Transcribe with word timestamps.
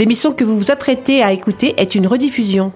L'émission 0.00 0.32
que 0.32 0.44
vous 0.44 0.56
vous 0.56 0.70
apprêtez 0.70 1.22
à 1.22 1.30
écouter 1.30 1.74
est 1.76 1.94
une 1.94 2.06
rediffusion. 2.06 2.72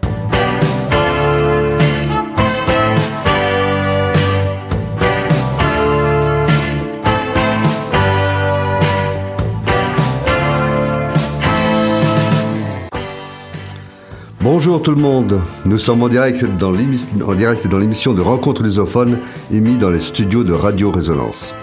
Bonjour 14.43 14.83
tout 14.83 14.91
le 14.91 14.99
monde, 14.99 15.41
nous 15.65 15.79
sommes 15.79 16.03
en 16.03 16.09
direct 16.11 16.45
dans 16.59 16.71
l'émission 16.73 18.13
de 18.13 18.21
Rencontre 18.21 18.63
lusophones 18.63 19.19
émis 19.51 19.79
dans 19.79 19.89
les 19.89 19.99
studios 19.99 20.45
de 20.45 20.53
Radio 20.53 20.91
Résonance. 20.91 21.55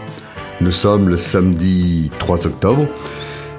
Nous 0.60 0.72
sommes 0.72 1.08
le 1.08 1.18
samedi 1.18 2.10
3 2.18 2.48
octobre 2.48 2.88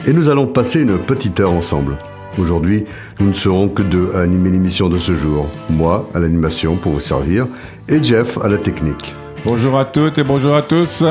et 0.06 0.12
nous 0.12 0.29
allons 0.29 0.47
passer 0.47 0.80
une 0.80 0.98
petite 0.98 1.38
heure 1.41 1.52
ensemble. 1.52 1.97
Aujourd'hui, 2.38 2.84
nous 3.20 3.29
ne 3.29 3.34
serons 3.34 3.69
que 3.69 3.83
deux 3.83 4.10
à 4.15 4.20
animer 4.20 4.51
l'émission 4.51 4.88
de 4.88 4.98
ce 4.98 5.12
jour. 5.12 5.48
Moi 5.70 6.09
à 6.15 6.19
l'animation 6.19 6.77
pour 6.77 6.93
vous 6.93 7.01
servir 7.01 7.47
et 7.88 8.02
Jeff 8.02 8.38
à 8.43 8.48
la 8.48 8.57
technique. 8.57 9.15
Bonjour 9.45 9.79
à 9.79 9.84
toutes 9.84 10.19
et 10.19 10.24
bonjour 10.24 10.55
à 10.55 10.62
tous. 10.62 11.05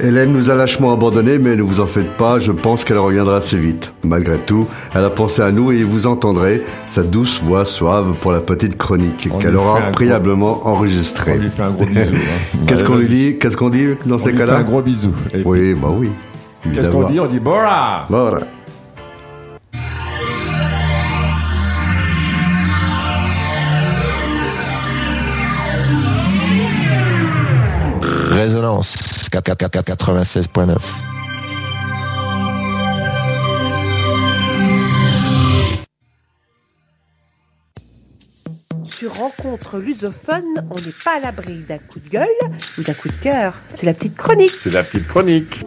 Hélène 0.00 0.32
nous 0.32 0.48
a 0.48 0.54
lâchement 0.54 0.92
abandonnés, 0.92 1.38
mais 1.38 1.56
ne 1.56 1.62
vous 1.62 1.80
en 1.80 1.86
faites 1.86 2.16
pas, 2.16 2.38
je 2.38 2.52
pense 2.52 2.84
qu'elle 2.84 2.98
reviendra 2.98 3.38
assez 3.38 3.58
vite. 3.58 3.92
Malgré 4.04 4.38
tout, 4.38 4.68
elle 4.94 5.04
a 5.04 5.10
pensé 5.10 5.42
à 5.42 5.50
nous 5.50 5.72
et 5.72 5.82
vous 5.82 6.06
entendrez 6.06 6.62
sa 6.86 7.02
douce 7.02 7.42
voix 7.42 7.64
suave 7.64 8.14
pour 8.20 8.30
la 8.30 8.40
petite 8.40 8.76
chronique 8.76 9.28
qu'elle 9.40 9.56
aura 9.56 9.80
préalablement 9.92 10.68
enregistrée. 10.68 11.32
On 11.34 11.42
lui 11.42 11.50
fait 11.50 11.62
un 11.62 11.70
gros 11.70 11.84
bisou. 11.84 12.00
Hein. 12.00 12.58
Qu'est-ce 12.68 12.84
qu'on 12.84 12.94
lui 12.94 13.08
dit? 13.08 13.38
Qu'est-ce 13.38 13.56
qu'on 13.56 13.70
dit 13.70 13.88
dans 14.06 14.18
ces 14.18 14.32
cas-là? 14.34 14.58
un 14.58 14.62
gros 14.62 14.82
bisou. 14.82 15.10
oui, 15.44 15.74
bah 15.74 15.88
oui. 15.92 16.10
Qu'est-ce 16.62 16.88
qu'on 16.88 17.08
dit? 17.08 17.20
On 17.20 17.26
dit 17.26 17.40
Bora 17.40 18.06
Bora 18.08 18.40
Résonance 28.02 28.94
96.9. 29.32 30.76
Sur 38.88 39.14
Rencontre 39.14 39.78
lusophone, 39.78 40.42
on 40.70 40.74
n'est 40.74 40.92
pas 41.04 41.16
à 41.16 41.20
l'abri 41.20 41.64
d'un 41.68 41.78
coup 41.78 42.00
de 42.04 42.08
gueule 42.08 42.26
ou 42.78 42.82
d'un 42.82 42.94
coup 42.94 43.08
de 43.08 43.30
cœur. 43.30 43.54
C'est 43.74 43.86
la 43.86 43.94
petite 43.94 44.16
chronique. 44.16 44.50
C'est 44.50 44.72
la 44.72 44.82
petite 44.82 45.06
chronique. 45.06 45.64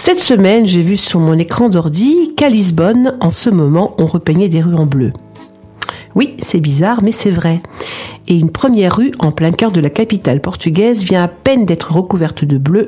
Cette 0.00 0.20
semaine, 0.20 0.64
j'ai 0.64 0.80
vu 0.80 0.96
sur 0.96 1.18
mon 1.18 1.36
écran 1.36 1.68
d'ordi 1.68 2.32
qu'à 2.36 2.48
Lisbonne, 2.48 3.16
en 3.18 3.32
ce 3.32 3.50
moment, 3.50 3.96
on 3.98 4.06
repeignait 4.06 4.48
des 4.48 4.60
rues 4.60 4.76
en 4.76 4.86
bleu. 4.86 5.12
Oui, 6.14 6.36
c'est 6.38 6.60
bizarre, 6.60 7.02
mais 7.02 7.10
c'est 7.10 7.32
vrai. 7.32 7.60
Et 8.28 8.36
une 8.36 8.50
première 8.50 8.94
rue 8.94 9.10
en 9.18 9.32
plein 9.32 9.50
cœur 9.50 9.72
de 9.72 9.80
la 9.80 9.90
capitale 9.90 10.40
portugaise 10.40 11.02
vient 11.02 11.24
à 11.24 11.28
peine 11.28 11.66
d'être 11.66 11.90
recouverte 11.90 12.44
de 12.44 12.58
bleu, 12.58 12.86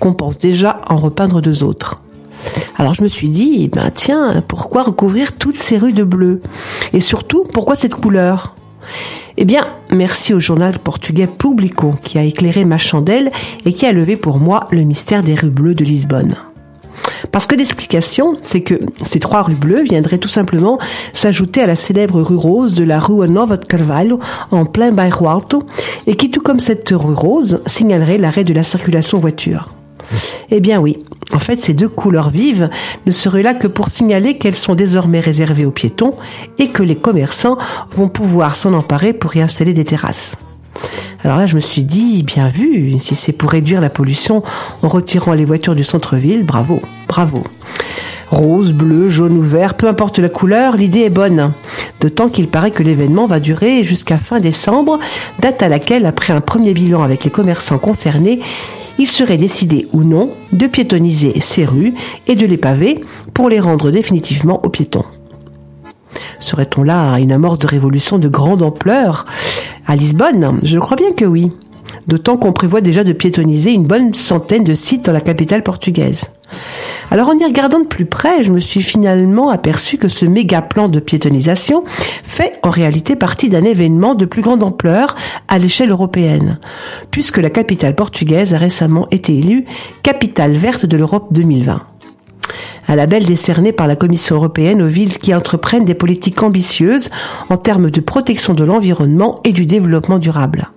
qu'on 0.00 0.14
pense 0.14 0.38
déjà 0.38 0.80
en 0.88 0.96
repeindre 0.96 1.42
deux 1.42 1.62
autres. 1.62 2.00
Alors 2.78 2.94
je 2.94 3.02
me 3.02 3.08
suis 3.08 3.28
dit, 3.28 3.58
eh 3.60 3.68
ben 3.68 3.90
tiens, 3.94 4.42
pourquoi 4.48 4.82
recouvrir 4.82 5.36
toutes 5.36 5.56
ces 5.56 5.76
rues 5.76 5.92
de 5.92 6.04
bleu? 6.04 6.40
Et 6.94 7.02
surtout, 7.02 7.44
pourquoi 7.52 7.74
cette 7.74 7.96
couleur? 7.96 8.54
Eh 9.36 9.44
bien, 9.44 9.66
merci 9.92 10.32
au 10.32 10.40
journal 10.40 10.78
portugais 10.78 11.26
Publico 11.26 11.94
qui 12.02 12.18
a 12.18 12.24
éclairé 12.24 12.64
ma 12.64 12.78
chandelle 12.78 13.30
et 13.66 13.74
qui 13.74 13.84
a 13.84 13.92
levé 13.92 14.16
pour 14.16 14.38
moi 14.38 14.60
le 14.70 14.80
mystère 14.80 15.22
des 15.22 15.34
rues 15.34 15.50
bleues 15.50 15.74
de 15.74 15.84
Lisbonne. 15.84 16.36
Parce 17.32 17.46
que 17.46 17.54
l'explication, 17.54 18.38
c'est 18.42 18.60
que 18.60 18.80
ces 19.04 19.20
trois 19.20 19.42
rues 19.42 19.54
bleues 19.54 19.82
viendraient 19.82 20.18
tout 20.18 20.28
simplement 20.28 20.78
s'ajouter 21.12 21.62
à 21.62 21.66
la 21.66 21.76
célèbre 21.76 22.20
rue 22.20 22.36
rose 22.36 22.74
de 22.74 22.84
la 22.84 23.00
rue 23.00 23.28
Nova 23.28 23.56
de 23.56 23.64
Carvalho 23.64 24.20
en 24.50 24.64
plein 24.64 24.92
Bairro 24.92 25.26
et 26.06 26.16
qui, 26.16 26.30
tout 26.30 26.40
comme 26.40 26.60
cette 26.60 26.90
rue 26.90 27.14
rose, 27.14 27.60
signalerait 27.66 28.18
l'arrêt 28.18 28.44
de 28.44 28.54
la 28.54 28.62
circulation 28.62 29.18
voiture. 29.18 29.68
Eh 30.50 30.60
bien 30.60 30.80
oui, 30.80 31.02
en 31.32 31.38
fait 31.38 31.60
ces 31.60 31.74
deux 31.74 31.88
couleurs 31.88 32.30
vives 32.30 32.70
ne 33.06 33.10
seraient 33.10 33.42
là 33.42 33.54
que 33.54 33.66
pour 33.66 33.90
signaler 33.90 34.38
qu'elles 34.38 34.54
sont 34.54 34.74
désormais 34.74 35.20
réservées 35.20 35.64
aux 35.64 35.72
piétons 35.72 36.14
et 36.58 36.68
que 36.68 36.82
les 36.82 36.96
commerçants 36.96 37.58
vont 37.96 38.08
pouvoir 38.08 38.54
s'en 38.54 38.72
emparer 38.72 39.12
pour 39.12 39.34
y 39.36 39.40
installer 39.40 39.74
des 39.74 39.84
terrasses. 39.84 40.36
Alors 41.24 41.38
là, 41.38 41.46
je 41.46 41.56
me 41.56 41.60
suis 41.60 41.84
dit, 41.84 42.22
bien 42.22 42.48
vu, 42.48 42.98
si 42.98 43.14
c'est 43.14 43.32
pour 43.32 43.50
réduire 43.50 43.80
la 43.80 43.90
pollution 43.90 44.42
en 44.82 44.88
retirant 44.88 45.32
les 45.32 45.44
voitures 45.44 45.74
du 45.74 45.84
centre-ville, 45.84 46.44
bravo, 46.44 46.80
bravo. 47.08 47.42
Rose, 48.30 48.72
bleu, 48.72 49.08
jaune 49.08 49.38
ou 49.38 49.42
vert, 49.42 49.74
peu 49.74 49.88
importe 49.88 50.18
la 50.18 50.28
couleur, 50.28 50.76
l'idée 50.76 51.00
est 51.00 51.10
bonne. 51.10 51.52
D'autant 52.00 52.28
qu'il 52.28 52.48
paraît 52.48 52.72
que 52.72 52.82
l'événement 52.82 53.26
va 53.26 53.40
durer 53.40 53.84
jusqu'à 53.84 54.18
fin 54.18 54.40
décembre, 54.40 54.98
date 55.38 55.62
à 55.62 55.68
laquelle, 55.68 56.06
après 56.06 56.32
un 56.32 56.40
premier 56.40 56.74
bilan 56.74 57.02
avec 57.02 57.24
les 57.24 57.30
commerçants 57.30 57.78
concernés, 57.78 58.40
il 58.98 59.08
serait 59.08 59.38
décidé 59.38 59.88
ou 59.92 60.02
non 60.02 60.30
de 60.52 60.66
piétoniser 60.66 61.40
ces 61.40 61.64
rues 61.64 61.94
et 62.26 62.34
de 62.34 62.46
les 62.46 62.56
paver 62.56 63.00
pour 63.32 63.48
les 63.48 63.60
rendre 63.60 63.90
définitivement 63.90 64.64
aux 64.64 64.70
piétons. 64.70 65.04
Serait-on 66.40 66.82
là 66.82 67.12
à 67.12 67.20
une 67.20 67.32
amorce 67.32 67.58
de 67.58 67.66
révolution 67.66 68.18
de 68.18 68.28
grande 68.28 68.62
ampleur 68.62 69.26
À 69.86 69.96
Lisbonne, 69.96 70.58
je 70.62 70.78
crois 70.78 70.96
bien 70.96 71.12
que 71.12 71.24
oui. 71.24 71.50
D'autant 72.06 72.36
qu'on 72.36 72.52
prévoit 72.52 72.80
déjà 72.80 73.04
de 73.04 73.12
piétoniser 73.12 73.72
une 73.72 73.86
bonne 73.86 74.14
centaine 74.14 74.64
de 74.64 74.74
sites 74.74 75.06
dans 75.06 75.12
la 75.12 75.20
capitale 75.20 75.62
portugaise. 75.62 76.30
Alors 77.10 77.28
en 77.28 77.38
y 77.38 77.44
regardant 77.44 77.80
de 77.80 77.86
plus 77.86 78.06
près, 78.06 78.42
je 78.42 78.52
me 78.52 78.60
suis 78.60 78.82
finalement 78.82 79.50
aperçu 79.50 79.98
que 79.98 80.08
ce 80.08 80.24
méga 80.24 80.62
plan 80.62 80.88
de 80.88 81.00
piétonisation 81.00 81.84
fait 82.22 82.58
en 82.62 82.70
réalité 82.70 83.16
partie 83.16 83.48
d'un 83.48 83.62
événement 83.62 84.14
de 84.14 84.24
plus 84.24 84.42
grande 84.42 84.62
ampleur 84.62 85.16
à 85.48 85.58
l'échelle 85.58 85.90
européenne, 85.90 86.58
puisque 87.10 87.38
la 87.38 87.50
capitale 87.50 87.94
portugaise 87.94 88.54
a 88.54 88.58
récemment 88.58 89.08
été 89.10 89.36
élue 89.36 89.64
capitale 90.02 90.52
verte 90.52 90.86
de 90.86 90.96
l'Europe 90.96 91.28
2020 91.32 91.95
un 92.88 92.96
label 92.96 93.24
décerné 93.26 93.72
par 93.72 93.86
la 93.86 93.96
Commission 93.96 94.36
européenne 94.36 94.82
aux 94.82 94.86
villes 94.86 95.18
qui 95.18 95.34
entreprennent 95.34 95.84
des 95.84 95.94
politiques 95.94 96.42
ambitieuses 96.42 97.10
en 97.48 97.56
termes 97.56 97.90
de 97.90 98.00
protection 98.00 98.54
de 98.54 98.64
l'environnement 98.64 99.40
et 99.44 99.52
du 99.52 99.66
développement 99.66 100.18
durable. 100.18 100.68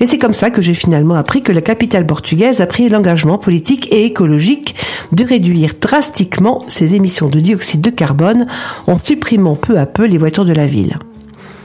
Et 0.00 0.06
c'est 0.06 0.18
comme 0.18 0.32
ça 0.32 0.50
que 0.50 0.62
j'ai 0.62 0.74
finalement 0.74 1.14
appris 1.14 1.42
que 1.42 1.52
la 1.52 1.60
capitale 1.60 2.06
portugaise 2.06 2.60
a 2.60 2.66
pris 2.66 2.88
l'engagement 2.88 3.38
politique 3.38 3.88
et 3.90 4.04
écologique 4.04 4.76
de 5.12 5.24
réduire 5.24 5.72
drastiquement 5.80 6.64
ses 6.68 6.94
émissions 6.94 7.28
de 7.28 7.40
dioxyde 7.40 7.80
de 7.80 7.90
carbone 7.90 8.46
en 8.86 8.98
supprimant 8.98 9.56
peu 9.56 9.78
à 9.78 9.86
peu 9.86 10.06
les 10.06 10.18
voitures 10.18 10.44
de 10.44 10.52
la 10.52 10.66
ville. 10.66 10.98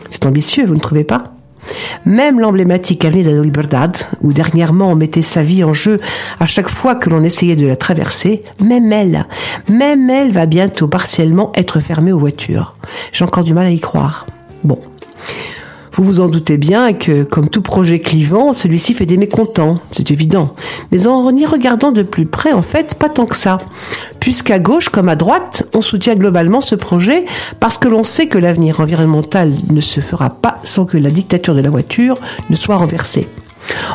C'est 0.09 0.25
ambitieux, 0.25 0.66
vous 0.66 0.75
ne 0.75 0.79
trouvez 0.79 1.03
pas? 1.03 1.23
Même 2.06 2.39
l'emblématique 2.39 3.06
Avenida 3.06 3.31
de 3.31 3.41
Liberdade, 3.41 3.97
où 4.22 4.34
dernièrement 4.34 4.91
on 4.91 4.95
mettait 4.95 5.22
sa 5.22 5.44
vie 5.44 5.63
en 5.63 5.73
jeu 5.73 6.00
à 6.39 6.45
chaque 6.45 6.69
fois 6.69 6.95
que 6.95 7.09
l'on 7.09 7.23
essayait 7.23 7.56
de 7.56 7.67
la 7.67 7.75
traverser, 7.75 8.44
même 8.63 8.91
elle, 8.91 9.25
même 9.69 10.09
elle 10.09 10.31
va 10.31 10.45
bientôt 10.45 10.88
partiellement 10.88 11.51
être 11.56 11.79
fermée 11.79 12.12
aux 12.12 12.19
voitures. 12.19 12.75
J'ai 13.12 13.25
encore 13.25 13.44
du 13.44 13.53
mal 13.53 13.67
à 13.67 13.72
y 13.72 13.79
croire. 13.79 14.25
Bon. 14.63 14.79
Vous 15.96 16.04
vous 16.04 16.22
en 16.22 16.28
doutez 16.28 16.58
bien 16.58 16.94
que, 16.94 17.22
comme 17.22 17.50
tout 17.50 17.62
projet 17.62 18.00
clivant, 18.00 18.54
celui-ci 18.54 18.96
fait 18.96 19.06
des 19.06 19.16
mécontents, 19.16 19.78
c'est 19.92 20.09
évident. 20.09 20.56
Mais 20.92 21.06
en 21.06 21.36
y 21.36 21.46
regardant 21.46 21.92
de 21.92 22.02
plus 22.02 22.26
près, 22.26 22.52
en 22.52 22.64
fait, 22.64 22.96
pas 22.96 23.09
tant 23.09 23.28
que 23.28 23.36
ça. 23.36 23.59
Puisqu'à 24.20 24.58
gauche 24.58 24.90
comme 24.90 25.08
à 25.08 25.16
droite, 25.16 25.68
on 25.76 25.81
soutient 25.81 26.16
globalement 26.16 26.62
ce 26.62 26.74
projet 26.74 27.26
parce 27.59 27.78
que 27.78 27.88
l'on 27.88 28.04
sait 28.04 28.26
que 28.26 28.40
l'avenir 28.40 28.80
environnemental 28.80 29.54
ne 29.70 29.81
se 29.81 30.00
fera 30.00 30.31
pas 30.31 30.57
sans 30.63 30.86
que 30.86 30.98
la 30.98 31.12
dictature 31.12 31.54
de 31.54 31.62
la 31.62 31.69
voiture 31.69 32.18
ne 32.50 32.56
soit 32.56 32.78
renversée. 32.78 33.28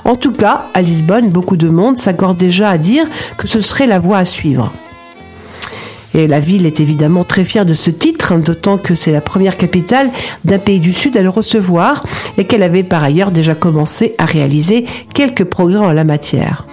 En 0.04 0.14
tout 0.14 0.32
cas, 0.32 0.68
à 0.74 0.82
Lisbonne, 0.82 1.30
beaucoup 1.30 1.56
de 1.56 1.68
monde 1.68 1.96
s'accorde 1.96 2.36
déjà 2.36 2.70
à 2.70 2.78
dire 2.78 3.06
que 3.38 3.48
ce 3.48 3.60
serait 3.60 3.88
la 3.88 3.98
voie 3.98 4.18
à 4.18 4.24
suivre. 4.24 4.72
Et 6.14 6.26
la 6.26 6.40
ville 6.40 6.66
est 6.66 6.80
évidemment 6.80 7.24
très 7.24 7.44
fière 7.44 7.66
de 7.66 7.74
ce 7.74 7.90
titre, 7.90 8.32
hein, 8.32 8.38
d'autant 8.38 8.78
que 8.78 8.94
c'est 8.94 9.12
la 9.12 9.20
première 9.20 9.56
capitale 9.56 10.10
d'un 10.44 10.58
pays 10.58 10.80
du 10.80 10.92
Sud 10.92 11.16
à 11.16 11.22
le 11.22 11.28
recevoir 11.28 12.04
et 12.38 12.44
qu'elle 12.44 12.62
avait 12.62 12.82
par 12.82 13.02
ailleurs 13.02 13.30
déjà 13.30 13.54
commencé 13.54 14.14
à 14.18 14.24
réaliser 14.24 14.86
quelques 15.14 15.44
progrès 15.44 15.78
en 15.78 15.92
la 15.92 16.04
matière. 16.04 16.66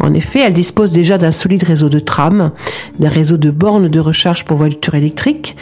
En 0.00 0.14
effet, 0.14 0.40
elle 0.40 0.52
dispose 0.52 0.92
déjà 0.92 1.18
d'un 1.18 1.32
solide 1.32 1.64
réseau 1.64 1.88
de 1.88 1.98
trams, 1.98 2.52
d'un 2.98 3.08
réseau 3.08 3.36
de 3.36 3.50
bornes 3.50 3.88
de 3.88 4.00
recharge 4.00 4.44
pour 4.44 4.56
voitures 4.56 4.94
électriques. 4.94 5.56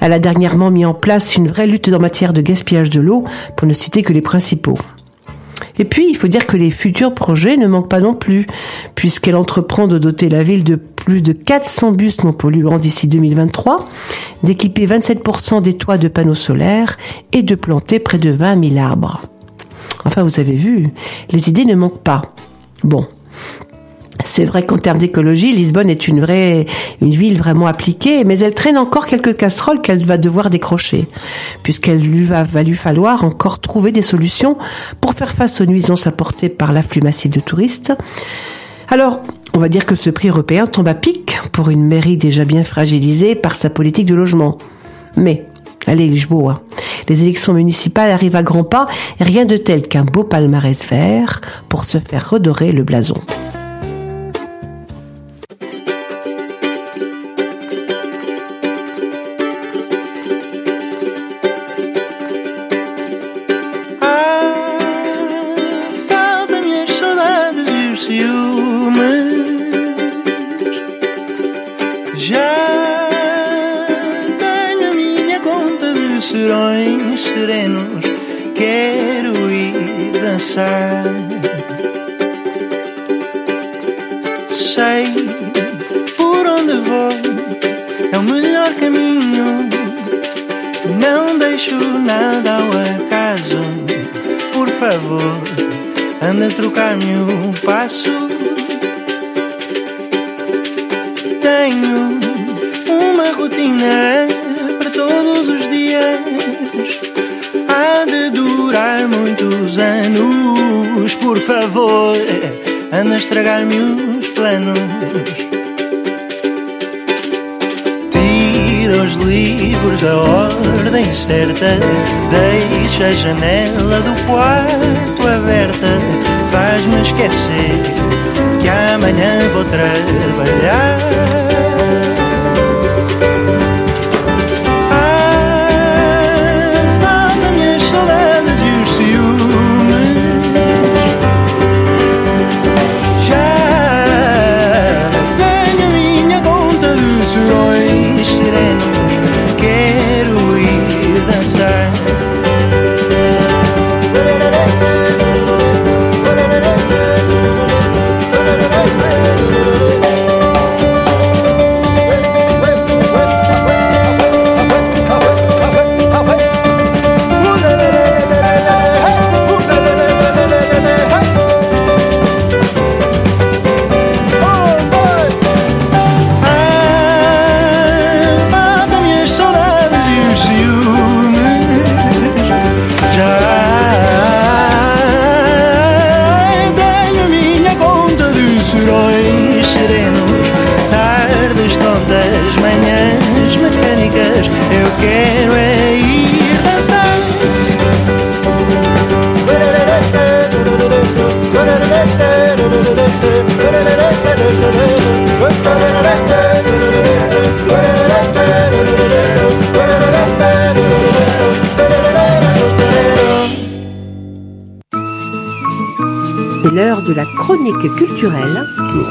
Elle 0.00 0.12
a 0.12 0.18
dernièrement 0.18 0.70
mis 0.70 0.84
en 0.84 0.94
place 0.94 1.36
une 1.36 1.48
vraie 1.48 1.66
lutte 1.66 1.88
en 1.88 1.98
matière 1.98 2.32
de 2.32 2.42
gaspillage 2.42 2.90
de 2.90 3.00
l'eau, 3.00 3.24
pour 3.56 3.66
ne 3.66 3.72
citer 3.72 4.02
que 4.02 4.12
les 4.12 4.20
principaux. 4.20 4.78
Et 5.78 5.84
puis, 5.84 6.08
il 6.08 6.16
faut 6.16 6.28
dire 6.28 6.46
que 6.46 6.56
les 6.56 6.70
futurs 6.70 7.14
projets 7.14 7.56
ne 7.56 7.66
manquent 7.66 7.88
pas 7.88 8.00
non 8.00 8.14
plus, 8.14 8.46
puisqu'elle 8.94 9.36
entreprend 9.36 9.86
de 9.86 9.98
doter 9.98 10.28
la 10.28 10.42
ville 10.42 10.64
de 10.64 10.76
plus 10.76 11.22
de 11.22 11.32
400 11.32 11.92
bus 11.92 12.22
non 12.24 12.32
polluants 12.32 12.78
d'ici 12.78 13.06
2023, 13.08 13.88
d'équiper 14.42 14.86
27% 14.86 15.62
des 15.62 15.74
toits 15.74 15.98
de 15.98 16.08
panneaux 16.08 16.34
solaires 16.34 16.98
et 17.32 17.42
de 17.42 17.54
planter 17.54 17.98
près 17.98 18.18
de 18.18 18.30
20 18.30 18.70
000 18.70 18.78
arbres. 18.78 19.22
Enfin, 20.04 20.22
vous 20.22 20.40
avez 20.40 20.54
vu, 20.54 20.88
les 21.30 21.48
idées 21.48 21.64
ne 21.64 21.74
manquent 21.74 22.02
pas. 22.02 22.22
Bon. 22.84 23.06
C'est 24.24 24.44
vrai 24.44 24.66
qu'en 24.66 24.76
termes 24.76 24.98
d'écologie, 24.98 25.52
Lisbonne 25.52 25.88
est 25.88 26.08
une 26.08 26.20
vraie, 26.20 26.66
une 27.00 27.12
ville 27.12 27.38
vraiment 27.38 27.66
appliquée, 27.66 28.24
mais 28.24 28.38
elle 28.40 28.54
traîne 28.54 28.76
encore 28.76 29.06
quelques 29.06 29.36
casseroles 29.36 29.80
qu'elle 29.80 30.04
va 30.04 30.18
devoir 30.18 30.50
décrocher, 30.50 31.06
puisqu'elle 31.62 32.00
lui 32.00 32.24
va, 32.24 32.44
va 32.44 32.62
lui 32.62 32.74
falloir 32.74 33.24
encore 33.24 33.60
trouver 33.60 33.92
des 33.92 34.02
solutions 34.02 34.58
pour 35.00 35.14
faire 35.14 35.32
face 35.32 35.60
aux 35.60 35.66
nuisances 35.66 36.06
apportées 36.06 36.48
par 36.48 36.72
l'afflux 36.72 37.02
massif 37.02 37.30
de 37.30 37.40
touristes. 37.40 37.92
Alors, 38.88 39.20
on 39.56 39.60
va 39.60 39.68
dire 39.68 39.86
que 39.86 39.94
ce 39.94 40.10
prix 40.10 40.28
européen 40.28 40.66
tombe 40.66 40.88
à 40.88 40.94
pic 40.94 41.38
pour 41.52 41.70
une 41.70 41.84
mairie 41.84 42.16
déjà 42.16 42.44
bien 42.44 42.64
fragilisée 42.64 43.34
par 43.34 43.54
sa 43.54 43.70
politique 43.70 44.06
de 44.06 44.14
logement. 44.14 44.58
Mais, 45.16 45.46
allez, 45.86 46.08
Lisboa, 46.08 46.62
les 47.08 47.22
élections 47.22 47.52
municipales 47.52 48.10
arrivent 48.10 48.36
à 48.36 48.42
grands 48.42 48.64
pas 48.64 48.86
rien 49.18 49.44
de 49.44 49.56
tel 49.56 49.82
qu'un 49.82 50.04
beau 50.04 50.24
palmarès 50.24 50.86
vert 50.88 51.40
pour 51.68 51.84
se 51.84 51.98
faire 51.98 52.30
redorer 52.30 52.72
le 52.72 52.82
blason. 52.82 53.14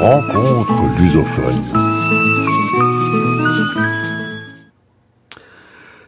De 0.10 0.14
rencontres 0.16 0.74
lusophones. 0.98 1.62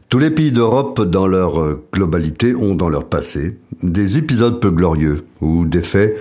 Tous 0.09 0.19
les 0.19 0.31
pays 0.31 0.51
d'Europe, 0.51 1.01
dans 1.01 1.27
leur 1.27 1.61
euh, 1.61 1.83
globalité, 1.93 2.55
ont 2.55 2.75
dans 2.75 2.89
leur 2.89 3.07
passé 3.07 3.57
des 3.83 4.17
épisodes 4.17 4.59
peu 4.59 4.71
glorieux 4.71 5.21
ou 5.39 5.65
des 5.65 5.83
faits 5.83 6.17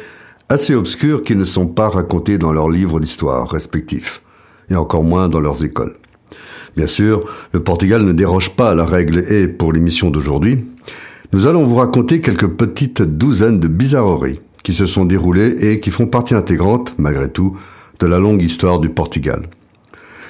assez 0.49 0.75
obscurs 0.75 1.23
qui 1.23 1.35
ne 1.35 1.45
sont 1.45 1.67
pas 1.67 1.89
racontés 1.89 2.39
dans 2.39 2.53
leurs 2.53 2.71
livres 2.71 3.01
d'histoire 3.01 3.49
respectifs, 3.49 4.23
et 4.69 4.77
encore 4.77 5.03
moins 5.03 5.29
dans 5.29 5.41
leurs 5.41 5.65
écoles. 5.65 5.97
Bien 6.77 6.87
sûr, 6.87 7.25
le 7.53 7.63
Portugal 7.63 8.03
ne 8.03 8.13
déroge 8.13 8.51
pas 8.51 8.71
à 8.71 8.75
la 8.75 8.85
règle 8.85 9.25
et 9.33 9.49
pour 9.49 9.73
l'émission 9.73 10.11
d'aujourd'hui, 10.11 10.67
nous 11.33 11.47
allons 11.47 11.65
vous 11.65 11.77
raconter 11.77 12.21
quelques 12.21 12.49
petites 12.49 13.03
douzaines 13.03 13.59
de 13.59 13.69
bizarreries 13.69 14.41
qui 14.63 14.75
se 14.75 14.87
sont 14.87 15.05
déroulées 15.05 15.57
et 15.61 15.81
qui 15.81 15.91
font 15.91 16.07
partie 16.07 16.35
intégrante, 16.35 16.95
malgré 16.99 17.29
tout, 17.31 17.57
de 17.99 18.07
la 18.07 18.19
longue 18.19 18.43
histoire 18.43 18.79
du 18.79 18.89
Portugal. 18.89 19.49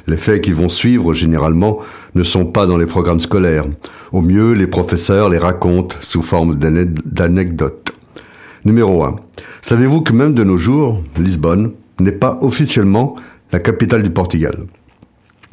Les 0.07 0.17
faits 0.17 0.43
qui 0.43 0.53
vont 0.53 0.69
suivre, 0.69 1.13
généralement, 1.15 1.79
ne 2.15 2.23
sont 2.23 2.47
pas 2.47 2.67
dans 2.67 2.79
les 2.79 2.87
programmes 2.87 3.21
scolaires. 3.21 3.65
Au 4.13 4.23
mieux, 4.23 4.53
les 4.53 4.67
professeurs 4.67 5.29
les 5.29 5.39
racontent 5.39 5.97
sous 6.01 6.23
forme 6.23 6.57
d'ane- 6.59 6.95
d'anecdotes. 7.05 7.93
Numéro 8.65 9.05
1. 9.05 9.17
Savez-vous 9.63 10.01
que 10.03 10.13
même 10.13 10.35
de 10.35 10.45
nos 10.45 10.57
jours, 10.59 11.03
Lisbonne 11.19 11.73
n'est 11.99 12.13
pas 12.13 12.39
officiellement 12.41 13.15
la 13.53 13.59
capitale 13.61 14.03
du 14.03 14.11
Portugal? 14.11 14.67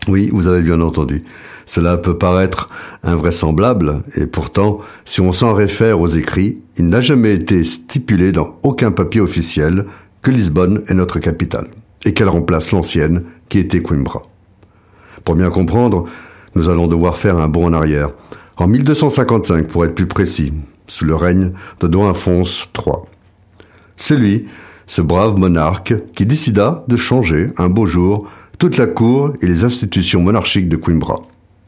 Oui, 0.07 0.29
vous 0.31 0.48
avez 0.48 0.62
bien 0.62 0.79
entendu. 0.81 1.24
Cela 1.67 1.97
peut 1.97 2.17
paraître 2.17 2.69
invraisemblable, 3.03 4.01
et 4.15 4.25
pourtant, 4.25 4.79
si 5.03 5.19
on 5.19 5.33
s'en 5.33 5.53
réfère 5.53 6.00
aux 6.00 6.07
écrits, 6.07 6.59
il 6.77 6.88
n'a 6.88 7.01
jamais 7.01 7.33
été 7.36 7.63
stipulé 7.65 8.31
dans 8.31 8.57
aucun 8.63 8.89
papier 8.89 9.19
officiel 9.19 9.86
que 10.21 10.31
Lisbonne 10.31 10.83
est 10.88 10.93
notre 10.93 11.19
capitale, 11.19 11.67
et 12.05 12.13
qu'elle 12.13 12.29
remplace 12.29 12.71
l'ancienne 12.71 13.25
qui 13.50 13.59
était 13.59 13.81
Coimbra. 13.81 14.21
Pour 15.25 15.36
bien 15.36 15.50
comprendre, 15.50 16.05
nous 16.55 16.69
allons 16.69 16.88
devoir 16.88 17.17
faire 17.17 17.38
un 17.38 17.50
bond 17.50 17.65
en 17.65 17.74
arrière. 17.74 18.12
En 18.55 18.67
1255, 18.67 19.67
pour 19.67 19.83
être 19.83 19.93
plus 19.93 20.07
précis, 20.07 20.53
sous 20.88 21.03
le 21.03 21.15
règne 21.15 21.51
de 21.81 21.88
Don 21.88 22.07
Afonso 22.07 22.65
III. 22.77 22.95
C'est 23.97 24.15
lui, 24.15 24.47
ce 24.88 25.01
brave 25.01 25.38
monarque, 25.38 25.95
qui 26.13 26.25
décida 26.25 26.86
de 26.88 26.95
changer, 26.95 27.51
un 27.57 27.67
beau 27.67 27.86
jour, 27.86 28.29
toute 28.57 28.77
la 28.77 28.88
cour 28.88 29.33
et 29.41 29.47
les 29.47 29.65
institutions 29.65 30.21
monarchiques 30.21 30.69
de 30.69 30.77
Coimbra, 30.77 31.17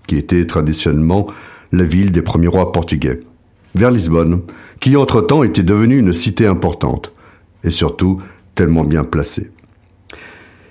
qui 0.10 0.18
était 0.18 0.48
traditionnellement 0.48 1.28
la 1.72 1.84
ville 1.84 2.12
des 2.12 2.24
premiers 2.24 2.48
rois 2.48 2.72
portugais, 2.72 3.20
vers 3.76 3.92
Lisbonne, 3.92 4.42
qui 4.80 4.98
entre-temps 4.98 5.44
était 5.44 5.62
devenue 5.62 6.00
une 6.00 6.14
cité 6.14 6.48
importante, 6.48 7.14
et 7.64 7.70
surtout 7.70 8.20
tellement 8.56 8.84
bien 8.84 9.04
placée. 9.04 9.52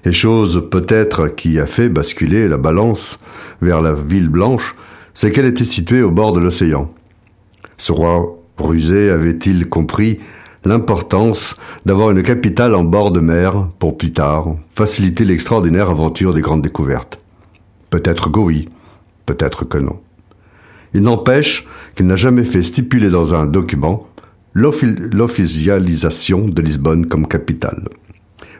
Et 0.05 0.11
chose 0.11 0.67
peut-être 0.73 1.29
qui 1.29 1.61
a 1.61 1.67
fait 1.67 1.89
basculer 1.89 2.49
la 2.49 2.57
balance 2.57 3.21
vers 3.63 3.81
la 3.81 3.93
ville 3.93 4.29
blanche, 4.29 4.75
c'est 5.15 5.31
qu'elle 5.31 5.47
était 5.47 5.65
située 5.65 6.03
au 6.03 6.11
bord 6.11 6.33
de 6.33 6.41
l'océan. 6.41 6.93
Ce 7.77 7.93
roi 7.93 8.37
Rusé 8.59 9.11
avait-il 9.11 9.69
compris 9.69 10.19
l'importance 10.65 11.57
d'avoir 11.87 12.11
une 12.11 12.25
capitale 12.25 12.75
en 12.75 12.83
bord 12.83 13.13
de 13.13 13.21
mer 13.21 13.69
pour 13.79 13.97
plus 13.97 14.13
tard 14.13 14.57
faciliter 14.75 15.25
l'extraordinaire 15.25 15.91
aventure 15.91 16.35
des 16.35 16.41
grandes 16.41 16.63
découvertes? 16.63 17.21
Peut-être 17.91 18.31
oui, 18.37 18.69
peut-être 19.29 19.65
que 19.67 19.77
non. 19.79 20.01
Il 20.95 21.03
n'empêche 21.03 21.67
qu'il 21.95 22.07
n'a 22.07 22.17
jamais 22.17 22.45
fait 22.45 22.63
stipuler 22.63 23.11
dans 23.11 23.35
un 23.35 23.45
document 23.45 24.07
l'officialisation 24.55 26.47
de 26.47 26.63
Lisbonne 26.63 27.07
comme 27.07 27.29
capitale. 27.29 27.85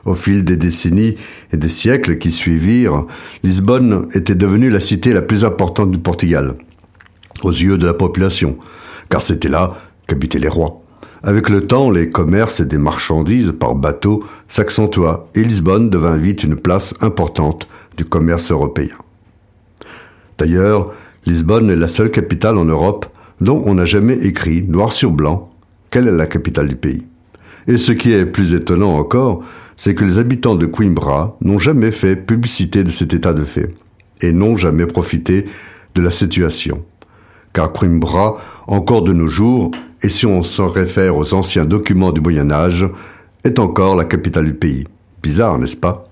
Au 0.05 0.15
fil 0.15 0.45
des 0.45 0.59
décennies 0.59 1.17
et 1.53 1.57
des 1.57 1.71
siècles 1.71 2.19
qui 2.19 2.31
suivirent, 2.31 3.07
Lisbonne 3.43 4.09
était 4.13 4.35
devenue 4.35 4.69
la 4.69 4.81
cité 4.81 5.15
la 5.15 5.23
plus 5.23 5.47
importante 5.47 5.91
du 5.91 5.99
Portugal, 5.99 6.55
aux 7.43 7.51
yeux 7.51 7.79
de 7.79 7.87
la 7.87 7.95
population, 7.95 8.59
car 9.09 9.23
c'était 9.23 9.49
là 9.49 9.79
qu'habitaient 10.07 10.39
les 10.39 10.49
rois. 10.49 10.83
Avec 11.23 11.49
le 11.49 11.67
temps, 11.67 11.91
les 11.91 12.11
commerces 12.11 12.61
et 12.61 12.67
des 12.67 12.79
marchandises 12.79 13.55
par 13.59 13.75
bateau 13.75 14.23
s'accentua 14.49 15.29
et 15.35 15.43
Lisbonne 15.43 15.89
devint 15.91 16.17
vite 16.17 16.45
une 16.45 16.57
place 16.57 16.95
importante 17.01 17.69
du 17.97 18.05
commerce 18.05 18.53
européen. 18.53 18.97
D'ailleurs, 20.39 20.93
Lisbonne 21.27 21.71
est 21.71 21.77
la 21.77 21.89
seule 21.89 22.11
capitale 22.11 22.57
en 22.57 22.65
Europe 22.65 23.07
dont 23.41 23.63
on 23.67 23.75
n'a 23.75 23.85
jamais 23.85 24.15
écrit, 24.15 24.63
noir 24.63 24.93
sur 24.93 25.11
blanc, 25.11 25.51
quelle 25.91 26.09
est 26.09 26.17
la 26.17 26.27
capitale 26.27 26.69
du 26.69 26.77
pays. 26.77 27.05
Et 27.67 27.77
ce 27.77 27.93
qui 27.93 28.13
est 28.13 28.25
plus 28.25 28.55
étonnant 28.55 28.97
encore, 28.97 29.43
c'est 29.77 29.95
que 29.95 30.05
les 30.05 30.19
habitants 30.19 30.55
de 30.55 30.67
Coimbra 30.67 31.37
n'ont 31.41 31.59
jamais 31.59 31.91
fait 31.91 32.17
publicité 32.17 32.83
de 32.83 32.91
cet 32.91 33.13
état 33.13 33.33
de 33.33 33.45
fait, 33.45 33.75
et 34.21 34.33
n'ont 34.33 34.57
jamais 34.57 34.87
profité 34.87 35.45
de 35.95 36.03
la 36.03 36.11
situation. 36.11 36.85
Car 37.53 37.73
Coimbra, 37.73 38.39
encore 38.67 39.03
de 39.03 39.13
nos 39.13 39.29
jours, 39.29 39.71
et 40.03 40.09
si 40.09 40.27
on 40.27 40.43
s'en 40.43 40.69
réfère 40.69 41.17
aux 41.17 41.35
anciens 41.35 41.65
documents 41.65 42.13
du 42.13 42.21
Moyen 42.21 42.51
Âge, 42.51 42.89
est 43.45 43.59
encore 43.59 43.97
la 43.97 44.05
capitale 44.05 44.47
du 44.47 44.55
pays. 44.55 44.85
Bizarre, 45.23 45.59
n'est-ce 45.59 45.77
pas? 45.77 46.09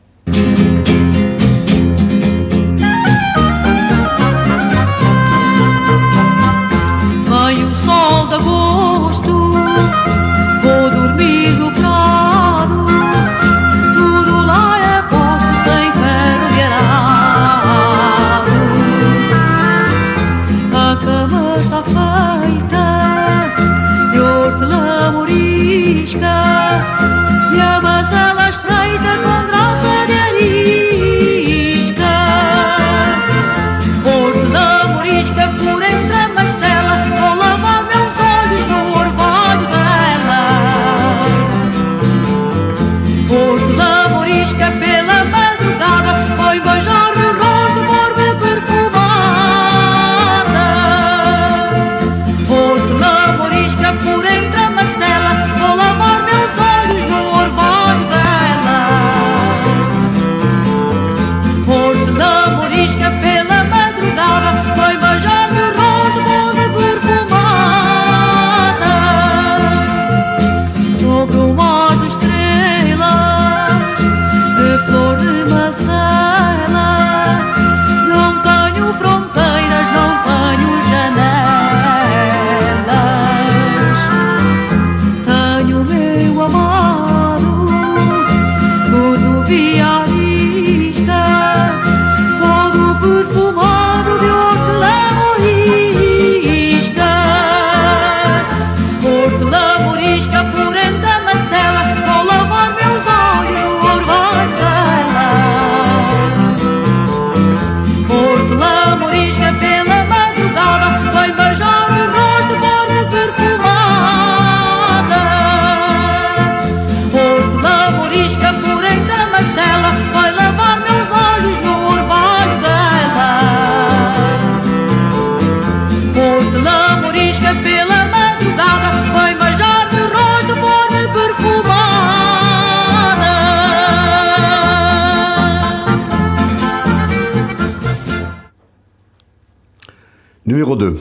Numéro 140.66 140.84
2. 140.84 140.98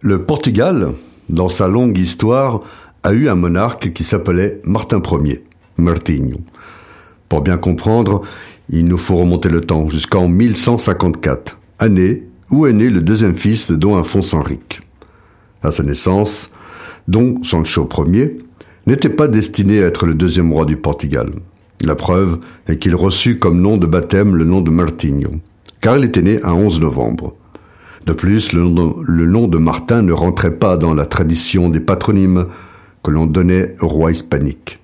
Le 0.00 0.22
Portugal, 0.24 0.94
dans 1.28 1.48
sa 1.48 1.68
longue 1.68 1.96
histoire, 1.98 2.62
a 3.04 3.12
eu 3.12 3.28
un 3.28 3.36
monarque 3.36 3.92
qui 3.92 4.02
s'appelait 4.02 4.60
Martin 4.64 5.00
Ier, 5.22 5.44
Martinho. 5.76 6.38
Pour 7.28 7.42
bien 7.42 7.56
comprendre, 7.56 8.22
il 8.70 8.84
nous 8.86 8.96
faut 8.96 9.14
remonter 9.14 9.50
le 9.50 9.60
temps 9.60 9.88
jusqu'en 9.88 10.26
1154, 10.26 11.56
année 11.78 12.24
où 12.50 12.66
est 12.66 12.72
né 12.72 12.90
le 12.90 13.02
deuxième 13.02 13.36
fils 13.36 13.70
de 13.70 13.76
Dom 13.76 13.96
Afonso 13.96 14.36
Henrique. 14.36 14.80
À 15.62 15.70
sa 15.70 15.84
naissance, 15.84 16.50
Dom 17.06 17.44
Sancho 17.44 17.88
Ier 18.08 18.38
n'était 18.88 19.10
pas 19.10 19.28
destiné 19.28 19.80
à 19.80 19.86
être 19.86 20.06
le 20.06 20.14
deuxième 20.14 20.52
roi 20.52 20.64
du 20.64 20.76
Portugal. 20.76 21.30
La 21.82 21.94
preuve 21.94 22.40
est 22.66 22.78
qu'il 22.78 22.96
reçut 22.96 23.38
comme 23.38 23.60
nom 23.60 23.76
de 23.76 23.86
baptême 23.86 24.34
le 24.34 24.44
nom 24.44 24.60
de 24.60 24.72
Martinho, 24.72 25.30
car 25.80 25.98
il 25.98 26.04
était 26.04 26.22
né 26.22 26.42
un 26.42 26.54
11 26.54 26.80
novembre. 26.80 27.36
De 28.06 28.12
plus, 28.12 28.52
le 28.52 28.64
nom, 29.26 29.48
de 29.48 29.58
Martin 29.58 30.02
ne 30.02 30.12
rentrait 30.12 30.56
pas 30.56 30.76
dans 30.76 30.92
la 30.92 31.06
tradition 31.06 31.70
des 31.70 31.80
patronymes 31.80 32.46
que 33.02 33.10
l'on 33.10 33.26
donnait 33.26 33.76
aux 33.80 33.88
rois 33.88 34.10
hispaniques. 34.10 34.78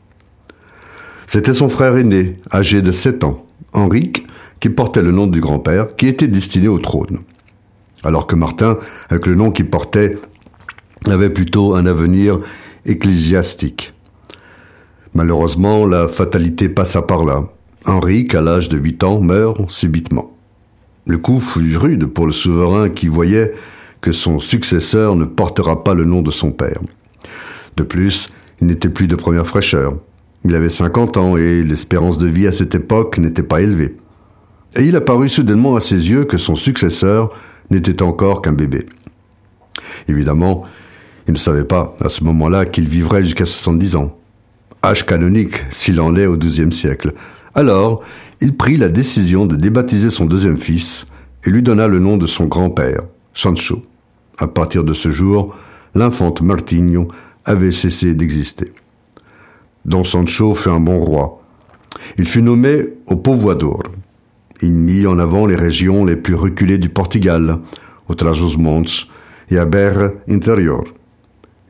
C'était 1.27 1.53
son 1.53 1.69
frère 1.69 1.97
aîné, 1.97 2.39
âgé 2.53 2.83
de 2.83 2.93
7 2.93 3.25
ans, 3.25 3.47
Henrique, 3.73 4.27
qui 4.59 4.71
portait 4.71 5.03
le 5.03 5.13
nom 5.13 5.27
du 5.27 5.41
grand-père, 5.41 5.97
qui 5.97 6.07
était 6.07 6.29
destiné 6.29 6.69
au 6.69 6.79
trône. 6.79 7.21
Alors 8.03 8.27
que 8.27 8.37
Martin, 8.37 8.79
avec 9.11 9.27
le 9.27 9.35
nom 9.35 9.51
qu'il 9.51 9.69
portait, 9.69 10.17
avait 11.07 11.31
plutôt 11.31 11.75
un 11.75 11.87
avenir 11.87 12.41
ecclésiastique. 12.87 13.93
Malheureusement, 15.13 15.87
la 15.87 16.09
fatalité 16.09 16.69
passa 16.69 17.03
par 17.03 17.25
là. 17.25 17.45
Henrique, 17.85 18.35
à 18.35 18.41
l'âge 18.41 18.69
de 18.69 18.79
8 18.79 19.05
ans, 19.05 19.21
meurt 19.21 19.71
subitement. 19.71 20.37
Le 21.07 21.19
coup 21.19 21.41
fut 21.41 21.77
rude 21.77 22.07
pour 22.07 22.27
le 22.27 22.33
souverain 22.33 22.89
qui 22.89 23.09
voyait 23.09 23.53
que 24.01 24.13
son 24.13 24.39
successeur 24.39 25.17
ne 25.17 25.25
portera 25.25 25.85
pas 25.85 25.95
le 25.95 26.05
nom 26.05 26.23
de 26.23 26.31
son 26.31 26.53
père. 26.53 26.81
De 27.77 27.83
plus, 27.83 28.31
il 28.61 28.67
n'était 28.67 28.89
plus 28.89 29.07
de 29.07 29.17
première 29.17 29.47
fraîcheur. 29.47 29.95
Il 30.45 30.55
avait 30.55 30.71
50 30.71 31.17
ans 31.17 31.37
et 31.37 31.63
l'espérance 31.63 32.19
de 32.19 32.27
vie 32.27 32.47
à 32.47 32.53
cette 32.53 32.75
époque 32.75 33.19
n'était 33.19 33.43
pas 33.43 33.61
élevée. 33.61 33.97
Et 34.77 34.85
il 34.85 34.97
apparut 34.97 35.29
soudainement 35.29 35.77
à 35.77 35.81
ses 35.81 36.11
yeux 36.11 36.25
que 36.25 36.39
son 36.39 36.57
successeur 36.57 37.31
n'était 37.71 38.03
encore 38.03 38.41
qu'un 38.41 38.53
bébé. 38.53 38.87
Évidemment, 40.09 40.65
il 41.27 41.35
ne 41.35 41.39
savait 41.39 41.65
pas 41.65 41.97
à 42.01 42.09
ce 42.09 42.25
moment-là 42.25 42.65
qu'il 42.65 42.89
vivrait 42.89 43.23
jusqu'à 43.23 43.45
70 43.45 43.97
ans. 43.97 44.17
Âge 44.83 45.05
canonique 45.05 45.65
s'il 45.71 46.01
en 46.01 46.17
est 46.17 46.27
au 46.27 46.37
XIIe 46.37 46.73
siècle. 46.73 47.13
Alors, 47.55 48.03
il 48.41 48.57
prit 48.57 48.77
la 48.77 48.89
décision 48.89 49.47
de 49.47 49.57
débaptiser 49.57 50.11
son 50.11 50.25
deuxième 50.25 50.59
fils 50.59 51.07
et 51.45 51.51
lui 51.51 51.63
donna 51.63 51.89
le 51.89 51.99
nom 51.99 52.17
de 52.17 52.27
son 52.27 52.47
grand-père, 52.47 53.03
Sancho. 53.35 53.83
À 54.39 54.47
partir 54.47 54.85
de 54.85 54.95
ce 54.95 55.11
jour, 55.11 55.55
l'infante 55.95 56.43
Martinho 56.43 57.09
avait 57.45 57.73
cessé 57.73 58.15
d'exister. 58.15 58.73
Don 59.85 60.05
Sancho 60.05 60.55
fut 60.55 60.69
un 60.69 60.81
bon 60.81 61.01
roi. 61.01 61.43
Il 62.19 62.27
fut 62.27 62.43
nommé 62.43 62.89
au 63.07 63.17
Povoador. 63.17 63.83
Il 64.63 64.73
mit 64.73 65.07
en 65.07 65.19
avant 65.19 65.47
les 65.47 65.57
régions 65.57 66.05
les 66.05 66.17
plus 66.17 66.35
reculées 66.35 66.79
du 66.79 66.91
Portugal, 66.91 67.59
au 68.09 68.15
Trás-os-Montes 68.15 69.09
et 69.51 69.59
à 69.59 69.65
Berre 69.65 70.13
Interior. 70.29 70.85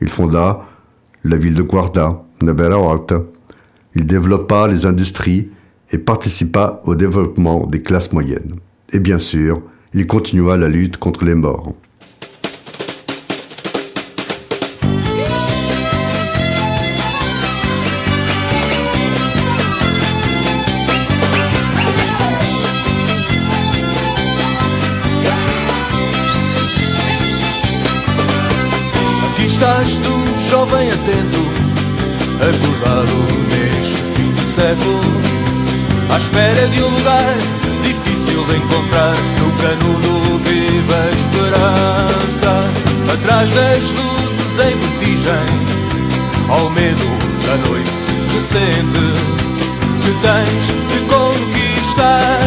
Il 0.01 0.09
fonda 0.09 0.65
la 1.23 1.37
ville 1.37 1.53
de 1.53 1.61
Guarda, 1.61 2.23
na 2.41 2.53
Beira 2.53 2.91
Alta. 2.91 3.21
Il 3.95 4.05
développa 4.05 4.67
les 4.67 4.85
industries 4.85 5.49
et 5.91 5.97
participa 5.97 6.81
au 6.85 6.95
développement 6.95 7.67
des 7.67 7.81
classes 7.81 8.11
moyennes. 8.11 8.55
Et 8.93 8.99
bien 8.99 9.19
sûr, 9.19 9.61
il 9.93 10.07
continua 10.07 10.57
la 10.57 10.67
lutte 10.67 10.97
contre 10.97 11.25
les 11.25 11.35
morts. 11.35 11.73
Estás 29.61 29.99
tu, 29.99 30.49
jovem 30.49 30.89
atento, 30.91 31.43
acordado 32.41 33.17
de 33.51 34.45
século, 34.45 35.10
à 36.11 36.17
espera 36.17 36.67
de 36.67 36.83
um 36.83 36.89
lugar 36.89 37.37
difícil 37.83 38.45
de 38.45 38.57
encontrar. 38.57 39.15
No 39.39 39.51
canudo 39.63 40.39
viva 40.43 40.95
a 40.95 41.11
esperança, 41.15 42.51
atrás 43.13 43.49
das 43.51 43.83
luzes 43.91 44.59
em 44.59 44.77
vertigem, 44.77 45.49
ao 46.49 46.69
medo 46.71 47.09
da 47.45 47.55
noite 47.67 47.99
recente, 48.33 49.05
que 50.01 50.11
tens 50.21 50.65
de 50.91 50.99
conquistar, 51.07 52.39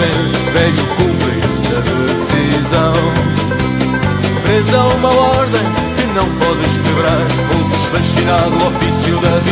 temer, 0.00 0.52
velho 0.52 0.86
cúmplice 0.96 1.62
da 1.62 1.80
decisão. 1.80 2.94
Presa 4.42 4.78
uma 4.96 5.10
ordem 5.10 5.60
que 5.96 6.06
não 6.14 6.26
podes 6.38 6.72
quebrar, 6.72 7.26
ouves 7.58 7.84
fascinado 7.86 8.56
ofício 8.56 9.20
da 9.20 9.28
vitória. 9.28 9.49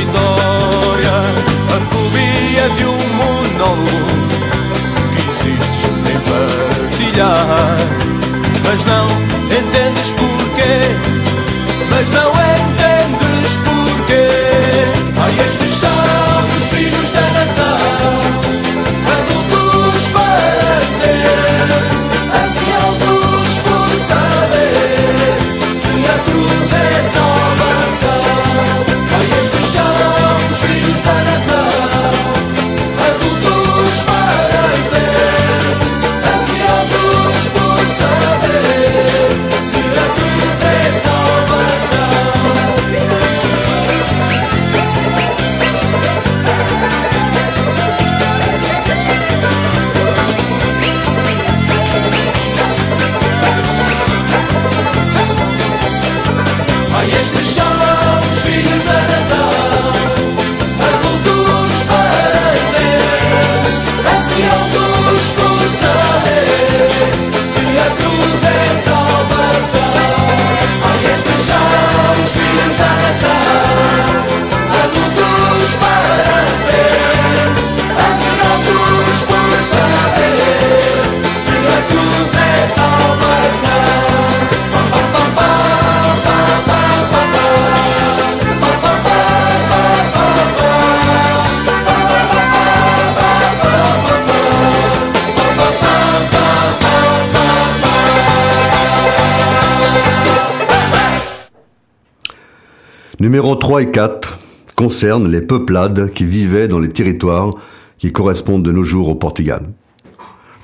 Numéros 103.29 103.57
3 103.57 103.83
et 103.83 103.91
4 103.91 104.39
concernent 104.75 105.31
les 105.31 105.43
peuplades 105.43 106.15
qui 106.15 106.25
vivaient 106.25 106.67
dans 106.67 106.79
les 106.79 106.89
territoires 106.89 107.51
qui 107.99 108.11
correspondent 108.11 108.63
de 108.63 108.73
nos 108.73 108.85
jours 108.85 109.11
au 109.11 109.15
Portugal. 109.17 109.65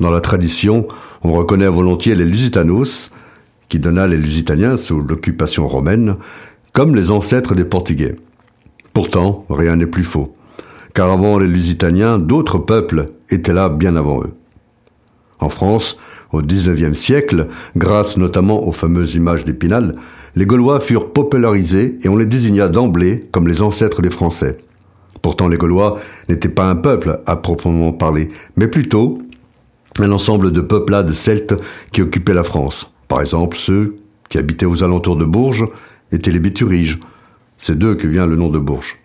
Dans 0.00 0.10
la 0.10 0.22
tradition, 0.22 0.88
on 1.22 1.34
reconnaît 1.34 1.68
volontiers 1.68 2.14
les 2.14 2.24
Lusitanos, 2.24 3.10
qui 3.68 3.78
donna 3.78 4.06
les 4.06 4.16
Lusitaniens 4.16 4.78
sous 4.78 4.98
l'occupation 4.98 5.68
romaine, 5.68 6.16
comme 6.72 6.94
les 6.94 7.10
ancêtres 7.10 7.54
des 7.54 7.66
Portugais. 7.66 8.16
Pourtant, 8.94 9.44
rien 9.50 9.76
n'est 9.76 9.84
plus 9.84 10.02
faux, 10.02 10.34
car 10.94 11.10
avant 11.10 11.38
les 11.38 11.46
Lusitaniens, 11.46 12.18
d'autres 12.18 12.56
peuples 12.56 13.10
étaient 13.28 13.52
là 13.52 13.68
bien 13.68 13.94
avant 13.94 14.22
eux. 14.22 14.32
En 15.38 15.50
France, 15.50 15.98
au 16.32 16.40
XIXe 16.40 16.98
siècle, 16.98 17.48
grâce 17.76 18.16
notamment 18.16 18.66
aux 18.66 18.72
fameuses 18.72 19.16
images 19.16 19.44
d'Épinal, 19.44 19.96
les 20.36 20.46
Gaulois 20.46 20.80
furent 20.80 21.12
popularisés 21.12 21.98
et 22.02 22.08
on 22.08 22.16
les 22.16 22.26
désigna 22.26 22.68
d'emblée 22.68 23.26
comme 23.30 23.48
les 23.48 23.62
ancêtres 23.62 24.02
des 24.02 24.10
Français. 24.10 24.58
Pourtant, 25.22 25.48
les 25.48 25.56
Gaulois 25.56 25.98
n'étaient 26.28 26.48
pas 26.48 26.68
un 26.68 26.76
peuple 26.76 27.20
à 27.26 27.36
proprement 27.36 27.92
parler, 27.92 28.28
mais 28.56 28.68
plutôt 28.68 29.18
un 29.98 30.12
ensemble 30.12 30.52
de 30.52 30.60
peuplades 30.60 31.12
celtes 31.12 31.54
qui 31.92 32.02
occupaient 32.02 32.34
la 32.34 32.42
France. 32.42 32.90
Par 33.08 33.20
exemple, 33.20 33.56
ceux 33.56 33.96
qui 34.28 34.38
habitaient 34.38 34.66
aux 34.66 34.82
alentours 34.82 35.16
de 35.16 35.24
Bourges 35.24 35.66
étaient 36.10 36.32
les 36.32 36.40
Béturiges. 36.40 36.98
C'est 37.56 37.78
d'eux 37.78 37.94
que 37.94 38.06
vient 38.06 38.26
le 38.26 38.36
nom 38.36 38.48
de 38.48 38.58
Bourges. 38.58 38.98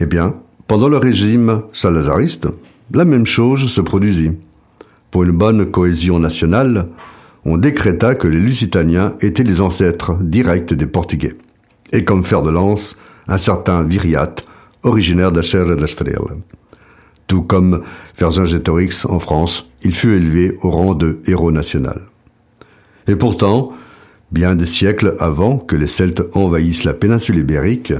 Eh 0.00 0.06
bien, 0.06 0.34
pendant 0.68 0.88
le 0.88 0.96
régime 0.96 1.62
salazariste, 1.72 2.48
la 2.94 3.04
même 3.04 3.26
chose 3.26 3.68
se 3.68 3.80
produisit. 3.80 4.32
Pour 5.10 5.24
une 5.24 5.32
bonne 5.32 5.70
cohésion 5.70 6.18
nationale, 6.18 6.86
on 7.44 7.56
décréta 7.56 8.14
que 8.14 8.28
les 8.28 8.38
Lusitaniens 8.38 9.14
étaient 9.20 9.42
les 9.42 9.60
ancêtres 9.60 10.14
directs 10.20 10.72
des 10.72 10.86
Portugais. 10.86 11.36
Et 11.92 12.04
comme 12.04 12.24
fer 12.24 12.42
de 12.42 12.50
lance, 12.50 12.96
un 13.28 13.38
certain 13.38 13.82
Viriat, 13.82 14.34
originaire 14.82 15.32
d'Acher 15.32 15.64
l'Esfrel. 15.78 16.16
Tout 17.26 17.42
comme 17.42 17.82
Vercingétorix 18.18 19.06
en 19.06 19.18
France, 19.18 19.68
il 19.82 19.94
fut 19.94 20.12
élevé 20.12 20.56
au 20.62 20.70
rang 20.70 20.94
de 20.94 21.20
héros 21.26 21.52
national. 21.52 22.02
Et 23.08 23.16
pourtant, 23.16 23.72
bien 24.30 24.54
des 24.54 24.66
siècles 24.66 25.16
avant 25.18 25.58
que 25.58 25.76
les 25.76 25.86
Celtes 25.86 26.22
envahissent 26.34 26.84
la 26.84 26.94
péninsule 26.94 27.38
ibérique, 27.38 27.92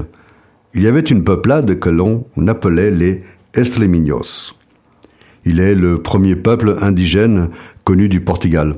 il 0.73 0.83
y 0.83 0.87
avait 0.87 1.01
une 1.01 1.23
peuplade 1.23 1.79
que 1.79 1.89
l'on 1.89 2.25
appelait 2.47 2.91
les 2.91 3.23
Estreminhos. 3.53 4.55
Il 5.45 5.59
est 5.59 5.75
le 5.75 6.01
premier 6.01 6.35
peuple 6.35 6.77
indigène 6.81 7.49
connu 7.83 8.09
du 8.09 8.21
Portugal. 8.21 8.77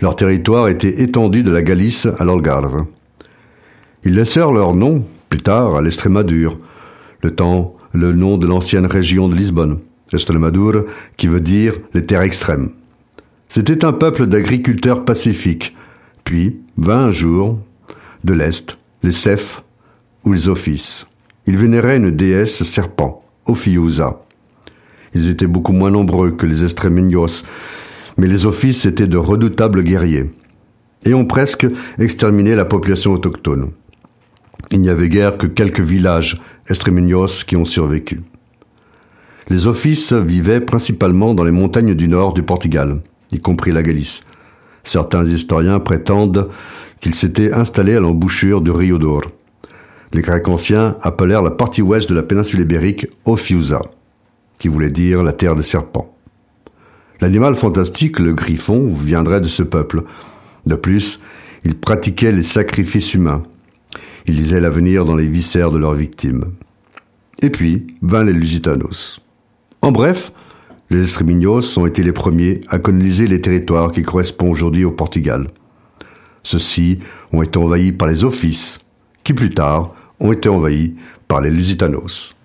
Leur 0.00 0.16
territoire 0.16 0.68
était 0.68 1.02
étendu 1.02 1.42
de 1.42 1.50
la 1.50 1.62
Galice 1.62 2.06
à 2.18 2.24
l'Algarve. 2.24 2.86
Ils 4.04 4.14
laissèrent 4.14 4.52
leur 4.52 4.74
nom, 4.74 5.04
plus 5.28 5.42
tard, 5.42 5.76
à 5.76 5.82
l'Estrémadure, 5.82 6.58
le 7.22 7.34
temps, 7.34 7.76
le 7.92 8.12
nom 8.12 8.36
de 8.36 8.46
l'ancienne 8.46 8.86
région 8.86 9.28
de 9.28 9.36
Lisbonne, 9.36 9.78
Estrémadure, 10.12 10.84
qui 11.16 11.26
veut 11.26 11.40
dire 11.40 11.74
les 11.94 12.04
terres 12.04 12.22
extrêmes. 12.22 12.70
C'était 13.48 13.84
un 13.84 13.92
peuple 13.92 14.26
d'agriculteurs 14.26 15.04
pacifiques, 15.04 15.76
puis 16.24 16.58
vint 16.76 17.06
un 17.06 17.12
jour, 17.12 17.58
de 18.24 18.32
l'Est, 18.32 18.78
les 19.02 19.12
Sefs 19.12 19.62
ou 20.24 20.32
les 20.32 20.48
Offices. 20.48 21.06
Ils 21.46 21.58
vénéraient 21.58 21.98
une 21.98 22.10
déesse 22.10 22.62
serpent, 22.62 23.22
Ophiusa. 23.46 24.22
Ils 25.14 25.28
étaient 25.28 25.46
beaucoup 25.46 25.72
moins 25.72 25.90
nombreux 25.90 26.32
que 26.32 26.46
les 26.46 26.64
mais 28.16 28.26
les 28.26 28.46
Offices 28.46 28.86
étaient 28.86 29.06
de 29.06 29.16
redoutables 29.16 29.82
guerriers 29.82 30.30
et 31.04 31.14
ont 31.14 31.24
presque 31.24 31.66
exterminé 31.98 32.54
la 32.54 32.64
population 32.64 33.12
autochtone. 33.12 33.70
Il 34.70 34.80
n'y 34.80 34.88
avait 34.88 35.08
guère 35.08 35.36
que 35.36 35.46
quelques 35.46 35.80
villages 35.80 36.40
Estremeños 36.68 37.44
qui 37.46 37.56
ont 37.56 37.64
survécu. 37.64 38.22
Les 39.48 39.66
Offices 39.66 40.14
vivaient 40.14 40.62
principalement 40.62 41.34
dans 41.34 41.44
les 41.44 41.50
montagnes 41.50 41.94
du 41.94 42.08
nord 42.08 42.32
du 42.32 42.42
Portugal, 42.42 43.02
y 43.30 43.40
compris 43.40 43.72
la 43.72 43.82
Galice. 43.82 44.24
Certains 44.84 45.24
historiens 45.24 45.80
prétendent 45.80 46.48
qu'ils 47.00 47.14
s'étaient 47.14 47.52
installés 47.52 47.96
à 47.96 48.00
l'embouchure 48.00 48.62
du 48.62 48.70
Rio 48.70 48.98
d'Or. 48.98 49.22
Les 50.12 50.22
Grecs 50.22 50.48
anciens 50.48 50.96
appelèrent 51.02 51.42
la 51.42 51.50
partie 51.50 51.82
ouest 51.82 52.08
de 52.08 52.14
la 52.14 52.22
péninsule 52.22 52.60
ibérique 52.60 53.08
Ophiusa, 53.26 53.82
qui 54.58 54.68
voulait 54.68 54.90
dire 54.90 55.22
la 55.22 55.32
terre 55.32 55.56
des 55.56 55.62
serpents. 55.62 56.13
L'animal 57.24 57.56
fantastique, 57.56 58.18
le 58.18 58.34
griffon, 58.34 58.92
viendrait 58.92 59.40
de 59.40 59.46
ce 59.46 59.62
peuple. 59.62 60.02
De 60.66 60.74
plus, 60.74 61.20
ils 61.64 61.74
pratiquaient 61.74 62.32
les 62.32 62.42
sacrifices 62.42 63.14
humains. 63.14 63.44
Ils 64.26 64.36
lisaient 64.36 64.60
l'avenir 64.60 65.06
dans 65.06 65.16
les 65.16 65.26
viscères 65.26 65.70
de 65.70 65.78
leurs 65.78 65.94
victimes. 65.94 66.52
Et 67.40 67.48
puis, 67.48 67.86
vinrent 68.02 68.24
les 68.24 68.34
Lusitanos. 68.34 69.22
En 69.80 69.90
bref, 69.90 70.32
les 70.90 71.02
Estrémignos 71.02 71.78
ont 71.78 71.86
été 71.86 72.02
les 72.02 72.12
premiers 72.12 72.60
à 72.68 72.78
coloniser 72.78 73.26
les 73.26 73.40
territoires 73.40 73.90
qui 73.90 74.02
correspondent 74.02 74.52
aujourd'hui 74.52 74.84
au 74.84 74.90
Portugal. 74.90 75.46
Ceux-ci 76.42 76.98
ont 77.32 77.40
été 77.40 77.58
envahis 77.58 77.92
par 77.92 78.08
les 78.08 78.22
Offices, 78.22 78.80
qui 79.24 79.32
plus 79.32 79.48
tard 79.48 79.94
ont 80.20 80.30
été 80.30 80.50
envahis 80.50 80.94
par 81.26 81.40
les 81.40 81.48
Lusitanos. 81.48 82.36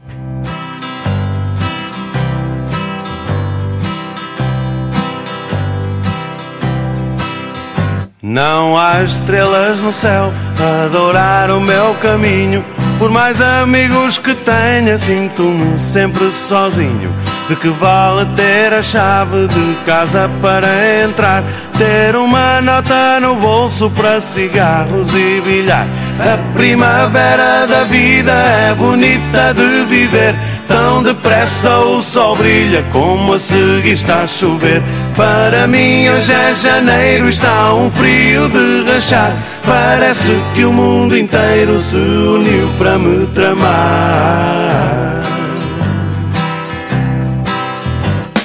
Não 8.30 8.78
há 8.78 9.02
estrelas 9.02 9.80
no 9.80 9.92
céu 9.92 10.32
a 10.60 10.86
adorar 10.86 11.50
o 11.50 11.60
meu 11.60 11.96
caminho. 11.96 12.64
Por 13.00 13.10
mais 13.10 13.42
amigos 13.42 14.20
que 14.20 14.36
tenha, 14.36 15.00
sinto-me 15.00 15.80
sempre 15.80 16.32
sozinho. 16.32 17.12
De 17.48 17.56
que 17.56 17.70
vale 17.70 18.28
ter 18.36 18.72
a 18.72 18.84
chave 18.84 19.48
de 19.48 19.84
casa 19.84 20.30
para 20.44 20.68
entrar? 21.04 21.44
Ter 21.76 22.16
uma 22.16 22.62
nota 22.62 23.20
no 23.20 23.34
bolso 23.34 23.90
para 23.90 24.22
cigarros 24.22 25.12
e 25.12 25.42
bilhar. 25.42 25.88
A 26.20 26.54
primavera 26.54 27.66
da 27.66 27.84
vida 27.86 28.32
é 28.32 28.76
bonita 28.76 29.56
de 29.56 29.86
viver. 29.86 30.36
Tão 30.70 31.02
depressa 31.02 31.80
o 31.80 32.00
sol 32.00 32.36
brilha 32.36 32.86
como 32.92 33.34
a 33.34 33.40
seguir 33.40 33.94
está 33.94 34.22
a 34.22 34.28
chover. 34.28 34.84
Para 35.16 35.66
mim 35.66 36.08
hoje 36.08 36.32
é 36.32 36.54
janeiro, 36.54 37.28
está 37.28 37.74
um 37.74 37.90
frio 37.90 38.48
de 38.50 38.84
rachar. 38.92 39.34
Parece 39.66 40.32
que 40.54 40.64
o 40.66 40.72
mundo 40.72 41.18
inteiro 41.18 41.82
se 41.82 41.96
uniu 41.96 42.70
para 42.78 43.00
me 43.00 43.26
tramar. 43.34 45.24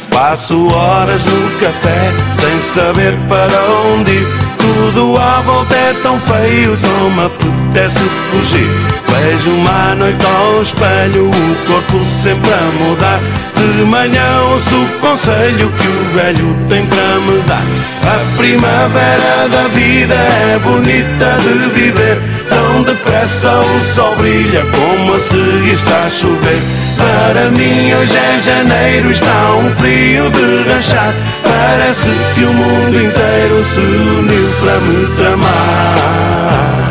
Passo 0.08 0.66
horas 0.68 1.22
no 1.26 1.50
café 1.60 2.10
sem 2.32 2.62
saber 2.62 3.14
para 3.28 3.62
onde 3.92 4.12
ir. 4.12 4.43
Tudo 4.64 5.18
à 5.18 5.42
volta 5.42 5.74
é 5.74 5.92
tão 6.02 6.18
feio, 6.20 6.74
só 6.74 7.10
me 7.10 7.26
apetece 7.26 8.00
fugir. 8.30 8.66
Vejo 9.08 9.50
uma 9.50 9.94
noite 9.94 10.24
ao 10.24 10.62
espelho, 10.62 11.28
o 11.28 11.66
corpo 11.66 12.02
sempre 12.06 12.50
a 12.50 12.82
mudar. 12.82 13.20
De 13.54 13.84
manhã 13.84 14.40
ouço 14.52 14.74
o 14.74 14.88
conselho 15.00 15.70
que 15.70 15.86
o 15.86 16.04
velho 16.14 16.56
tem 16.70 16.86
para 16.86 17.18
me 17.20 17.40
dar. 17.42 17.62
A 18.04 18.36
primavera 18.38 19.48
da 19.50 19.68
vida 19.68 20.14
é 20.14 20.58
bonita 20.62 21.36
de 21.42 21.68
viver. 21.78 22.22
Tão 22.48 22.82
depressa 22.84 23.50
o 23.60 23.80
sol 23.94 24.16
brilha 24.16 24.64
como 24.64 25.14
a 25.14 25.20
seguir 25.20 25.74
está 25.74 26.04
a 26.04 26.10
chover. 26.10 26.62
Para 26.96 27.50
mim 27.50 27.94
hoje 27.94 28.16
é 28.16 28.40
janeiro, 28.40 29.10
está 29.10 29.54
um 29.56 29.70
frio 29.72 30.30
de 30.30 30.70
rachar. 30.70 31.14
Parece 31.42 32.10
que 32.34 32.44
o 32.44 32.52
mundo 32.52 32.96
inteiro 32.96 33.64
se 33.64 33.80
uniu 33.80 34.50
para 34.60 34.80
me 34.80 35.06
tramar. 35.16 36.83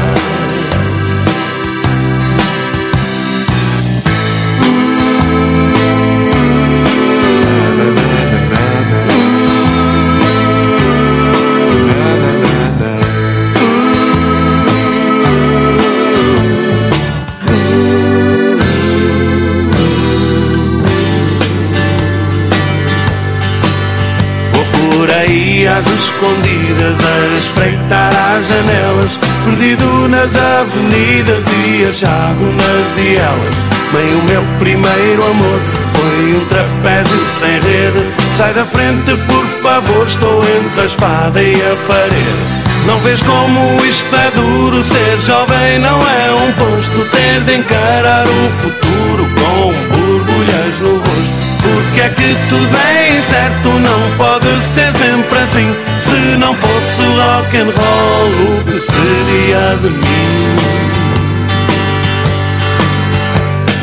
Espreitar 27.43 28.11
às 28.35 28.47
janelas 28.47 29.19
Perdido 29.45 30.07
nas 30.07 30.33
avenidas 30.35 31.43
e 31.65 31.85
achado 31.85 32.45
nas 32.45 32.95
vielas. 32.95 33.55
Bem, 33.91 34.15
o 34.15 34.23
meu 34.23 34.43
primeiro 34.57 35.23
amor 35.23 35.59
foi 35.93 36.35
um 36.35 36.45
trapézio 36.45 37.25
sem 37.39 37.59
rede. 37.59 38.03
Sai 38.35 38.53
da 38.53 38.65
frente 38.65 39.15
por 39.27 39.45
favor, 39.61 40.07
estou 40.07 40.41
entre 40.43 40.81
a 40.81 40.85
espada 40.85 41.43
e 41.43 41.53
a 41.53 41.75
parede. 41.87 42.63
Não 42.85 42.99
vês 42.99 43.21
como 43.21 43.85
isto 43.85 44.13
é 44.13 44.31
duro 44.31 44.83
Ser 44.83 45.21
jovem 45.21 45.79
não 45.79 46.01
é 46.01 46.31
um 46.33 46.51
posto 46.51 47.09
Ter 47.11 47.39
de 47.41 47.55
encarar 47.55 48.25
o 48.27 48.51
futuro 48.51 49.25
Com 49.39 49.71
borbulhas 49.95 50.79
no 50.81 50.97
rosto 50.97 51.52
Porque 51.83 52.01
é 52.01 52.09
que 52.09 52.37
tudo 52.49 52.77
é 52.77 53.17
incerto 53.17 53.69
Não 53.69 54.17
pode 54.17 54.61
ser 54.61 54.91
sempre 54.93 55.39
assim. 55.39 55.75
Se 55.99 56.37
não 56.37 56.55
fosse 56.55 57.01
rock 57.01 57.57
and 57.57 57.71
roll 57.75 58.59
O 58.59 58.63
que 58.63 58.79
seria 58.79 59.77
de 59.81 59.89
mim? 59.89 60.83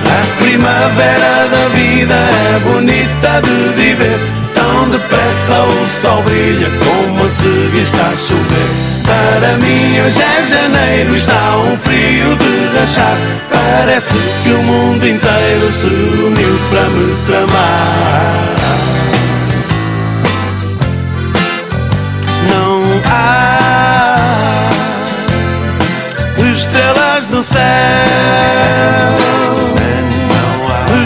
A 0.06 0.42
primavera 0.42 1.48
da 1.48 1.68
vida 1.68 2.14
é 2.14 2.58
bonita 2.64 3.40
de 3.42 3.80
viver. 3.80 4.18
Tão 4.54 4.88
depressa 4.88 5.62
o 5.62 6.02
sol 6.02 6.22
brilha 6.22 6.68
como 6.84 7.24
a 7.24 7.28
seguir 7.28 7.82
está 7.82 8.08
a 8.08 8.16
chover 8.16 8.89
Para 9.04 9.56
mim 9.58 10.00
hoje 10.00 10.22
é 10.22 10.46
janeiro, 10.46 11.14
está 11.14 11.56
um 11.58 11.76
frio 11.78 12.36
de 12.36 12.78
rachar. 12.78 13.16
Parece 13.50 14.14
que 14.42 14.50
o 14.50 14.62
mundo 14.62 15.06
inteiro 15.06 15.72
se 15.72 15.86
uniu 15.86 16.60
para 16.70 16.88
me 16.90 17.16
tramar. 17.26 18.56
Não 22.48 22.82
há 23.06 24.70
estrelas 26.52 27.28
no 27.28 27.42
céu. 27.42 27.60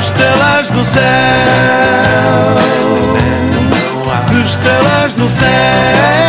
Estrelas 0.02 0.70
no 0.70 0.84
céu. 0.84 1.02
Estrelas 4.46 5.14
no 5.16 5.28
céu 5.28 6.23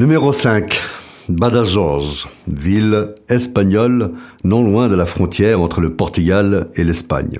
Numéro 0.00 0.32
5. 0.32 0.80
Badajoz, 1.28 2.26
ville 2.48 3.16
espagnole 3.28 4.12
non 4.44 4.64
loin 4.64 4.88
de 4.88 4.94
la 4.94 5.04
frontière 5.04 5.60
entre 5.60 5.82
le 5.82 5.92
Portugal 5.92 6.70
et 6.74 6.84
l'Espagne, 6.84 7.38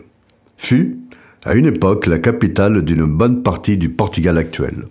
fut, 0.58 0.98
à 1.42 1.54
une 1.54 1.64
époque, 1.64 2.06
la 2.06 2.18
capitale 2.18 2.82
d'une 2.82 3.06
bonne 3.06 3.42
partie 3.42 3.78
du 3.78 3.88
Portugal 3.88 4.36
actuel. 4.36 4.88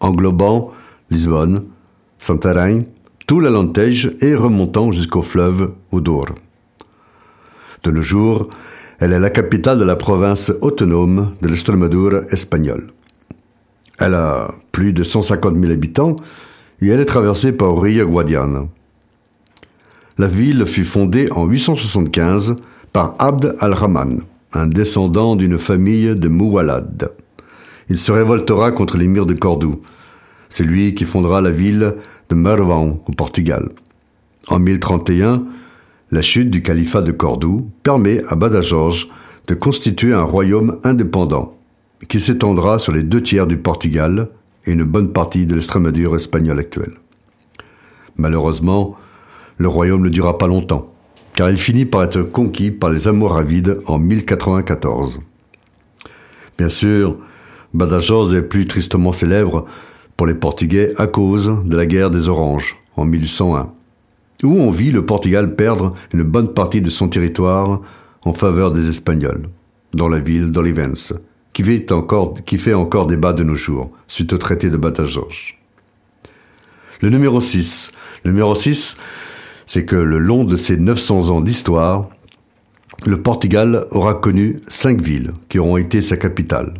englobant 0.00 0.72
Lisbonne, 1.08 1.64
Santarém, 2.18 2.84
tout 3.26 3.40
l'Alentejo 3.40 4.10
et 4.20 4.34
remontant 4.34 4.92
jusqu'au 4.92 5.22
fleuve 5.22 5.72
au 5.90 6.02
Douro. 6.02 6.34
De 7.82 7.92
nos 7.92 8.02
jours, 8.02 8.50
elle 8.98 9.14
est 9.14 9.20
la 9.20 9.30
capitale 9.30 9.78
de 9.78 9.84
la 9.84 9.96
province 9.96 10.52
autonome 10.60 11.32
de 11.40 11.48
l'Estremadura 11.48 12.24
espagnole. 12.28 12.92
Elle 13.98 14.12
a 14.12 14.54
plus 14.70 14.92
de 14.92 15.02
150 15.02 15.58
000 15.58 15.72
habitants 15.72 16.16
et 16.80 16.88
elle 16.88 17.00
est 17.00 17.04
traversée 17.04 17.52
par 17.52 17.80
Rio 17.80 18.06
Guadiana. 18.06 18.66
La 20.18 20.26
ville 20.28 20.64
fut 20.66 20.84
fondée 20.84 21.28
en 21.32 21.46
875 21.46 22.56
par 22.92 23.14
Abd 23.18 23.56
al-Rahman, 23.58 24.20
un 24.52 24.66
descendant 24.66 25.34
d'une 25.34 25.58
famille 25.58 26.14
de 26.14 26.28
Moualad. 26.28 27.10
Il 27.90 27.98
se 27.98 28.12
révoltera 28.12 28.72
contre 28.72 28.96
l'émir 28.96 29.26
de 29.26 29.34
Cordoue. 29.34 29.82
C'est 30.48 30.64
lui 30.64 30.94
qui 30.94 31.04
fondera 31.04 31.40
la 31.40 31.50
ville 31.50 31.96
de 32.28 32.34
Marvão 32.34 33.00
au 33.06 33.12
Portugal. 33.12 33.70
En 34.48 34.58
1031, 34.58 35.42
la 36.12 36.22
chute 36.22 36.50
du 36.50 36.62
califat 36.62 37.02
de 37.02 37.12
Cordoue 37.12 37.68
permet 37.82 38.22
à 38.28 38.36
Badajoz 38.36 39.08
de 39.48 39.54
constituer 39.54 40.12
un 40.12 40.22
royaume 40.22 40.78
indépendant 40.84 41.56
qui 42.08 42.20
s'étendra 42.20 42.78
sur 42.78 42.92
les 42.92 43.02
deux 43.02 43.22
tiers 43.22 43.46
du 43.46 43.56
Portugal 43.56 44.28
et 44.66 44.72
une 44.72 44.84
bonne 44.84 45.12
partie 45.12 45.46
de 45.46 45.54
l'Estrémadure 45.54 46.16
espagnole 46.16 46.58
actuelle. 46.58 46.94
Malheureusement, 48.16 48.96
le 49.58 49.68
royaume 49.68 50.02
ne 50.02 50.08
dura 50.08 50.38
pas 50.38 50.46
longtemps, 50.46 50.94
car 51.34 51.50
il 51.50 51.58
finit 51.58 51.86
par 51.86 52.02
être 52.02 52.22
conquis 52.22 52.70
par 52.70 52.90
les 52.90 53.08
Almoravides 53.08 53.80
en 53.86 53.98
1094. 53.98 55.20
Bien 56.56 56.68
sûr, 56.68 57.16
Badajoz 57.72 58.34
est 58.34 58.42
plus 58.42 58.66
tristement 58.66 59.12
célèbre 59.12 59.66
pour 60.16 60.26
les 60.26 60.34
Portugais 60.34 60.92
à 60.96 61.06
cause 61.06 61.52
de 61.64 61.76
la 61.76 61.86
guerre 61.86 62.10
des 62.10 62.28
Oranges 62.28 62.76
en 62.96 63.04
1801, 63.04 63.70
où 64.44 64.48
on 64.48 64.70
vit 64.70 64.92
le 64.92 65.04
Portugal 65.04 65.56
perdre 65.56 65.94
une 66.12 66.22
bonne 66.22 66.54
partie 66.54 66.82
de 66.82 66.90
son 66.90 67.08
territoire 67.08 67.80
en 68.24 68.32
faveur 68.32 68.70
des 68.70 68.88
Espagnols, 68.88 69.48
dont 69.92 70.08
la 70.08 70.20
ville 70.20 70.52
d'Olivens, 70.52 71.14
qui 71.54 72.58
fait 72.58 72.74
encore, 72.74 73.06
débat 73.06 73.32
de 73.32 73.44
nos 73.44 73.54
jours, 73.54 73.90
suite 74.08 74.32
au 74.32 74.38
traité 74.38 74.68
de 74.68 74.76
Badajoz. 74.76 75.54
Le 77.00 77.08
numéro 77.08 77.40
6. 77.40 77.92
Le 78.24 78.32
numéro 78.32 78.54
6, 78.54 78.98
c'est 79.66 79.84
que 79.84 79.96
le 79.96 80.18
long 80.18 80.44
de 80.44 80.56
ces 80.56 80.76
900 80.76 81.30
ans 81.30 81.40
d'histoire, 81.40 82.08
le 83.06 83.20
Portugal 83.20 83.86
aura 83.90 84.14
connu 84.14 84.60
cinq 84.68 85.00
villes 85.00 85.32
qui 85.48 85.58
auront 85.58 85.76
été 85.76 86.02
sa 86.02 86.16
capitale. 86.16 86.74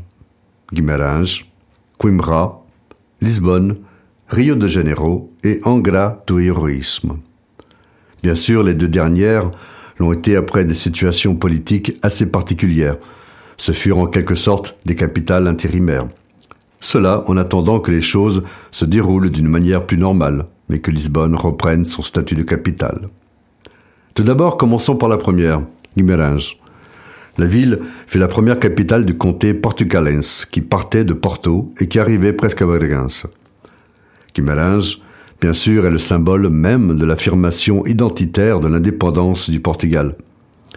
Guimarães, 0.73 1.45
Coimbra, 1.99 2.65
Lisbonne, 3.21 3.77
Rio 4.29 4.55
de 4.55 4.69
Janeiro 4.69 5.31
et 5.45 5.61
Angra 5.65 6.23
do 6.27 6.39
Heroísmo. 6.39 7.19
Bien 8.23 8.35
sûr, 8.35 8.63
les 8.63 8.75
deux 8.75 8.89
dernières 8.89 9.51
l'ont 9.99 10.13
été 10.13 10.35
après 10.35 10.65
des 10.65 10.75
situations 10.75 11.37
politiques 11.37 11.99
assez 12.03 12.31
particulières. 12.31 12.97
Ce 13.57 13.73
furent 13.73 13.99
en 13.99 14.07
quelque 14.07 14.35
sorte 14.35 14.77
des 14.85 14.95
capitales 14.95 15.47
intérimaires. 15.47 16.07
Cela 16.81 17.25
en 17.29 17.37
attendant 17.37 17.81
que 17.81 17.91
les 17.91 18.03
choses 18.03 18.43
se 18.71 18.85
déroulent 18.85 19.31
d'une 19.31 19.49
manière 19.49 19.87
plus 19.87 19.97
normale, 19.97 20.47
mais 20.69 20.81
que 20.81 20.91
Lisbonne 20.91 21.35
reprenne 21.35 21.85
son 21.85 22.03
statut 22.03 22.35
de 22.35 22.43
capitale. 22.43 23.09
Tout 24.15 24.23
d'abord, 24.23 24.57
commençons 24.57 24.97
par 24.97 25.09
la 25.09 25.17
première, 25.17 25.63
Guimarães. 25.97 26.57
La 27.37 27.47
ville 27.47 27.81
fut 28.07 28.19
la 28.19 28.29
première 28.29 28.61
capitale 28.61 29.05
du 29.05 29.17
comté 29.17 29.55
portucalense 29.55 30.45
qui 30.45 30.61
partait 30.61 31.05
de 31.05 31.15
Porto 31.15 31.73
et 31.81 31.89
qui 31.89 31.99
arrivait 31.99 32.33
presque 32.33 32.63
à 32.63 32.67
Bragança. 32.67 33.29
Guimarães, 34.35 35.01
bien 35.41 35.53
sûr, 35.53 35.85
est 35.87 35.91
le 35.91 35.99
symbole 35.99 36.49
même 36.49 36.97
de 36.97 37.05
l'affirmation 37.05 37.85
identitaire 37.87 38.61
de 38.61 38.69
l'indépendance 38.69 39.51
du 39.51 39.59
Portugal. 39.59 40.15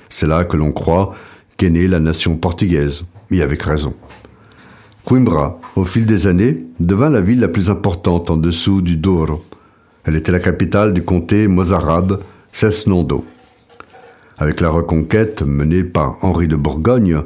C'est 0.10 0.26
là 0.26 0.46
que 0.46 0.58
l'on 0.58 0.72
croit 0.72 1.14
qu'est 1.58 1.70
née 1.70 1.88
la 1.88 2.00
nation 2.00 2.38
portugaise, 2.38 3.04
et 3.32 3.42
avec 3.42 3.64
raison. 3.64 3.94
Coimbra, 5.06 5.60
au 5.76 5.86
fil 5.86 6.06
des 6.06 6.28
années, 6.28 6.66
devint 6.80 7.10
la 7.10 7.22
ville 7.22 7.40
la 7.40 7.48
plus 7.48 7.70
importante 7.70 8.30
en 8.30 8.38
dessous 8.38 8.82
du 8.82 8.98
Douro. 8.98 9.44
Elle 10.04 10.16
était 10.16 10.32
la 10.32 10.40
capitale 10.40 10.94
du 10.94 11.04
comté 11.04 11.48
mozarabe 11.48 12.22
Cesnondo. 12.52 13.26
Avec 14.38 14.62
la 14.62 14.70
reconquête 14.70 15.42
menée 15.42 15.84
par 15.84 16.18
Henri 16.24 16.48
de 16.48 16.56
Bourgogne, 16.56 17.22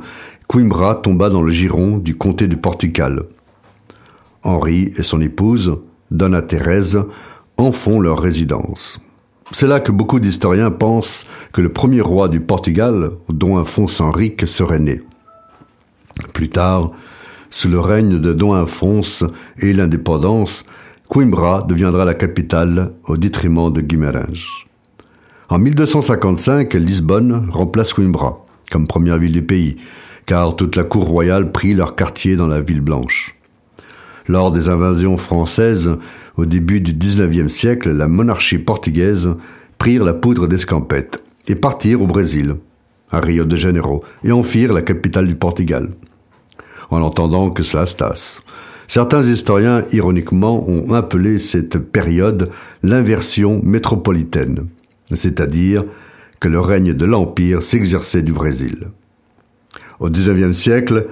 Coimbra 0.47 0.95
tomba 0.95 1.29
dans 1.29 1.41
le 1.41 1.51
giron 1.51 1.97
du 1.97 2.15
comté 2.15 2.47
du 2.47 2.57
Portugal. 2.57 3.23
Henri 4.43 4.93
et 4.97 5.03
son 5.03 5.21
épouse, 5.21 5.77
Donna 6.09 6.41
Thérèse, 6.41 6.99
en 7.57 7.71
font 7.71 7.99
leur 7.99 8.19
résidence. 8.19 8.99
C'est 9.51 9.67
là 9.67 9.79
que 9.79 9.91
beaucoup 9.91 10.19
d'historiens 10.19 10.71
pensent 10.71 11.25
que 11.51 11.61
le 11.61 11.69
premier 11.69 12.01
roi 12.01 12.29
du 12.29 12.39
Portugal, 12.39 13.11
Dom 13.29 13.57
Afonso 13.57 14.03
Henrique, 14.03 14.47
serait 14.47 14.79
né. 14.79 15.01
Plus 16.33 16.49
tard, 16.49 16.91
sous 17.49 17.69
le 17.69 17.79
règne 17.79 18.19
de 18.19 18.33
Dom 18.33 18.53
Afonso 18.53 19.27
et 19.59 19.73
l'indépendance, 19.73 20.63
Coimbra 21.07 21.63
deviendra 21.67 22.05
la 22.05 22.13
capitale 22.13 22.93
au 23.05 23.17
détriment 23.17 23.71
de 23.71 23.81
Guimarães. 23.81 24.47
En 25.49 25.59
1255, 25.59 26.73
Lisbonne 26.75 27.49
remplace 27.51 27.93
Coimbra 27.93 28.45
comme 28.71 28.87
première 28.87 29.17
ville 29.17 29.33
du 29.33 29.43
pays, 29.43 29.75
car 30.25 30.55
toute 30.55 30.75
la 30.75 30.83
cour 30.83 31.05
royale 31.05 31.51
prit 31.51 31.73
leur 31.73 31.95
quartier 31.95 32.37
dans 32.37 32.47
la 32.47 32.61
ville 32.61 32.81
blanche. 32.81 33.35
Lors 34.27 34.51
des 34.51 34.69
invasions 34.69 35.17
françaises, 35.17 35.91
au 36.37 36.45
début 36.45 36.81
du 36.81 36.93
XIXe 36.93 37.51
siècle, 37.51 37.91
la 37.91 38.07
monarchie 38.07 38.57
portugaise 38.57 39.31
prirent 39.77 40.03
la 40.03 40.13
poudre 40.13 40.47
d'escampette 40.47 41.23
et 41.47 41.55
partirent 41.55 42.01
au 42.01 42.07
Brésil, 42.07 42.55
à 43.11 43.19
Rio 43.19 43.45
de 43.45 43.55
Janeiro, 43.55 44.03
et 44.23 44.31
en 44.31 44.43
firent 44.43 44.73
la 44.73 44.81
capitale 44.81 45.27
du 45.27 45.35
Portugal. 45.35 45.89
En 46.89 47.01
entendant 47.01 47.49
que 47.49 47.63
cela 47.63 47.85
se 47.85 47.95
tasse. 47.95 48.41
Certains 48.87 49.23
historiens, 49.23 49.83
ironiquement, 49.93 50.67
ont 50.69 50.93
appelé 50.93 51.39
cette 51.39 51.77
période 51.77 52.49
l'inversion 52.83 53.61
métropolitaine, 53.63 54.67
c'est-à-dire 55.13 55.85
que 56.39 56.47
le 56.47 56.59
règne 56.59 56.93
de 56.93 57.05
l'Empire 57.05 57.63
s'exerçait 57.63 58.21
du 58.21 58.33
Brésil. 58.33 58.87
Au 59.99 60.09
XIXe 60.09 60.57
siècle, 60.57 61.07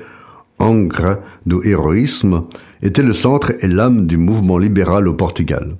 Angra 0.58 1.20
do 1.46 1.64
Héroïsme 1.64 2.44
était 2.82 3.04
le 3.04 3.14
centre 3.14 3.54
et 3.64 3.68
l'âme 3.68 4.08
du 4.08 4.18
mouvement 4.18 4.58
libéral 4.58 5.08
au 5.08 5.14
Portugal. 5.14 5.76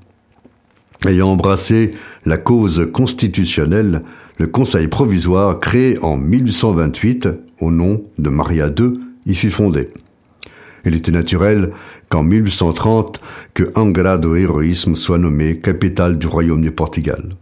Ayant 1.06 1.30
embrassé 1.30 1.94
la 2.26 2.38
cause 2.38 2.90
constitutionnelle, 2.92 4.04
le 4.38 4.48
Conseil 4.48 4.88
provisoire, 4.88 5.60
créé 5.60 5.98
en 6.00 6.18
1828 6.18 7.30
au 7.62 7.72
nom 7.72 8.04
de 8.18 8.30
Maria 8.30 8.68
II, 8.68 9.00
y 9.26 9.34
fut 9.34 9.52
fondé. 9.52 9.90
Il 10.86 10.96
était 10.96 11.12
naturel 11.12 11.72
qu'en 12.10 12.24
1830, 12.24 13.22
que 13.54 13.72
Angra 13.76 14.18
do 14.18 14.36
Héroïsme 14.36 14.96
soit 14.96 15.18
nommé 15.18 15.60
capitale 15.60 16.18
du 16.18 16.28
royaume 16.28 16.62
du 16.62 16.72
Portugal. 16.72 17.36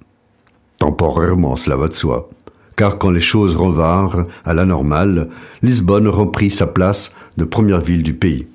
Temporairement, 0.80 1.56
cela 1.56 1.76
va 1.76 1.88
de 1.88 1.94
soi, 1.94 2.30
car 2.76 2.98
quand 2.98 3.12
les 3.12 3.22
choses 3.22 3.56
revinrent 3.56 4.26
à 4.46 4.54
la 4.54 4.66
normale, 4.66 5.30
Lisbonne 5.62 6.08
reprit 6.08 6.50
sa 6.50 6.68
place 6.68 7.14
de 7.38 7.44
première 7.44 7.82
ville 7.82 8.04
du 8.04 8.14
pays. 8.14 8.48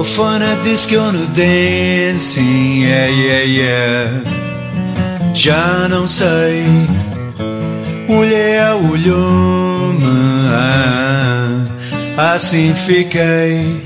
Oh, 0.00 0.04
fun 0.04 0.42
at 0.42 0.62
disco 0.62 1.10
no 1.10 1.26
dancing, 1.34 2.82
yeah, 2.82 3.08
yeah, 3.08 3.42
yeah. 3.42 4.22
Já 5.34 5.88
não 5.88 6.06
sei, 6.06 6.62
mulher 8.08 8.74
olhou-me, 8.74 10.06
ah, 10.52 12.34
assim 12.34 12.72
fiquei 12.86 13.82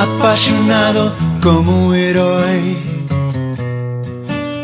apaixonado 0.00 1.12
como 1.42 1.88
um 1.88 1.94
herói 1.94 2.76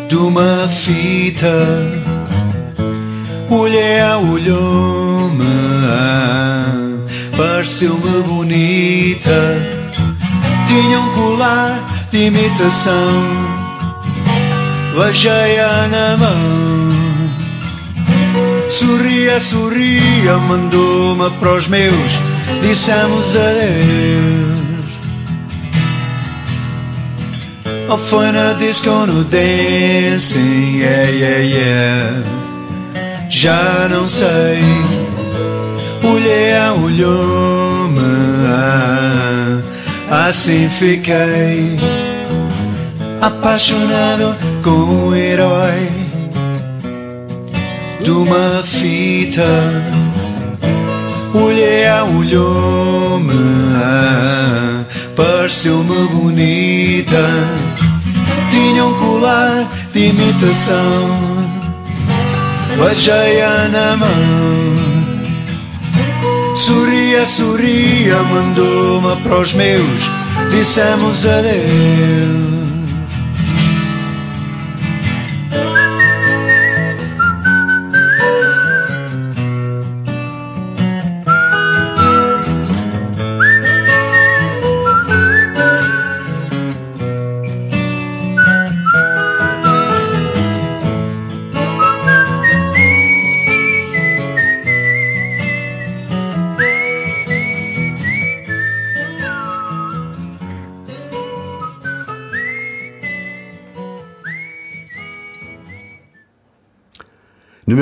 de 0.08 0.16
uma 0.16 0.66
fita. 0.66 1.52
Mulher 3.50 4.16
olhou-me, 4.16 5.44
pareceu-me 7.36 8.22
bonita. 8.22 9.76
Tinha 10.66 11.00
um 11.00 11.12
colar 11.12 12.08
de 12.10 12.26
imitação, 12.26 13.12
beijei-a 14.96 15.86
na 15.88 16.16
mão. 16.16 16.86
Sorria, 18.70 19.38
sorria, 19.38 20.38
mandou-me 20.48 21.30
para 21.38 21.54
os 21.54 21.68
meus, 21.68 22.18
dissemos 22.62 23.36
adeus. 23.36 24.55
Ou 27.88 27.96
foi 27.96 28.32
na 28.32 28.52
disco 28.54 28.90
no 28.90 29.22
dancing, 29.24 30.78
yeah, 30.78 31.10
yeah, 31.10 31.38
yeah. 31.38 32.22
Já 33.28 33.88
não 33.88 34.08
sei. 34.08 34.58
Olhei 36.02 36.56
a 36.56 36.72
olhou-me, 36.72 38.00
assim 40.10 40.68
fiquei 40.68 41.78
apaixonado 43.20 44.34
com 44.62 45.08
o 45.08 45.14
herói 45.14 45.88
de 48.00 48.10
uma 48.10 48.62
fita. 48.64 49.42
Olhei 51.34 51.86
a 51.86 52.04
olhou-me, 52.04 53.34
pareceu-me 55.16 56.08
bonita. 56.08 57.65
Tinha 58.56 58.86
um 58.86 58.94
colar 58.94 59.68
de 59.92 60.06
imitação, 60.06 61.10
beijei-a 62.78 63.68
na 63.68 63.98
mão. 63.98 64.06
Sorria, 66.56 67.26
sorria, 67.26 68.16
mandou-me 68.22 69.14
para 69.20 69.40
os 69.40 69.52
meus, 69.52 70.10
dissemos 70.50 71.26
adeus. 71.26 72.65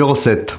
Numéro 0.05 0.21
7. 0.21 0.55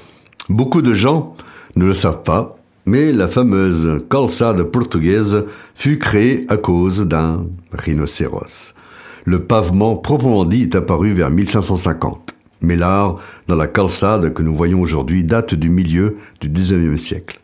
Beaucoup 0.49 0.83
de 0.83 0.93
gens 0.93 1.37
ne 1.77 1.85
le 1.85 1.93
savent 1.93 2.25
pas, 2.25 2.57
mais 2.85 3.13
la 3.13 3.29
fameuse 3.29 4.03
calçade 4.11 4.61
portugaise 4.65 5.45
fut 5.77 6.01
créée 6.01 6.47
à 6.49 6.57
cause 6.57 7.03
d'un 7.03 7.47
rhinocéros. 7.71 8.75
Le 9.25 9.45
pavement 9.45 9.95
proprement 9.95 10.45
dit 10.45 10.63
est 10.63 10.75
apparu 10.75 11.13
vers 11.13 11.31
1550. 11.31 12.35
Mais 12.61 12.75
l'art 12.75 13.21
dans 13.47 13.55
la 13.55 13.69
calçade 13.69 14.35
que 14.35 14.43
nous 14.43 14.57
voyons 14.57 14.81
aujourd'hui 14.81 15.23
date 15.23 15.55
du 15.55 15.69
milieu 15.69 16.17
du 16.41 16.49
XIXe 16.49 17.01
siècle. 17.01 17.41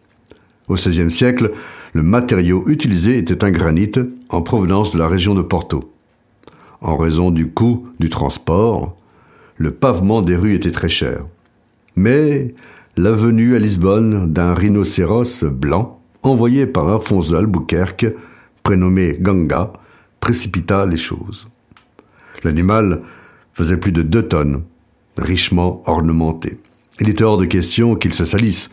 Au 0.66 0.74
XVIe 0.74 1.08
siècle, 1.08 1.52
le 1.92 2.02
matériau 2.02 2.64
utilisé 2.66 3.16
était 3.16 3.44
un 3.44 3.52
granit 3.52 3.92
en 4.28 4.42
provenance 4.42 4.90
de 4.90 4.98
la 4.98 5.06
région 5.06 5.36
de 5.36 5.42
Porto. 5.42 5.92
En 6.80 6.96
raison 6.96 7.30
du 7.30 7.52
coût 7.52 7.86
du 8.00 8.08
transport, 8.08 8.96
le 9.56 9.70
pavement 9.70 10.20
des 10.20 10.34
rues 10.34 10.56
était 10.56 10.72
très 10.72 10.88
cher. 10.88 11.26
Mais 11.96 12.54
la 12.96 13.12
venue 13.12 13.54
à 13.54 13.58
Lisbonne 13.58 14.32
d'un 14.32 14.54
rhinocéros 14.54 15.44
blanc, 15.44 16.00
envoyé 16.22 16.66
par 16.66 16.88
Alphonse 16.88 17.28
de 17.28 17.36
Albuquerque, 17.36 18.06
prénommé 18.62 19.16
Ganga, 19.20 19.72
précipita 20.20 20.86
les 20.86 20.96
choses. 20.96 21.48
L'animal 22.44 23.02
faisait 23.54 23.76
plus 23.76 23.92
de 23.92 24.02
deux 24.02 24.28
tonnes, 24.28 24.62
richement 25.18 25.82
ornementé. 25.86 26.58
Il 27.00 27.08
était 27.08 27.24
hors 27.24 27.38
de 27.38 27.44
question 27.44 27.96
qu'il 27.96 28.14
se 28.14 28.24
salisse, 28.24 28.70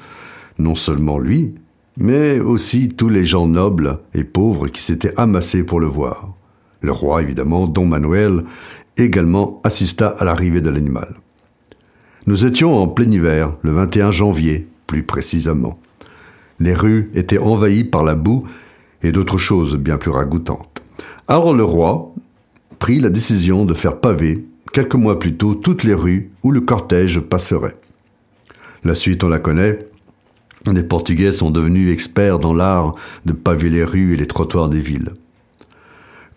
non 0.58 0.76
seulement 0.76 1.18
lui, 1.18 1.56
mais 1.98 2.40
aussi 2.40 2.90
tous 2.90 3.10
les 3.10 3.26
gens 3.26 3.48
nobles 3.48 4.00
et 4.14 4.24
pauvres 4.24 4.68
qui 4.68 4.82
s'étaient 4.82 5.18
amassés 5.20 5.64
pour 5.64 5.80
le 5.80 5.88
voir. 5.88 6.34
Le 6.82 6.92
roi, 6.92 7.22
évidemment, 7.22 7.68
Don 7.68 7.86
Manuel, 7.86 8.46
également 8.98 9.60
assista 9.64 10.08
à 10.08 10.24
l'arrivée 10.24 10.62
de 10.62 10.70
l'animal. 10.70 11.16
Nous 12.28 12.46
étions 12.46 12.78
en 12.78 12.88
plein 12.88 13.10
hiver, 13.10 13.54
le 13.62 13.72
21 13.72 14.12
janvier, 14.12 14.68
plus 14.88 15.04
précisément. 15.04 15.80
Les 16.60 16.74
rues 16.74 17.12
étaient 17.16 17.38
envahies 17.38 17.86
par 17.86 18.04
la 18.04 18.16
boue 18.16 18.46
et 19.02 19.12
d'autres 19.12 19.38
choses 19.38 19.78
bien 19.78 19.98
plus 19.98 20.12
ragoûtantes. 20.12 20.84
Alors 21.28 21.54
le 21.54 21.64
roi 21.64 22.14
prit 22.80 23.00
la 23.00 23.10
décision 23.10 23.66
de 23.66 23.74
faire 23.74 24.00
paver, 24.00 24.46
quelques 24.74 24.96
mois 24.96 25.20
plus 25.20 25.36
tôt, 25.36 25.56
toutes 25.56 25.84
les 25.84 25.94
rues 25.94 26.32
où 26.44 26.52
le 26.52 26.62
cortège 26.62 27.20
passerait. 27.20 27.78
La 28.84 28.96
suite, 28.96 29.24
on 29.24 29.30
la 29.30 29.40
connaît. 29.40 29.80
Les 30.72 30.84
Portugais 30.84 31.32
sont 31.32 31.52
devenus 31.52 31.92
experts 31.92 32.40
dans 32.40 32.54
l'art 32.54 32.96
de 33.26 33.34
paver 33.34 33.70
les 33.70 33.84
rues 33.84 34.14
et 34.14 34.18
les 34.18 34.28
trottoirs 34.28 34.70
des 34.70 34.82
villes. 34.82 35.14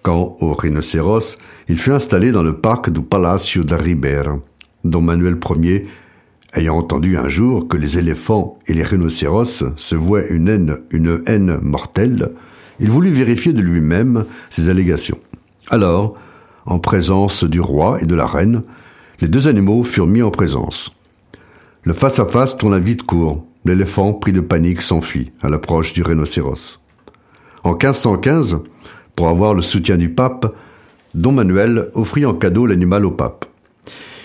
Quant 0.03 0.37
au 0.41 0.53
rhinocéros, 0.55 1.39
il 1.69 1.79
fut 1.79 1.93
installé 1.93 2.33
dans 2.33 2.43
le 2.43 2.57
parc 2.57 2.91
du 2.91 3.03
Palacio 3.03 3.63
da 3.63 3.77
Ribeira, 3.77 4.39
dont 4.85 5.01
Manuel 5.01 5.39
Ier, 5.61 5.87
ayant 6.55 6.77
entendu 6.77 7.17
un 7.17 7.29
jour 7.29 7.69
que 7.69 7.77
les 7.77 7.99
éléphants 7.99 8.59
et 8.67 8.75
les 8.75 8.83
rhinocéros 8.83 9.65
se 9.77 9.95
vouaient 9.95 10.29
une 10.31 10.49
haine, 10.49 10.79
une 10.91 11.23
haine 11.27 11.59
mortelle, 11.63 12.33
il 12.81 12.91
voulut 12.91 13.11
vérifier 13.11 13.53
de 13.53 13.63
lui-même 13.63 14.25
ces 14.51 14.69
allégations. 14.69 15.19
Alors, 15.71 16.17
en 16.67 16.79
présence 16.79 17.45
du 17.45 17.61
roi 17.61 17.99
et 18.01 18.07
de 18.07 18.15
la 18.15 18.27
reine, 18.27 18.63
les 19.21 19.29
deux 19.29 19.49
animaux 19.49 19.85
furent 19.85 20.07
mis 20.07 20.23
en 20.23 20.31
présence. 20.31 20.93
Le 21.85 21.93
face-à-face 21.93 22.59
tourna 22.59 22.79
vite 22.79 23.03
court. 23.03 23.45
L'éléphant, 23.65 24.13
pris 24.13 24.33
de 24.33 24.41
panique, 24.41 24.83
s'enfuit 24.83 25.33
à 25.41 25.49
l'approche 25.49 25.93
du 25.93 26.03
rhinocéros. 26.03 26.81
En 27.63 27.71
1515, 27.71 28.59
pour 29.15 29.29
avoir 29.29 29.55
le 29.55 29.63
soutien 29.63 29.97
du 29.97 30.09
pape, 30.09 30.53
Don 31.15 31.33
Manuel 31.33 31.91
offrit 31.95 32.27
en 32.27 32.35
cadeau 32.35 32.67
l'animal 32.67 33.05
au 33.05 33.13
pape. 33.13 33.45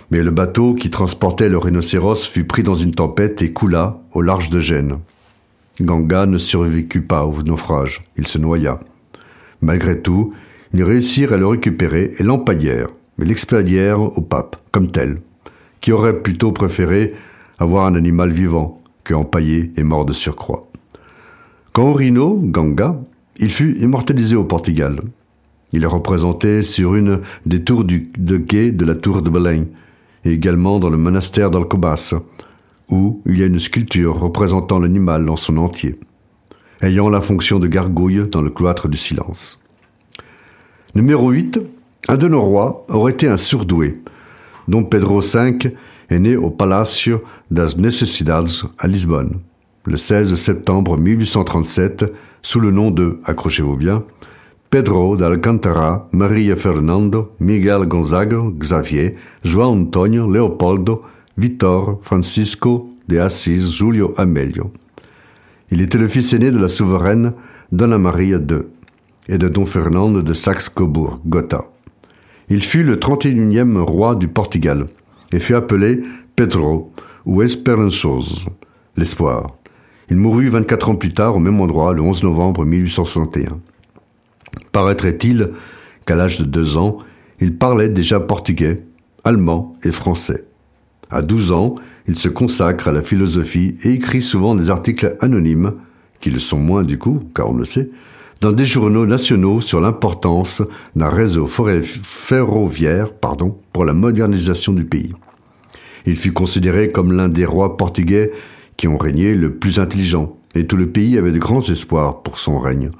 Mais 0.09 0.23
le 0.23 0.31
bateau 0.31 0.73
qui 0.73 0.89
transportait 0.89 1.49
le 1.49 1.57
rhinocéros 1.57 2.25
fut 2.25 2.45
pris 2.45 2.63
dans 2.63 2.75
une 2.75 2.93
tempête 2.93 3.41
et 3.41 3.51
coula 3.51 3.99
au 4.13 4.21
large 4.21 4.49
de 4.49 4.59
Gênes. 4.59 4.97
Ganga 5.81 6.25
ne 6.25 6.37
survécut 6.37 7.01
pas 7.01 7.25
au 7.25 7.43
naufrage, 7.43 8.03
il 8.17 8.25
se 8.25 8.37
noya. 8.37 8.79
Malgré 9.61 9.99
tout, 9.99 10.33
ils 10.73 10.83
réussirent 10.83 11.33
à 11.33 11.37
le 11.37 11.47
récupérer 11.47 12.13
et 12.17 12.23
l'empaillèrent, 12.23 12.89
mais 13.17 13.25
l'expédièrent 13.25 14.01
au 14.01 14.21
pape, 14.21 14.55
comme 14.71 14.91
tel, 14.91 15.21
qui 15.81 15.91
aurait 15.91 16.21
plutôt 16.21 16.51
préféré 16.51 17.13
avoir 17.59 17.85
un 17.85 17.95
animal 17.95 18.31
vivant 18.31 18.81
que 19.03 19.13
empaillé 19.13 19.71
et 19.77 19.83
mort 19.83 20.05
de 20.05 20.13
surcroît. 20.13 20.67
Quant 21.73 21.89
au 21.89 21.93
rhino, 21.93 22.39
Ganga, 22.43 22.99
il 23.37 23.51
fut 23.51 23.77
immortalisé 23.79 24.35
au 24.35 24.43
Portugal. 24.43 24.99
Il 25.73 25.83
est 25.83 25.87
représenté 25.87 26.63
sur 26.63 26.95
une 26.95 27.19
des 27.45 27.63
tours 27.63 27.83
du, 27.83 28.09
de 28.17 28.37
quai 28.37 28.71
de 28.71 28.85
la 28.85 28.95
tour 28.95 29.21
de 29.21 29.29
Belém, 29.29 29.65
et 30.27 30.33
également 30.33 30.79
dans 30.79 30.89
le 30.89 30.97
monastère 30.97 31.49
d'Alcobaça, 31.49 32.21
où 32.89 33.21
il 33.25 33.39
y 33.39 33.43
a 33.43 33.45
une 33.45 33.59
sculpture 33.59 34.19
représentant 34.19 34.79
l'animal 34.79 35.25
dans 35.25 35.37
son 35.37 35.57
entier, 35.57 35.99
ayant 36.81 37.09
la 37.09 37.21
fonction 37.21 37.59
de 37.59 37.67
gargouille 37.67 38.27
dans 38.29 38.41
le 38.41 38.49
cloître 38.49 38.89
du 38.89 38.97
silence. 38.97 39.57
Numéro 40.95 41.31
8. 41.31 41.59
Un 42.09 42.17
de 42.17 42.27
nos 42.27 42.41
rois 42.41 42.85
aurait 42.89 43.13
été 43.13 43.27
un 43.27 43.37
surdoué, 43.37 44.01
dont 44.67 44.83
Pedro 44.83 45.21
V 45.21 45.57
est 46.09 46.19
né 46.19 46.35
au 46.35 46.49
Palacio 46.49 47.23
das 47.49 47.77
Necessidades 47.77 48.49
à 48.79 48.87
Lisbonne, 48.87 49.39
le 49.85 49.95
16 49.95 50.35
septembre 50.35 50.97
1837, 50.97 52.05
sous 52.41 52.59
le 52.59 52.71
nom 52.71 52.91
de, 52.91 53.19
accrochez-vous 53.25 53.77
bien, 53.77 54.03
Pedro 54.69 55.15
d'Alcantara, 55.15 56.09
Maria 56.11 56.57
Fernando, 56.57 57.31
Miguel 57.39 57.85
Gonzaga, 57.87 58.37
Xavier, 58.59 59.15
João 59.41 59.71
Antonio, 59.71 60.29
Leopoldo, 60.29 61.03
Vitor, 61.37 61.99
Francisco 62.01 62.89
de 63.07 63.17
Assis, 63.17 63.71
Julio 63.71 64.13
Amelio. 64.17 64.73
Il 65.71 65.81
était 65.81 65.97
le 65.97 66.09
fils 66.09 66.33
aîné 66.33 66.51
de 66.51 66.59
la 66.59 66.67
souveraine 66.67 67.31
Donna 67.71 67.97
Maria 67.97 68.39
II 68.39 68.63
et 69.29 69.37
de 69.37 69.47
Don 69.47 69.65
Fernando 69.65 70.21
de 70.21 70.33
Saxe-Cobourg, 70.33 71.21
Gotha. 71.25 71.69
Il 72.49 72.61
fut 72.61 72.83
le 72.83 72.97
31e 72.97 73.77
roi 73.77 74.15
du 74.15 74.27
Portugal 74.27 74.87
et 75.31 75.39
fut 75.39 75.55
appelé 75.55 76.01
Pedro 76.35 76.91
ou 77.25 77.41
Esperançoso, 77.41 78.49
l'espoir. 78.97 79.55
Il 80.09 80.17
mourut 80.17 80.49
24 80.49 80.89
ans 80.89 80.95
plus 80.95 81.13
tard 81.13 81.37
au 81.37 81.39
même 81.39 81.61
endroit, 81.61 81.93
le 81.93 82.01
11 82.01 82.23
novembre 82.23 82.65
1861. 82.65 83.59
Paraîtrait-il 84.71 85.51
qu'à 86.05 86.15
l'âge 86.15 86.39
de 86.39 86.45
deux 86.45 86.77
ans, 86.77 86.99
il 87.39 87.55
parlait 87.55 87.89
déjà 87.89 88.19
portugais, 88.19 88.83
allemand 89.23 89.75
et 89.83 89.91
français. 89.91 90.45
À 91.09 91.21
12 91.21 91.51
ans, 91.51 91.75
il 92.07 92.17
se 92.17 92.29
consacre 92.29 92.87
à 92.87 92.91
la 92.91 93.01
philosophie 93.01 93.75
et 93.83 93.91
écrit 93.91 94.21
souvent 94.21 94.55
des 94.55 94.69
articles 94.69 95.15
anonymes, 95.21 95.73
qui 96.19 96.29
le 96.29 96.39
sont 96.39 96.57
moins 96.57 96.83
du 96.83 96.97
coup, 96.97 97.21
car 97.35 97.49
on 97.49 97.53
le 97.53 97.65
sait, 97.65 97.89
dans 98.41 98.51
des 98.51 98.65
journaux 98.65 99.05
nationaux 99.05 99.61
sur 99.61 99.81
l'importance 99.81 100.61
d'un 100.95 101.09
réseau 101.09 101.47
ferroviaire 101.47 103.13
pardon, 103.13 103.57
pour 103.73 103.85
la 103.85 103.93
modernisation 103.93 104.73
du 104.73 104.85
pays. 104.85 105.13
Il 106.05 106.15
fut 106.15 106.33
considéré 106.33 106.91
comme 106.91 107.11
l'un 107.11 107.29
des 107.29 107.45
rois 107.45 107.77
portugais 107.77 108.31
qui 108.77 108.87
ont 108.87 108.97
régné 108.97 109.33
le 109.33 109.55
plus 109.55 109.79
intelligent, 109.79 110.37
et 110.55 110.65
tout 110.65 110.77
le 110.77 110.87
pays 110.87 111.17
avait 111.17 111.31
de 111.31 111.39
grands 111.39 111.61
espoirs 111.61 112.21
pour 112.21 112.37
son 112.37 112.59
règne. 112.59 112.91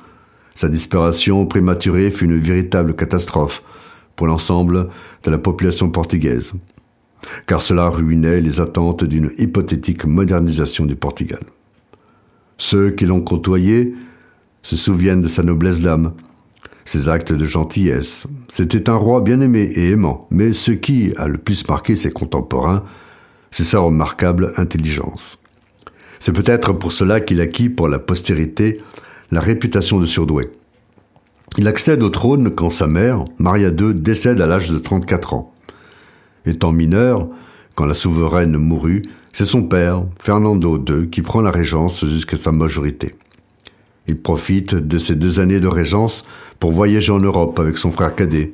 Sa 0.58 0.70
disparition 0.70 1.46
prématurée 1.46 2.10
fut 2.10 2.26
une 2.26 2.40
véritable 2.40 2.96
catastrophe 2.96 3.62
pour 4.16 4.26
l'ensemble 4.26 4.90
de 5.22 5.30
la 5.30 5.38
population 5.38 5.92
portugaise, 5.92 6.52
car 7.46 7.62
cela 7.62 7.90
ruinait 7.90 8.42
les 8.42 8.60
attentes 8.60 9.04
d'une 9.04 9.30
hypothétique 9.38 10.06
modernisation 10.06 10.88
du 10.88 10.96
Portugal. 10.96 11.42
Ceux 12.58 12.90
qui 12.90 13.06
l'ont 13.06 13.22
côtoyé 13.22 13.94
se 14.64 14.76
souviennent 14.76 15.22
de 15.22 15.28
sa 15.28 15.44
noblesse 15.44 15.80
d'âme, 15.80 16.14
ses 16.86 17.08
actes 17.08 17.34
de 17.34 17.46
gentillesse. 17.46 18.26
C'était 18.50 18.90
un 18.90 18.96
roi 18.96 19.22
bien 19.22 19.42
aimé 19.42 19.70
et 19.76 19.92
aimant, 19.92 20.28
mais 20.32 20.54
ce 20.54 20.72
qui 20.72 21.14
a 21.18 21.28
le 21.28 21.38
plus 21.38 21.68
marqué 21.68 21.96
ses 21.96 22.10
contemporains, 22.10 22.84
c'est 23.52 23.64
sa 23.64 23.78
remarquable 23.78 24.54
intelligence. 24.58 25.38
C'est 26.18 26.34
peut-être 26.34 26.74
pour 26.74 26.94
cela 26.94 27.22
qu'il 27.22 27.42
acquit 27.42 27.70
pour 27.70 27.88
la 27.88 28.00
postérité 28.00 28.82
la 29.32 29.42
réputation 29.42 30.00
de 30.00 30.06
surdoué. 30.06 30.50
Il 31.58 31.68
accède 31.68 32.04
au 32.04 32.10
trône 32.10 32.52
quand 32.52 32.70
sa 32.70 32.88
mère, 32.88 33.26
Maria 33.40 33.70
II, 33.70 33.94
décède 33.94 34.42
à 34.42 34.48
l'âge 34.48 34.70
de 34.70 34.78
34 34.78 35.34
ans. 35.34 35.54
Étant 36.46 36.72
mineur, 36.72 37.28
quand 37.76 37.86
la 37.86 37.94
souveraine 37.94 38.58
mourut, 38.58 39.04
c'est 39.34 39.46
son 39.46 39.64
père, 39.64 40.04
Fernando 40.20 40.78
II, 40.78 41.10
qui 41.10 41.22
prend 41.22 41.42
la 41.42 41.52
régence 41.52 42.06
jusqu'à 42.06 42.38
sa 42.38 42.52
majorité. 42.52 43.16
Il 44.08 44.18
profite 44.18 44.74
de 44.74 44.98
ces 44.98 45.16
deux 45.16 45.40
années 45.40 45.60
de 45.60 45.68
régence 45.68 46.26
pour 46.60 46.72
voyager 46.72 47.12
en 47.12 47.20
Europe 47.20 47.60
avec 47.60 47.78
son 47.78 47.92
frère 47.92 48.16
cadet 48.16 48.54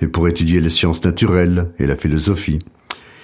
et 0.00 0.06
pour 0.06 0.28
étudier 0.28 0.60
les 0.60 0.70
sciences 0.70 1.04
naturelles 1.04 1.70
et 1.78 1.86
la 1.86 1.96
philosophie. 1.96 2.60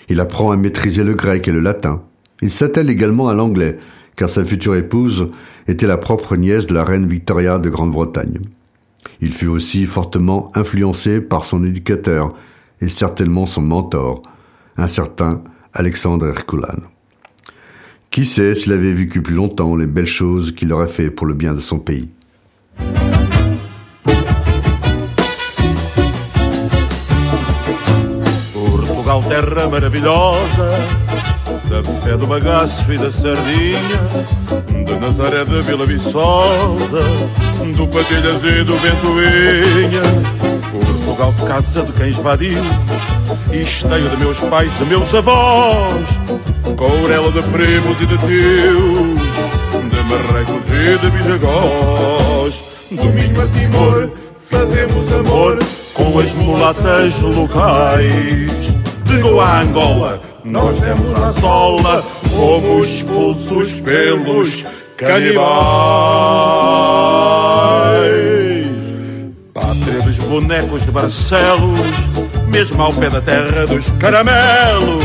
Il 0.09 0.20
apprend 0.20 0.51
à 0.51 0.57
maîtriser 0.57 1.05
le 1.05 1.14
grec 1.14 1.47
et 1.47 1.53
le 1.53 1.61
latin. 1.61 2.03
Il 2.41 2.51
s'attelle 2.51 2.91
également 2.91 3.28
à 3.28 3.35
l'anglais, 3.35 3.78
car 4.17 4.29
sa 4.29 4.45
future 4.45 4.77
épouse 4.77 5.29
était 5.69 5.87
la 5.87 5.97
propre 5.97 6.37
nièce 6.37 6.67
de 6.67 6.75
la 6.75 6.85
reine 6.85 7.09
Victoria 7.09 7.59
de 7.59 7.71
Grande-Bretagne. 7.71 8.41
Il 9.21 9.33
fut 9.33 9.47
aussi 9.47 9.87
fortement 9.87 10.51
influencé 10.55 11.21
par 11.21 11.45
son 11.45 11.65
éducateur 11.65 12.35
et 12.81 12.89
certainement 12.89 13.47
son 13.47 13.63
mentor, 13.63 14.23
un 14.77 14.89
certain 14.89 15.43
Alexandre 15.73 16.27
Herculano. 16.27 16.83
Qui 18.11 18.27
sait 18.27 18.55
s'il 18.55 18.73
avait 18.73 18.93
vécu 18.93 19.23
plus 19.23 19.35
longtemps 19.35 19.75
les 19.77 19.87
belles 19.87 20.07
choses 20.07 20.53
qu'il 20.55 20.73
aurait 20.73 20.87
fait 20.87 21.11
pour 21.11 21.27
le 21.27 21.35
bien 21.35 21.55
de 21.55 21.61
son 21.61 21.79
pays? 21.79 22.11
Portugal, 29.13 29.23
terra 29.25 29.69
maravilhosa, 29.69 30.71
da 31.69 31.83
fé 32.03 32.17
do 32.17 32.27
bagaço 32.27 32.91
e 32.91 32.97
da 32.97 33.11
sardinha, 33.11 33.83
de 34.87 34.95
Nazaré 34.99 35.45
de 35.45 35.61
Vila 35.63 35.85
Viçosa, 35.85 37.03
do 37.77 37.87
Patilhas 37.89 38.43
e 38.45 38.65
do 38.65 38.75
Ventoinha. 38.77 40.03
Portugal, 40.71 41.35
casa 41.47 41.83
de 41.83 41.93
cães 41.93 42.17
vadios, 42.17 42.67
esteio 43.53 44.09
de 44.09 44.17
meus 44.17 44.41
pais, 44.41 44.73
de 44.79 44.85
meus 44.87 45.13
avós, 45.15 46.09
courela 46.79 47.31
de 47.33 47.43
primos 47.43 48.01
e 48.01 48.07
de 48.07 48.19
tios, 48.19 49.91
de 49.91 50.03
marrecos 50.09 50.65
e 50.69 50.99
de 50.99 51.11
bisagós. 51.11 52.73
Domingo 52.91 53.43
a 53.43 53.47
Timor, 53.49 54.11
fazemos 54.41 55.13
amor 55.13 55.59
com 55.95 56.19
as 56.19 56.33
mulatas 56.33 57.19
locais. 57.21 58.72
De 59.23 59.29
Goa 59.29 59.45
a 59.45 59.61
Angola, 59.61 60.20
nós 60.43 60.77
demos 60.81 61.14
a 61.14 61.33
sola, 61.35 62.03
fomos 62.35 62.89
expulsos 62.89 63.73
pelos 63.75 64.64
canibais. 64.97 65.43
Pátria 69.55 70.03
dos 70.03 70.18
bonecos 70.18 70.83
de 70.85 70.91
Barcelos, 70.91 71.79
mesmo 72.49 72.83
ao 72.83 72.93
pé 72.93 73.11
da 73.11 73.20
terra 73.20 73.64
dos 73.64 73.89
caramelos. 74.01 75.05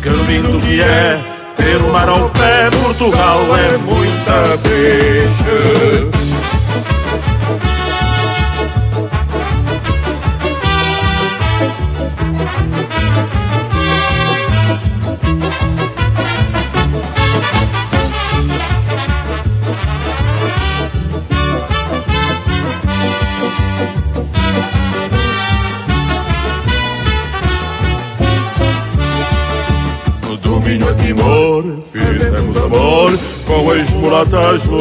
Que 0.00 0.08
lindo 0.08 0.58
que 0.60 0.80
é 0.80 1.20
ter 1.54 1.76
o 1.76 1.92
mar 1.92 2.08
ao 2.08 2.30
pé, 2.30 2.70
Portugal 2.82 3.40
é 3.54 3.76
muita 3.76 4.58
peixe. 4.62 6.21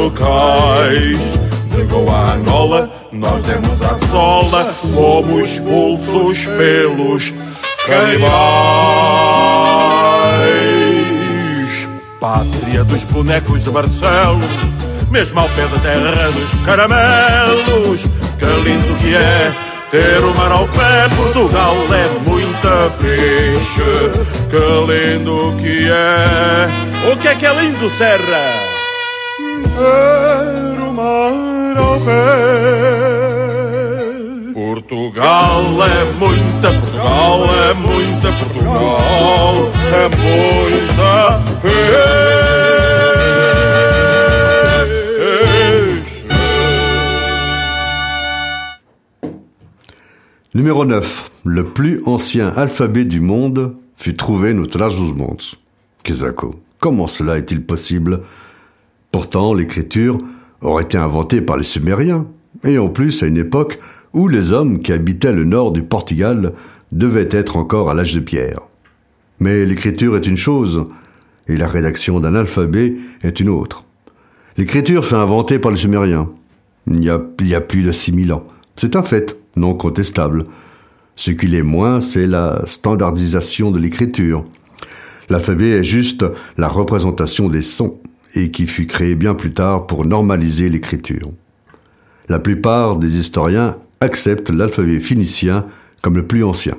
Locais. 0.02 1.20
De 1.70 1.84
Goa 1.86 2.14
a 2.14 2.34
Angola, 2.34 2.90
nós 3.12 3.44
demos 3.46 3.82
a 3.82 3.98
sola, 4.10 4.66
fomos 4.94 5.50
expulsos 5.50 6.46
pelos 6.46 7.34
canibais. 7.86 8.28
Pátria 12.20 12.84
dos 12.84 13.04
bonecos 13.04 13.64
de 13.64 13.70
Barcelos, 13.70 14.46
mesmo 15.10 15.40
ao 15.40 15.48
pé 15.50 15.66
da 15.68 15.78
terra 15.80 16.32
dos 16.32 16.54
caramelos. 16.66 18.02
Que 18.38 18.46
lindo 18.64 18.96
que 19.00 19.16
é 19.16 19.54
ter 19.92 20.20
o 20.24 20.34
mar 20.36 20.52
ao 20.52 20.68
pé, 20.68 21.08
Portugal 21.16 21.76
é 21.94 22.30
muita 22.30 22.92
ficha. 23.00 24.12
Que 24.50 24.58
lindo 24.92 25.56
que 25.62 25.90
é. 25.90 27.12
O 27.12 27.16
que 27.18 27.28
é 27.30 27.36
que 27.36 27.46
é 27.46 27.54
lindo, 27.54 27.90
Serra? 27.92 28.71
Ter 29.82 30.78
o 30.80 30.94
mar 30.94 31.76
ao 31.76 32.00
pé. 32.02 32.22
Portugal 34.54 35.64
é 35.84 36.04
muita, 36.20 36.72
Portugal 36.80 37.50
é 37.68 37.74
muita, 37.74 38.32
Portugal 38.32 39.72
é 39.92 40.04
muita 40.22 41.40
ficha. 41.62 42.32
Numéro 50.54 50.86
9. 50.86 51.32
Le 51.44 51.64
plus 51.64 52.04
ancien 52.06 52.54
alphabet 52.56 53.06
du 53.06 53.20
monde 53.20 53.76
fut 53.96 54.16
trouvé 54.16 54.54
no 54.54 54.68
Trás-os-Montes. 54.68 55.56
Kezako. 56.04 56.60
Comment 56.80 57.08
cela 57.08 57.40
est-il 57.40 57.64
possible 57.64 58.22
Pourtant, 59.12 59.54
l'écriture 59.54 60.18
aurait 60.62 60.84
été 60.84 60.98
inventée 60.98 61.42
par 61.42 61.58
les 61.58 61.64
Sumériens, 61.64 62.28
et 62.64 62.78
en 62.78 62.90
plus 62.90 63.24
à 63.24 63.28
une 63.28 63.38
époque 63.38 63.80
où 64.14 64.28
les 64.28 64.52
hommes 64.52 64.80
qui 64.80 64.94
habitaient 64.94 65.34
le 65.34 65.44
nord 65.44 65.72
du 65.72 65.84
Portugal 65.84 66.54
devaient 66.92 67.30
être 67.32 67.58
encore 67.58 67.90
à 67.90 67.94
l'âge 67.94 68.14
de 68.14 68.20
pierre. 68.20 68.60
Mais 69.40 69.66
l'écriture 69.66 70.16
est 70.16 70.28
une 70.28 70.38
chose, 70.38 70.86
et 71.48 71.58
la 71.58 71.68
rédaction 71.68 72.20
d'un 72.20 72.36
alphabet 72.36 72.96
est 73.24 73.40
une 73.40 73.50
autre. 73.50 73.84
L'écriture 74.58 75.06
fut 75.06 75.16
inventée 75.16 75.60
par 75.60 75.72
les 75.72 75.78
Sumériens. 75.78 76.30
Il 76.88 77.04
y 77.04 77.10
a, 77.10 77.22
il 77.40 77.48
y 77.48 77.56
a 77.56 77.62
plus 77.62 77.84
de 77.84 77.92
6000 77.92 78.34
ans. 78.34 78.46
C'est 78.76 78.96
un 78.96 79.04
fait, 79.04 79.38
non 79.56 79.74
contestable. 79.74 80.46
Ce 81.16 81.32
qu'il 81.32 81.56
est 81.56 81.64
moins, 81.64 82.02
c'est 82.02 82.28
la 82.28 82.62
standardisation 82.66 83.72
de 83.72 83.80
l'écriture. 83.80 84.46
L'alphabet 85.30 85.70
est 85.70 85.84
juste 85.84 86.26
la 86.58 86.68
représentation 86.68 87.48
des 87.48 87.62
sons, 87.62 88.00
et 88.36 88.52
qui 88.52 88.68
fut 88.68 88.88
créé 88.88 89.16
bien 89.16 89.34
plus 89.34 89.54
tard 89.54 89.88
pour 89.88 90.06
normaliser 90.06 90.70
l'écriture. 90.70 91.30
La 92.30 92.40
plupart 92.40 92.96
des 92.98 93.18
historiens 93.18 93.78
acceptent 94.00 94.50
l'alphabet 94.50 95.00
phénicien 95.00 95.66
comme 96.02 96.16
le 96.16 96.26
plus 96.26 96.44
ancien. 96.44 96.78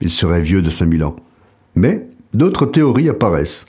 Il 0.00 0.10
serait 0.10 0.42
vieux 0.42 0.62
de 0.62 0.70
5000 0.70 1.04
ans. 1.04 1.16
Mais 1.74 2.06
d'autres 2.34 2.66
théories 2.66 3.08
apparaissent. 3.08 3.66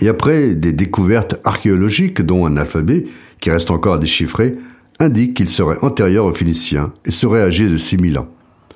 Et 0.00 0.08
après 0.08 0.54
des 0.54 0.72
découvertes 0.72 1.36
archéologiques, 1.44 2.22
dont 2.22 2.46
un 2.46 2.56
alphabet, 2.56 3.04
qui 3.40 3.50
reste 3.50 3.70
encore 3.70 3.94
à 3.94 3.98
déchiffrer, 3.98 4.56
indique 4.98 5.34
qu'il 5.34 5.48
serait 5.48 5.78
antérieur 5.82 6.24
aux 6.24 6.34
Phéniciens 6.34 6.92
et 7.04 7.10
serait 7.10 7.42
âgé 7.42 7.68
de 7.68 7.76
6000 7.76 8.18
ans. 8.18 8.28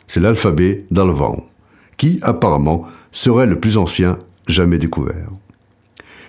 C'est 0.06 0.20
l'alphabet 0.20 0.84
d'Alvan, 0.90 1.46
qui 1.96 2.18
apparemment 2.22 2.84
serait 3.12 3.46
le 3.46 3.58
plus 3.58 3.78
ancien 3.78 4.18
jamais 4.46 4.78
découvert. 4.78 5.30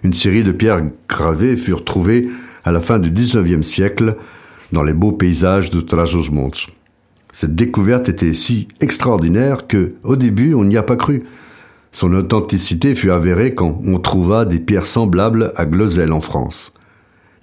Une 0.04 0.14
série 0.14 0.44
de 0.44 0.52
pierres 0.52 0.84
gravées 1.10 1.58
furent 1.58 1.86
trouvées 1.86 2.30
à 2.64 2.72
la 2.72 2.80
fin 2.80 3.00
du 3.00 3.12
XIXe 3.12 3.66
siècle 3.66 4.16
dans 4.72 4.84
les 4.84 4.94
beaux 4.94 5.12
paysages 5.12 5.70
de 5.70 5.80
Trás-os-Montes. 5.80 6.68
Cette 7.32 7.56
découverte 7.56 8.10
était 8.10 8.34
si 8.34 8.68
extraordinaire 8.82 9.68
que, 9.68 9.94
au 10.04 10.16
début, 10.16 10.54
on 10.54 10.64
n'y 10.64 10.78
a 10.78 10.84
pas 10.84 10.96
cru. 10.96 11.24
Son 11.92 12.14
authenticité 12.14 12.96
fut 12.96 13.12
avérée 13.12 13.56
quand 13.56 13.82
on 13.86 14.00
trouva 14.00 14.46
des 14.46 14.60
pierres 14.60 14.86
semblables 14.86 15.54
à 15.56 15.66
Glosel 15.66 16.12
en 16.12 16.20
France. 16.20 16.74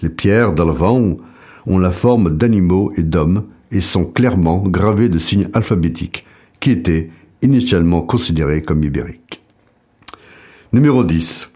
Les 0.02 0.08
pierres 0.08 0.52
vent 0.52 1.16
ont 1.66 1.78
la 1.78 1.90
forme 1.90 2.36
d'animaux 2.36 2.92
et 2.96 3.02
d'hommes 3.02 3.44
et 3.70 3.80
sont 3.80 4.04
clairement 4.04 4.58
gravées 4.58 5.08
de 5.08 5.18
signes 5.18 5.48
alphabétiques 5.54 6.26
qui 6.60 6.70
étaient 6.70 7.10
initialement 7.42 8.02
considérés 8.02 8.62
comme 8.62 8.84
ibériques. 8.84 9.42
Numéro 10.72 11.04
10. 11.04 11.53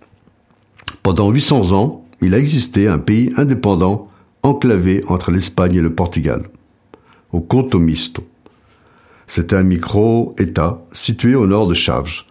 Pendant 1.08 1.30
800 1.30 1.72
ans, 1.72 2.04
il 2.20 2.34
a 2.34 2.38
existé 2.38 2.86
un 2.86 2.98
pays 2.98 3.32
indépendant 3.38 4.10
enclavé 4.42 5.02
entre 5.08 5.30
l'Espagne 5.30 5.76
et 5.76 5.80
le 5.80 5.94
Portugal, 5.94 6.50
au 7.32 7.40
Couto 7.40 7.78
Misto. 7.78 8.28
C'était 9.26 9.56
un 9.56 9.62
micro-État 9.62 10.82
situé 10.92 11.34
au 11.34 11.46
nord 11.46 11.66
de 11.66 11.72
Chaves. 11.72 12.24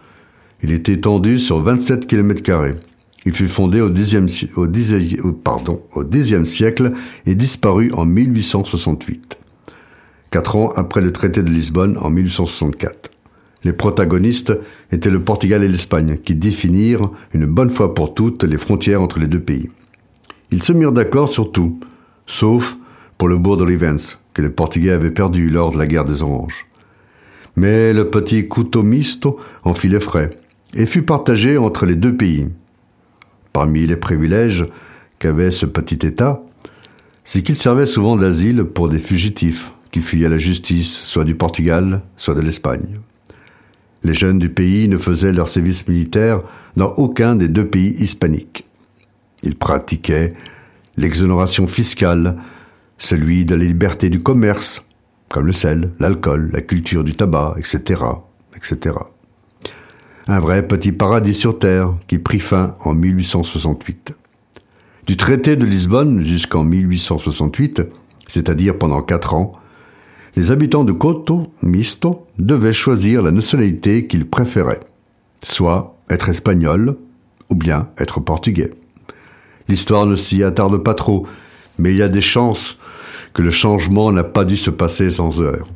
Il 0.62 0.70
était 0.70 0.92
étendu 0.92 1.40
sur 1.40 1.60
27 1.60 2.06
km. 2.06 2.76
Il 3.26 3.34
fut 3.34 3.48
fondé 3.48 3.80
au 3.80 3.90
Xe, 3.90 4.46
au 4.54 4.68
siècle 6.44 6.92
et 7.26 7.34
disparu 7.34 7.90
en 7.94 8.04
1868, 8.04 9.38
quatre 10.30 10.54
ans 10.54 10.70
après 10.76 11.00
le 11.00 11.12
traité 11.12 11.42
de 11.42 11.50
Lisbonne 11.50 11.98
en 12.00 12.10
1864. 12.10 13.10
Les 13.64 13.72
protagonistes 13.72 14.56
étaient 14.92 15.10
le 15.10 15.22
Portugal 15.22 15.62
et 15.62 15.68
l'Espagne, 15.68 16.18
qui 16.24 16.34
définirent 16.34 17.10
une 17.34 17.46
bonne 17.46 17.70
fois 17.70 17.94
pour 17.94 18.14
toutes 18.14 18.44
les 18.44 18.58
frontières 18.58 19.02
entre 19.02 19.18
les 19.18 19.26
deux 19.26 19.40
pays. 19.40 19.68
Ils 20.50 20.62
se 20.62 20.72
mirent 20.72 20.92
d'accord 20.92 21.32
sur 21.32 21.50
tout, 21.50 21.78
sauf 22.26 22.76
pour 23.18 23.28
le 23.28 23.36
bourg 23.36 23.56
de 23.56 23.64
Rivens, 23.64 24.18
que 24.32 24.42
les 24.42 24.48
Portugais 24.48 24.92
avaient 24.92 25.10
perdu 25.10 25.50
lors 25.50 25.72
de 25.72 25.78
la 25.78 25.86
guerre 25.86 26.04
des 26.04 26.22
Oranges. 26.22 26.66
Mais 27.56 27.92
le 27.92 28.08
petit 28.08 28.46
couteau 28.46 28.84
misto 28.84 29.38
en 29.64 29.74
fit 29.74 29.88
les 29.88 30.00
frais 30.00 30.30
et 30.74 30.86
fut 30.86 31.02
partagé 31.02 31.58
entre 31.58 31.86
les 31.86 31.96
deux 31.96 32.16
pays. 32.16 32.48
Parmi 33.52 33.86
les 33.86 33.96
privilèges 33.96 34.66
qu'avait 35.18 35.50
ce 35.50 35.66
petit 35.66 36.06
État, 36.06 36.42
c'est 37.24 37.42
qu'il 37.42 37.56
servait 37.56 37.86
souvent 37.86 38.16
d'asile 38.16 38.62
pour 38.62 38.88
des 38.88 39.00
fugitifs 39.00 39.72
qui 39.90 40.00
fuyaient 40.00 40.28
la 40.28 40.38
justice, 40.38 40.94
soit 40.94 41.24
du 41.24 41.34
Portugal, 41.34 42.02
soit 42.16 42.34
de 42.34 42.40
l'Espagne. 42.40 43.00
Les 44.04 44.14
jeunes 44.14 44.38
du 44.38 44.48
pays 44.48 44.88
ne 44.88 44.96
faisaient 44.96 45.32
leur 45.32 45.48
service 45.48 45.86
militaire 45.88 46.42
dans 46.76 46.92
aucun 46.94 47.34
des 47.36 47.48
deux 47.48 47.66
pays 47.66 47.90
hispaniques. 47.98 48.66
Ils 49.42 49.56
pratiquaient 49.56 50.34
l'exonération 50.96 51.66
fiscale, 51.66 52.36
celui 52.98 53.44
de 53.44 53.54
la 53.54 53.64
liberté 53.64 54.10
du 54.10 54.22
commerce, 54.22 54.84
comme 55.28 55.46
le 55.46 55.52
sel, 55.52 55.90
l'alcool, 56.00 56.50
la 56.52 56.60
culture 56.60 57.04
du 57.04 57.14
tabac, 57.14 57.54
etc., 57.58 58.02
etc. 58.56 58.96
Un 60.26 60.40
vrai 60.40 60.66
petit 60.66 60.92
paradis 60.92 61.34
sur 61.34 61.58
terre 61.58 61.94
qui 62.06 62.18
prit 62.18 62.40
fin 62.40 62.76
en 62.80 62.94
1868. 62.94 64.12
Du 65.06 65.16
traité 65.16 65.56
de 65.56 65.64
Lisbonne 65.64 66.20
jusqu'en 66.22 66.64
1868, 66.64 67.82
c'est-à-dire 68.26 68.76
pendant 68.76 69.00
quatre 69.00 69.32
ans, 69.32 69.52
les 70.38 70.52
habitants 70.52 70.84
de 70.84 70.92
Coto 70.92 71.48
Misto 71.62 72.28
devaient 72.38 72.72
choisir 72.72 73.22
la 73.22 73.32
nationalité 73.32 74.06
qu'ils 74.06 74.24
préféraient, 74.24 74.78
soit 75.42 75.96
être 76.08 76.28
espagnol 76.28 76.96
ou 77.50 77.56
bien 77.56 77.88
être 77.98 78.20
portugais. 78.20 78.70
L'histoire 79.68 80.06
ne 80.06 80.14
s'y 80.14 80.44
attarde 80.44 80.76
pas 80.76 80.94
trop, 80.94 81.26
mais 81.76 81.90
il 81.90 81.96
y 81.96 82.02
a 82.02 82.08
des 82.08 82.20
chances 82.20 82.78
que 83.34 83.42
le 83.42 83.50
changement 83.50 84.12
n'a 84.12 84.22
pas 84.22 84.44
dû 84.44 84.56
se 84.56 84.70
passer 84.70 85.10
sans 85.10 85.42
heurts. 85.42 85.66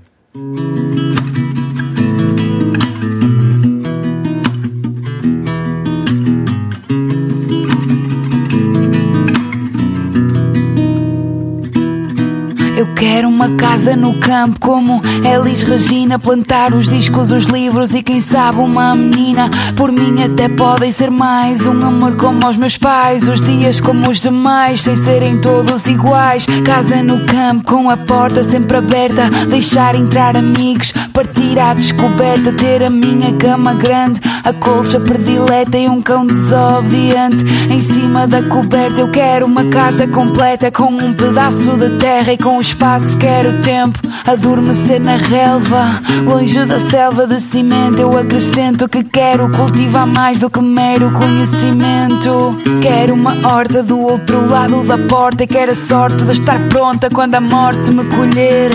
Uma 13.25 13.51
casa 13.51 13.95
no 13.95 14.19
campo 14.19 14.59
como 14.59 15.01
Elis 15.25 15.63
Regina 15.63 16.19
Plantar 16.19 16.75
os 16.75 16.89
discos, 16.89 17.31
os 17.31 17.45
livros 17.45 17.95
e 17.95 18.03
quem 18.03 18.21
sabe 18.21 18.59
uma 18.59 18.97
menina. 18.97 19.49
Por 19.77 19.93
mim 19.93 20.23
até 20.23 20.49
podem 20.49 20.91
ser 20.91 21.11
mais 21.11 21.67
Um 21.67 21.87
amor 21.87 22.17
como 22.17 22.49
os 22.49 22.57
meus 22.57 22.77
pais. 22.77 23.29
Os 23.29 23.41
dias 23.41 23.81
como 23.81 24.11
os 24.11 24.21
demais 24.21 24.81
Sem 24.81 24.97
serem 24.97 25.41
todos 25.41 25.87
iguais. 25.87 26.47
Casa 26.65 27.03
no 27.03 27.25
campo 27.25 27.65
com 27.65 27.89
a 27.89 27.97
porta 27.97 28.43
sempre 28.43 28.79
aberta. 28.79 29.31
Deixar 29.49 29.95
entrar 29.95 30.37
amigos 30.37 30.93
Partir 31.13 31.59
à 31.61 31.75
descoberta. 31.75 32.53
Ter 32.53 32.83
a 32.83 32.91
minha 32.91 33.33
cama 33.35 33.75
grande 33.75 34.21
A 34.45 34.53
colcha 34.53 34.99
predileta 34.99 35.79
e 35.79 35.89
um 35.89 36.03
cão 36.03 36.27
desobediente 36.27 37.45
Em 37.71 37.81
cima 37.81 38.27
da 38.27 38.43
coberta 38.43 39.01
eu 39.01 39.11
quero 39.11 39.47
uma 39.47 39.65
casa 39.67 40.09
completa 40.09 40.71
Com 40.71 40.93
um 40.93 41.13
pedaço 41.13 41.77
de 41.77 41.91
terra 41.99 42.33
e 42.33 42.39
com 42.39 42.61
espaço 42.61 43.12
quero 43.15 43.61
tempo. 43.61 43.99
Adormecer 44.27 45.01
na 45.01 45.17
relva 45.17 46.01
Longe 46.25 46.65
da 46.65 46.79
selva 46.81 47.27
de 47.27 47.41
cimento. 47.41 48.01
Eu 48.01 48.17
acrescento 48.17 48.89
que 48.89 49.05
quero 49.05 49.49
cultivar 49.51 50.07
mais 50.07 50.41
do 50.41 50.51
que 50.51 50.61
mero 50.61 51.11
conhecimento. 51.11 52.57
Quero 52.81 53.15
uma 53.15 53.35
horta 53.53 53.83
do 53.83 53.99
outro 53.99 54.49
lado 54.49 54.83
da 54.85 54.99
porta 54.99 55.45
E 55.45 55.47
quero 55.47 55.73
a 55.73 55.75
sorte 55.75 56.25
de 56.25 56.33
estar 56.33 56.59
pronta 56.69 57.09
quando 57.11 57.35
a 57.35 57.41
morte 57.41 57.95
me 57.95 58.05
colher. 58.05 58.71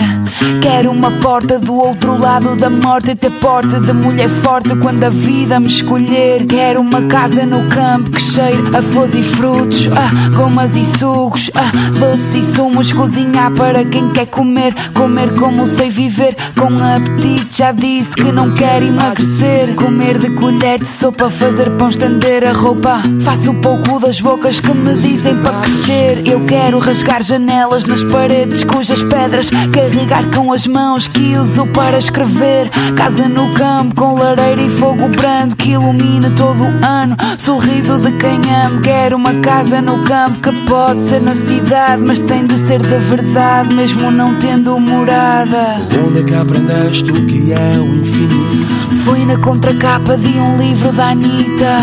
Quero 0.61 0.91
uma 0.91 1.11
porta 1.11 1.59
do 1.59 1.75
outro 1.75 2.17
lado 2.17 2.55
da 2.55 2.69
morte 2.69 3.11
E 3.11 3.15
ter 3.15 3.31
porte 3.31 3.79
de 3.79 3.93
mulher 3.93 4.29
forte 4.29 4.75
quando 4.75 5.03
a 5.03 5.09
vida 5.09 5.59
me 5.59 5.67
escolher. 5.67 6.45
Quero 6.45 6.81
uma 6.81 7.01
casa 7.03 7.45
no 7.45 7.67
campo 7.69 8.11
que 8.11 8.21
cheire 8.21 8.75
a 8.75 8.81
flores 8.81 9.15
e 9.15 9.23
frutos 9.23 9.87
ah, 9.87 10.29
Gomas 10.35 10.75
e 10.75 10.85
sucos, 10.85 11.49
ah, 11.55 11.71
doces 11.99 12.35
e 12.35 12.55
sumos 12.55 12.91
Cozinhar 12.93 13.51
para 13.51 13.83
quem 13.85 14.09
quer 14.09 14.26
comer 14.27 14.73
Comer 14.93 15.33
como 15.33 15.67
sei 15.67 15.89
viver. 15.89 16.35
Com 16.57 16.67
apetite 16.83 17.57
Já 17.57 17.71
disse 17.71 18.11
que 18.11 18.31
não 18.31 18.53
quero 18.53 18.85
emagrecer. 18.85 19.73
Comer 19.75 20.17
de 20.17 20.29
colher 20.31 20.79
de 20.79 20.87
sopa 20.87 21.29
Fazer 21.29 21.71
pão, 21.71 21.89
estender 21.89 22.45
a 22.45 22.53
roupa. 22.53 23.01
Faço 23.23 23.53
pouco 23.55 23.99
das 23.99 24.19
bocas 24.19 24.59
que 24.59 24.73
me 24.73 24.93
dizem 24.95 25.37
para 25.37 25.61
crescer. 25.61 26.23
Eu 26.25 26.45
quero 26.45 26.79
rasgar 26.79 27.23
janelas 27.23 27.85
nas 27.85 28.03
paredes 28.03 28.63
Cujas 28.63 29.03
pedras 29.03 29.49
carregar 29.49 30.29
com 30.35 30.51
as 30.51 30.67
mãos 30.67 31.07
Que 31.07 31.37
uso 31.37 31.65
para 31.67 31.97
escrever. 31.97 32.69
Casa 32.95 33.27
no 33.27 33.53
campo 33.53 33.95
com 33.95 34.15
lareira 34.15 34.61
e 34.61 34.69
fogo 34.69 35.07
brando 35.09 35.55
Que 35.55 35.71
ilumine 35.71 36.29
todo 36.31 36.63
o 36.63 36.85
ano. 36.85 37.15
Sorriso 37.37 37.97
de 37.99 38.11
quem 38.13 38.39
amo 38.65 38.81
Quero 38.81 39.15
uma 39.15 39.33
casa 39.35 39.81
no 39.81 40.03
campo 40.03 40.41
Que 40.41 40.51
pode 40.65 41.01
ser 41.07 41.21
na 41.21 41.35
cidade 41.35 42.03
Mas 42.05 42.19
tem 42.19 42.45
de 42.45 42.57
ser 42.67 42.81
de 42.81 42.97
verdade 42.97 43.75
Mesmo 43.75 44.06
não 44.11 44.35
tendo 44.35 44.79
morada 44.79 45.87
Onde 46.07 46.19
é 46.19 46.23
que 46.23 46.33
aprendeste 46.33 47.11
o 47.11 47.25
que 47.25 47.51
é 47.51 47.79
o 47.79 47.95
infinito? 47.95 48.97
Foi 49.03 49.25
na 49.25 49.37
contracapa 49.37 50.17
de 50.17 50.29
um 50.37 50.57
livro 50.57 50.91
da 50.91 51.09
Anitta 51.09 51.77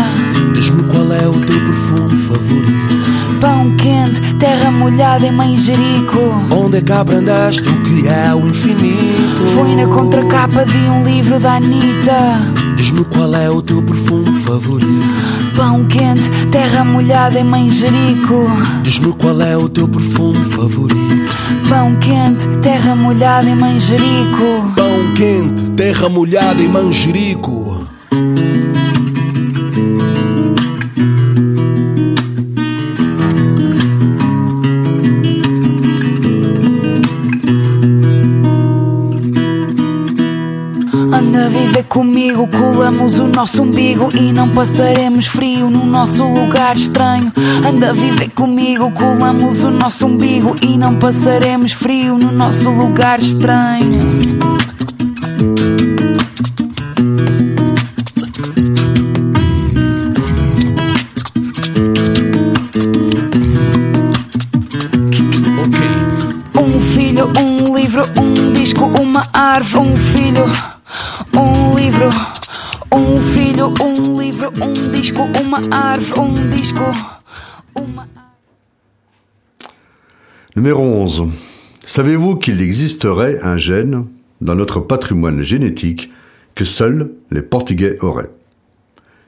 Diz-me 0.53 0.83
qual 0.83 1.11
é 1.13 1.27
o 1.27 1.33
teu 1.33 1.59
perfume 1.59 2.17
favorito? 2.23 3.39
Pão 3.39 3.75
quente, 3.75 4.21
terra 4.35 4.71
molhada 4.71 5.25
em 5.27 5.31
manjerico 5.31 6.19
Onde 6.51 6.77
é 6.77 6.81
que 6.81 6.91
aprendeste 6.91 7.67
o 7.67 7.81
que 7.83 8.07
é 8.07 8.33
o 8.33 8.47
infinito? 8.47 9.45
Foi 9.53 9.75
na 9.75 9.87
contracapa 9.87 10.65
de 10.65 10.77
um 10.77 11.03
livro 11.05 11.39
da 11.39 11.55
Anitta 11.55 12.41
Diz-me 12.75 13.03
qual 13.05 13.33
é 13.35 13.49
o 13.49 13.61
teu 13.61 13.81
perfume 13.81 14.39
favorito? 14.39 15.44
Pão 15.55 15.85
quente, 15.85 16.29
terra 16.51 16.83
molhada 16.83 17.39
em 17.39 17.43
manjerico 17.43 18.45
Diz-me 18.83 19.13
qual 19.13 19.41
é 19.41 19.55
o 19.55 19.69
teu 19.69 19.87
perfume 19.87 20.43
favorito? 20.45 21.33
Pão 21.69 21.95
quente, 21.95 22.47
terra 22.61 22.95
molhada 22.95 23.49
em 23.49 23.55
manjerico 23.55 24.73
Pão 24.75 25.13
quente, 25.15 25.63
terra 25.71 26.09
molhada 26.09 26.61
e 26.61 26.67
manjerico. 26.67 27.94
Comigo, 42.35 42.47
colamos 42.47 43.19
o 43.19 43.27
nosso 43.27 43.63
umbigo 43.63 44.09
e 44.13 44.33
não 44.33 44.49
passaremos 44.49 45.25
frio 45.27 45.69
no 45.69 45.85
nosso 45.85 46.23
lugar 46.25 46.75
estranho. 46.75 47.31
Anda 47.65 47.91
a 47.91 47.93
viver 47.93 48.29
comigo, 48.29 48.91
colamos 48.91 49.63
o 49.63 49.71
nosso 49.71 50.05
umbigo 50.05 50.55
e 50.61 50.77
não 50.77 50.95
passaremos 50.95 51.71
frio 51.71 52.17
no 52.17 52.31
nosso 52.31 52.69
lugar 52.69 53.19
estranho. 53.19 54.64
Um 74.61 74.73
um 75.41 75.53
um. 77.75 77.93
Numéro 80.55 80.83
11. 80.83 81.27
Savez-vous 81.85 82.37
qu'il 82.37 82.61
existerait 82.61 83.39
un 83.41 83.57
gène 83.57 84.05
dans 84.41 84.55
notre 84.55 84.79
patrimoine 84.79 85.41
génétique 85.41 86.11
que 86.55 86.63
seuls 86.63 87.11
les 87.31 87.41
Portugais 87.41 87.97
auraient? 88.01 88.29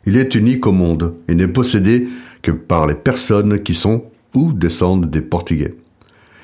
Il 0.06 0.16
est 0.16 0.36
unique 0.36 0.66
au 0.66 0.72
monde 0.72 1.16
et 1.28 1.36
n'est 1.36 1.48
possédé 1.48 2.08
que 2.42 2.52
par 2.52 2.88
les 2.88 2.96
personnes 2.96 3.62
qui 3.62 3.74
sont 3.74 4.06
ou 4.34 4.54
descendent 4.54 5.10
des 5.10 5.22
Portugais. 5.22 5.76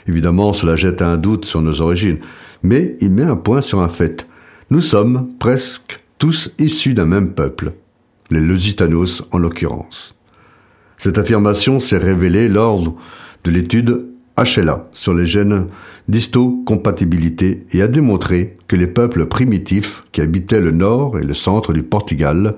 Évidemment, 0.08 0.52
cela 0.52 0.76
jette 0.76 1.02
un 1.02 1.16
doute 1.16 1.46
sur 1.46 1.62
nos 1.62 1.80
origines, 1.82 2.20
mais 2.62 2.98
il 3.00 3.12
met 3.12 3.24
un 3.24 3.38
point 3.38 3.62
sur 3.62 3.80
un 3.80 3.88
fait. 3.88 4.28
Nous 4.70 4.82
sommes 4.82 5.30
presque 5.40 6.04
tous 6.18 6.54
issus 6.60 6.94
d'un 6.94 7.06
même 7.06 7.34
peuple, 7.34 7.74
les 8.34 8.42
Lusitanos 8.42 9.24
en 9.32 9.38
l'occurrence. 9.38 10.16
Cette 10.98 11.18
affirmation 11.18 11.80
s'est 11.80 11.98
révélée 11.98 12.50
lors 12.50 12.82
de 13.44 13.52
l'étude 13.52 14.06
HLA 14.38 14.88
sur 14.94 15.14
les 15.14 15.26
gènes 15.26 15.68
d'histocompatibilité 16.08 17.66
et 17.72 17.82
a 17.82 17.88
démontré 17.88 18.58
que 18.68 18.76
les 18.76 18.88
peuples 18.88 19.28
primitifs 19.28 20.04
qui 20.12 20.22
habitaient 20.22 20.62
le 20.62 20.72
nord 20.72 21.20
et 21.20 21.24
le 21.24 21.34
centre 21.34 21.72
du 21.74 21.84
Portugal, 21.84 22.56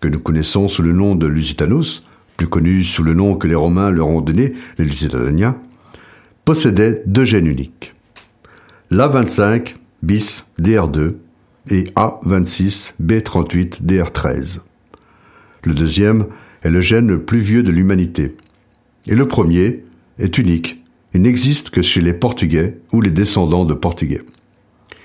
que 0.00 0.08
nous 0.08 0.20
connaissons 0.20 0.68
sous 0.68 0.82
le 0.82 0.92
nom 0.92 1.16
de 1.16 1.26
Lusitanos, 1.26 2.04
plus 2.36 2.46
connus 2.46 2.84
sous 2.84 3.02
le 3.02 3.14
nom 3.14 3.34
que 3.34 3.48
les 3.48 3.56
Romains 3.56 3.90
leur 3.90 4.06
ont 4.08 4.20
donné, 4.20 4.52
les 4.78 4.84
Lusitaniens, 4.84 5.56
possédaient 6.44 7.02
deux 7.06 7.24
gènes 7.24 7.46
uniques. 7.46 7.94
l'A25 8.92 9.74
bis 10.02 10.46
DR2 10.60 11.14
et 11.70 11.84
A26 11.96 12.94
B38 13.02 13.82
DR13. 13.84 14.60
Le 15.64 15.74
deuxième 15.74 16.26
est 16.62 16.70
le 16.70 16.80
gène 16.80 17.08
le 17.08 17.22
plus 17.22 17.40
vieux 17.40 17.62
de 17.62 17.70
l'humanité. 17.70 18.36
Et 19.06 19.14
le 19.14 19.26
premier 19.26 19.84
est 20.18 20.38
unique 20.38 20.78
il 21.14 21.22
n'existe 21.22 21.70
que 21.70 21.82
chez 21.82 22.00
les 22.00 22.12
Portugais 22.12 22.78
ou 22.92 23.00
les 23.00 23.10
descendants 23.10 23.64
de 23.64 23.74
Portugais. 23.74 24.22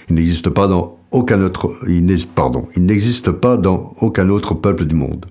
Il 0.09 0.15
n'existe 0.15 0.49
pas 0.49 0.67
dans 0.67 0.97
aucun 1.11 1.41
autre, 1.41 1.73
n'existe 1.87 3.31
pas 3.31 3.57
dans 3.57 3.93
aucun 4.01 4.29
autre 4.29 4.53
peuple 4.53 4.85
du 4.85 4.95
monde. 4.95 5.25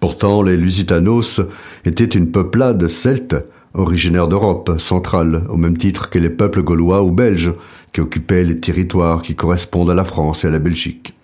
Pourtant, 0.00 0.42
les 0.42 0.56
Lusitanos 0.56 1.40
étaient 1.84 2.04
une 2.04 2.30
peuplade 2.30 2.86
celte 2.88 3.36
originaire 3.74 4.28
d'Europe 4.28 4.80
centrale, 4.80 5.44
au 5.50 5.56
même 5.56 5.76
titre 5.76 6.08
que 6.08 6.18
les 6.18 6.30
peuples 6.30 6.62
gaulois 6.62 7.02
ou 7.02 7.12
belges 7.12 7.52
qui 7.92 8.00
occupaient 8.00 8.44
les 8.44 8.58
territoires 8.58 9.20
qui 9.20 9.34
correspondent 9.34 9.90
à 9.90 9.94
la 9.94 10.04
France 10.04 10.44
et 10.44 10.48
à 10.48 10.50
la 10.50 10.58
Belgique. 10.58 11.14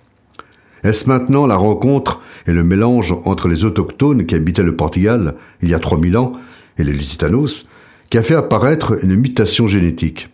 Est-ce 0.85 1.09
maintenant 1.09 1.47
la 1.47 1.57
rencontre 1.57 2.20
et 2.47 2.53
le 2.53 2.64
mélange 2.64 3.14
entre 3.24 3.49
les 3.49 3.64
autochtones 3.64 4.26
qui 4.26 4.35
habitaient 4.35 4.62
le 4.62 4.76
Portugal 4.76 5.37
il 5.62 5.68
y 5.68 5.74
a 5.74 5.78
3000 5.78 6.16
ans 6.16 6.33
et 6.78 6.85
les 6.85 6.93
Lusitanos 6.93 7.66
qui 8.11 8.18
a 8.18 8.22
fait 8.22 8.35
apparaître 8.35 9.03
une 9.03 9.14
mutation 9.14 9.66
génétique. 9.66 10.28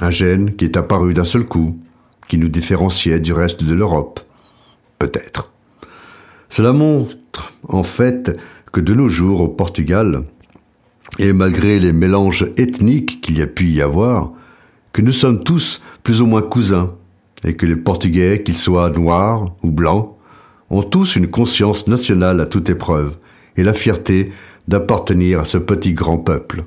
Un 0.00 0.10
gène 0.10 0.56
qui 0.56 0.64
est 0.64 0.76
apparu 0.76 1.14
d'un 1.14 1.24
seul 1.24 1.44
coup, 1.44 1.78
qui 2.28 2.38
nous 2.38 2.48
différenciait 2.48 3.20
du 3.20 3.32
reste 3.32 3.62
de 3.62 3.74
l'Europe. 3.74 4.20
Peut-être. 4.98 5.52
Cela 6.48 6.72
montre 6.72 7.52
en 7.68 7.82
fait 7.82 8.36
que 8.72 8.80
de 8.80 8.94
nos 8.94 9.08
jours 9.08 9.40
au 9.40 9.48
Portugal, 9.48 10.24
et 11.18 11.32
malgré 11.32 11.78
les 11.78 11.92
mélanges 11.92 12.46
ethniques 12.56 13.20
qu'il 13.20 13.38
y 13.38 13.42
a 13.42 13.46
pu 13.46 13.66
y 13.66 13.80
avoir, 13.80 14.32
que 14.92 15.02
nous 15.02 15.12
sommes 15.12 15.44
tous 15.44 15.80
plus 16.02 16.20
ou 16.20 16.26
moins 16.26 16.42
cousins, 16.42 16.96
et 17.44 17.54
que 17.54 17.66
les 17.66 17.76
Portugais, 17.76 18.42
qu'ils 18.42 18.56
soient 18.56 18.90
noirs 18.90 19.54
ou 19.62 19.70
blancs, 19.70 20.16
ont 20.70 20.82
tous 20.82 21.16
une 21.16 21.28
conscience 21.28 21.86
nationale 21.86 22.40
à 22.40 22.46
toute 22.46 22.68
épreuve, 22.70 23.16
et 23.56 23.62
la 23.62 23.72
fierté 23.72 24.32
d'appartenir 24.66 25.40
à 25.40 25.44
ce 25.44 25.58
petit 25.58 25.94
grand 25.94 26.18
peuple. 26.18 26.64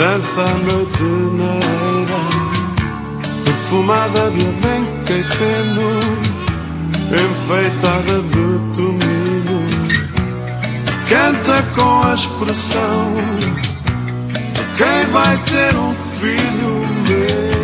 Dança 0.00 0.40
a 0.40 0.54
noite 0.54 1.02
na 1.36 1.54
era, 2.00 2.22
perfumada 3.44 4.30
de 4.30 4.40
avenca 4.40 5.12
e 5.12 5.22
feno, 5.22 5.90
enfeitada 7.12 8.22
de 8.22 8.46
tomilho. 8.74 9.60
Canta 11.06 11.62
com 11.74 12.02
a 12.02 12.14
expressão 12.14 13.14
quem 14.78 15.12
vai 15.12 15.36
ter 15.36 15.76
um 15.76 15.92
filho 15.92 16.86
mesmo 17.06 17.59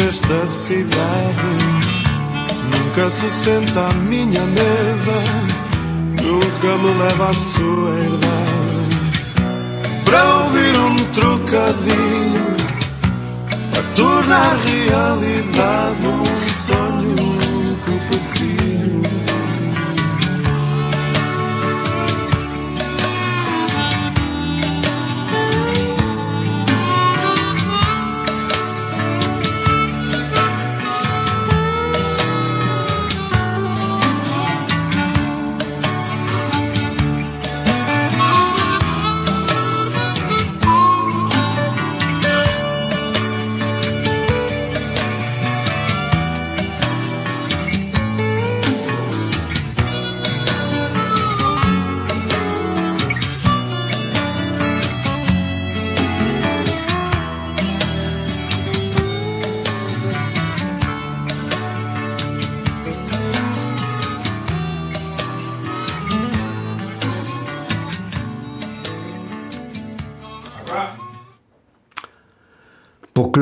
esta 0.00 0.48
cidade 0.48 0.92
nunca 2.64 3.10
se 3.10 3.30
senta 3.30 3.88
à 3.88 3.92
minha 3.92 4.40
mesa, 4.40 5.22
nunca 6.22 6.78
me 6.78 6.94
leva 6.98 7.28
à 7.28 7.34
sua 7.34 7.90
herdade. 7.98 8.96
Para 10.04 10.34
ouvir 10.36 10.78
um 10.78 10.96
trocadilho, 11.12 12.56
a 13.76 13.96
tornar 13.96 14.56
realidade 14.64 16.06
um 16.06 16.24
sonho 16.38 17.31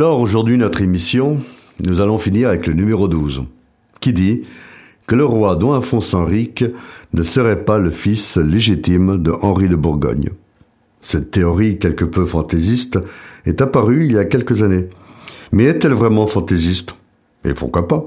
clore 0.00 0.20
aujourd'hui 0.20 0.56
notre 0.56 0.80
émission, 0.80 1.40
nous 1.78 2.00
allons 2.00 2.16
finir 2.16 2.48
avec 2.48 2.66
le 2.66 2.72
numéro 2.72 3.06
12, 3.06 3.42
qui 4.00 4.14
dit 4.14 4.44
que 5.06 5.14
le 5.14 5.26
roi 5.26 5.56
Don 5.56 5.74
Alphonse 5.74 6.14
Henrique 6.14 6.64
ne 7.12 7.22
serait 7.22 7.66
pas 7.66 7.78
le 7.78 7.90
fils 7.90 8.38
légitime 8.38 9.22
de 9.22 9.30
Henri 9.30 9.68
de 9.68 9.76
Bourgogne. 9.76 10.30
Cette 11.02 11.30
théorie 11.30 11.78
quelque 11.78 12.06
peu 12.06 12.24
fantaisiste 12.24 12.98
est 13.44 13.60
apparue 13.60 14.06
il 14.06 14.12
y 14.12 14.18
a 14.18 14.24
quelques 14.24 14.62
années. 14.62 14.88
Mais 15.52 15.64
est-elle 15.64 15.92
vraiment 15.92 16.26
fantaisiste? 16.26 16.94
Et 17.44 17.52
pourquoi 17.52 17.86
pas? 17.86 18.02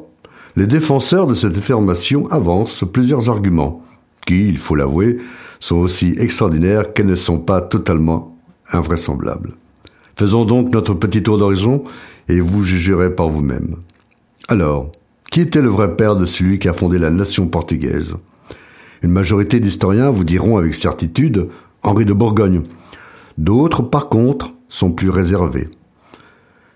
Les 0.55 0.65
défenseurs 0.65 1.27
de 1.27 1.35
cette 1.35 1.59
affirmation 1.59 2.27
avancent 2.31 2.85
plusieurs 2.91 3.29
arguments, 3.29 3.85
qui, 4.25 4.49
il 4.49 4.57
faut 4.57 4.73
l'avouer, 4.73 5.17
sont 5.59 5.75
aussi 5.75 6.15
extraordinaires 6.17 6.91
qu'elles 6.93 7.05
ne 7.05 7.13
sont 7.13 7.37
pas 7.37 7.61
totalement 7.61 8.35
invraisemblables. 8.71 9.53
Faisons 10.15 10.45
donc 10.45 10.71
notre 10.71 10.93
petit 10.93 11.23
tour 11.23 11.37
d'horizon 11.37 11.83
et 12.29 12.39
vous 12.39 12.63
jugerez 12.63 13.15
par 13.15 13.29
vous-même. 13.29 13.77
Alors, 14.47 14.91
qui 15.31 15.41
était 15.41 15.61
le 15.61 15.69
vrai 15.69 15.95
père 15.95 16.15
de 16.15 16.25
celui 16.25 16.59
qui 16.59 16.67
a 16.67 16.73
fondé 16.73 16.99
la 16.99 17.09
nation 17.09 17.47
portugaise? 17.47 18.15
Une 19.01 19.11
majorité 19.11 19.59
d'historiens 19.59 20.11
vous 20.11 20.23
diront 20.23 20.57
avec 20.57 20.75
certitude 20.75 21.49
Henri 21.81 22.05
de 22.05 22.13
Bourgogne. 22.13 22.63
D'autres, 23.37 23.81
par 23.81 24.09
contre, 24.09 24.51
sont 24.69 24.91
plus 24.91 25.09
réservés. 25.09 25.69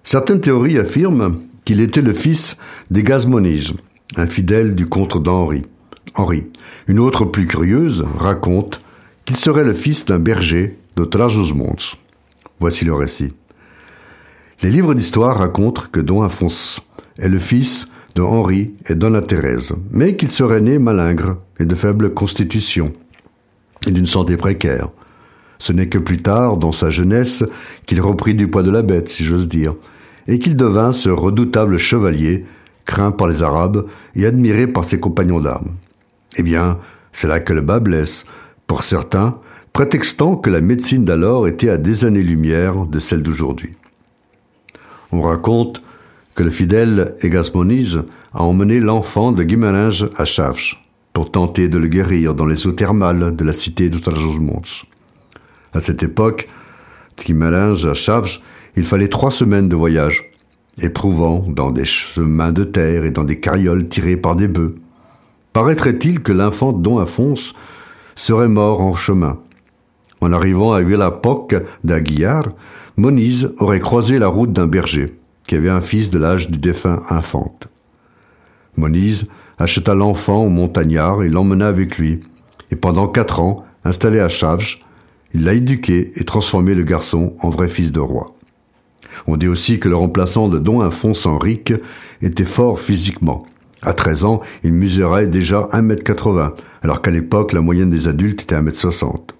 Certaines 0.03 0.41
théories 0.41 0.79
affirment 0.79 1.39
qu'il 1.65 1.81
était 1.81 2.01
le 2.01 2.13
fils 2.13 2.57
des 2.89 3.03
Gazmonises, 3.03 3.73
un 4.15 4.25
fidèle 4.25 4.73
du 4.73 4.87
comte 4.87 5.21
d'Henri. 5.21 5.63
Henri. 6.15 6.45
Une 6.87 6.99
autre 6.99 7.25
plus 7.25 7.45
curieuse 7.45 8.05
raconte 8.17 8.81
qu'il 9.25 9.37
serait 9.37 9.63
le 9.63 9.73
fils 9.73 10.05
d'un 10.05 10.19
berger 10.19 10.79
de 10.95 11.05
Trás-os-Montes. 11.05 11.97
Voici 12.59 12.85
le 12.85 12.93
récit. 12.93 13.33
Les 14.63 14.69
livres 14.69 14.95
d'histoire 14.95 15.37
racontent 15.37 15.83
que 15.91 15.99
Don 15.99 16.23
Alphonse 16.23 16.81
est 17.19 17.29
le 17.29 17.39
fils 17.39 17.87
de 18.15 18.23
Henri 18.23 18.73
et 18.87 18.95
Donna 18.95 19.21
Thérèse, 19.21 19.73
mais 19.91 20.15
qu'il 20.15 20.31
serait 20.31 20.61
né 20.61 20.79
malingre 20.79 21.37
et 21.59 21.65
de 21.65 21.75
faible 21.75 22.13
constitution, 22.13 22.93
et 23.85 23.91
d'une 23.91 24.07
santé 24.07 24.37
précaire. 24.37 24.89
Ce 25.59 25.71
n'est 25.71 25.89
que 25.89 25.99
plus 25.99 26.21
tard, 26.21 26.57
dans 26.57 26.71
sa 26.71 26.89
jeunesse, 26.89 27.43
qu'il 27.85 28.01
reprit 28.01 28.33
du 28.33 28.47
poids 28.47 28.63
de 28.63 28.71
la 28.71 28.81
bête, 28.81 29.09
si 29.09 29.23
j'ose 29.23 29.47
dire, 29.47 29.75
et 30.27 30.39
qu'il 30.39 30.55
devint 30.55 30.93
ce 30.93 31.09
redoutable 31.09 31.77
chevalier, 31.77 32.45
craint 32.85 33.11
par 33.11 33.27
les 33.27 33.43
Arabes 33.43 33.85
et 34.15 34.25
admiré 34.25 34.65
par 34.65 34.83
ses 34.83 34.99
compagnons 34.99 35.39
d'armes. 35.39 35.75
Eh 36.37 36.43
bien, 36.43 36.79
c'est 37.11 37.27
là 37.27 37.39
que 37.39 37.53
le 37.53 37.61
bas 37.61 37.79
blesse, 37.79 38.25
pour 38.65 38.81
certains, 38.81 39.37
prétextant 39.77 40.37
que 40.37 40.49
la 40.49 40.59
médecine 40.59 41.05
d'alors 41.05 41.47
était 41.47 41.69
à 41.69 41.77
des 41.77 42.03
années-lumière 42.03 42.87
de 42.87 42.97
celle 42.97 43.21
d'aujourd'hui. 43.21 43.73
On 45.11 45.21
raconte 45.21 45.83
que 46.33 46.41
le 46.41 46.49
fidèle 46.49 47.13
Egasmoniz 47.21 48.01
a 48.33 48.41
emmené 48.41 48.79
l'enfant 48.79 49.31
de 49.31 49.43
Guimarães 49.43 50.09
à 50.17 50.25
Chaves 50.25 50.73
pour 51.13 51.29
tenter 51.29 51.69
de 51.69 51.77
le 51.77 51.85
guérir 51.85 52.33
dans 52.33 52.47
les 52.47 52.65
eaux 52.65 52.71
thermales 52.71 53.35
de 53.35 53.43
la 53.43 53.53
cité 53.53 53.91
Trás-os-Montes. 53.91 54.85
À 55.73 55.79
cette 55.79 56.01
époque, 56.01 56.49
de 57.19 57.23
Guimarães 57.23 57.85
à 57.85 57.93
Chaves, 57.93 58.39
il 58.77 58.83
fallait 58.83 59.09
trois 59.09 59.29
semaines 59.29 59.69
de 59.69 59.75
voyage, 59.75 60.25
éprouvant 60.81 61.45
dans 61.47 61.69
des 61.69 61.85
chemins 61.85 62.51
de 62.51 62.63
terre 62.63 63.05
et 63.05 63.11
dans 63.11 63.23
des 63.23 63.39
carrioles 63.39 63.87
tirées 63.89 64.17
par 64.17 64.35
des 64.35 64.47
bœufs. 64.47 64.73
Paraîtrait-il 65.53 66.21
que 66.21 66.31
l'infant 66.31 66.73
Don 66.73 66.97
Afonso 66.97 67.53
serait 68.15 68.47
mort 68.47 68.81
en 68.81 68.95
chemin. 68.95 69.37
En 70.21 70.33
arrivant 70.33 70.73
à 70.73 70.81
Villapoc 70.81 71.55
d'Aguiar, 71.83 72.49
Moniz 72.95 73.53
aurait 73.59 73.79
croisé 73.79 74.17
la 74.17 74.27
route 74.27 74.51
d'un 74.51 74.67
berger, 74.67 75.15
qui 75.45 75.55
avait 75.55 75.69
un 75.69 75.81
fils 75.81 76.09
de 76.09 76.17
l'âge 76.17 76.49
du 76.49 76.57
défunt 76.57 77.01
infante. 77.09 77.67
Moniz 78.75 79.27
acheta 79.59 79.93
l'enfant 79.93 80.43
au 80.43 80.49
montagnard 80.49 81.23
et 81.23 81.29
l'emmena 81.29 81.67
avec 81.67 81.97
lui, 81.97 82.21
et 82.71 82.75
pendant 82.75 83.07
quatre 83.07 83.39
ans, 83.39 83.65
installé 83.83 84.19
à 84.19 84.27
Chaves, 84.27 84.75
il 85.33 85.43
l'a 85.43 85.53
éduqué 85.53 86.11
et 86.15 86.25
transformé 86.25 86.73
le 86.73 86.83
garçon 86.83 87.33
en 87.41 87.49
vrai 87.49 87.69
fils 87.69 87.91
de 87.91 87.99
roi. 87.99 88.35
On 89.25 89.37
dit 89.37 89.47
aussi 89.47 89.79
que 89.79 89.89
le 89.89 89.95
remplaçant 89.95 90.47
de 90.47 90.59
Don 90.59 90.81
Alphonse 90.81 91.25
Henrique 91.25 91.73
était 92.21 92.45
fort 92.45 92.79
physiquement. 92.79 93.45
À 93.81 93.93
13 93.93 94.25
ans, 94.25 94.41
il 94.63 94.73
mesurait 94.73 95.27
déjà 95.27 95.69
1m80, 95.71 96.53
alors 96.81 97.01
qu'à 97.01 97.11
l'époque, 97.11 97.53
la 97.53 97.61
moyenne 97.61 97.89
des 97.89 98.07
adultes 98.07 98.41
était 98.41 98.55
1m60. 98.55 99.36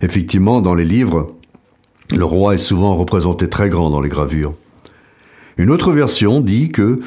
Effectivement, 0.00 0.60
dans 0.60 0.74
les 0.74 0.84
livres, 0.84 1.34
le 2.14 2.24
roi 2.24 2.54
est 2.54 2.58
souvent 2.58 2.96
représenté 2.96 3.48
très 3.48 3.68
grand 3.68 3.90
dans 3.90 4.00
les 4.00 4.08
gravures. 4.08 4.54
Une 5.56 5.70
autre 5.70 5.92
version 5.92 6.40
dit 6.40 6.70
que 6.70 7.00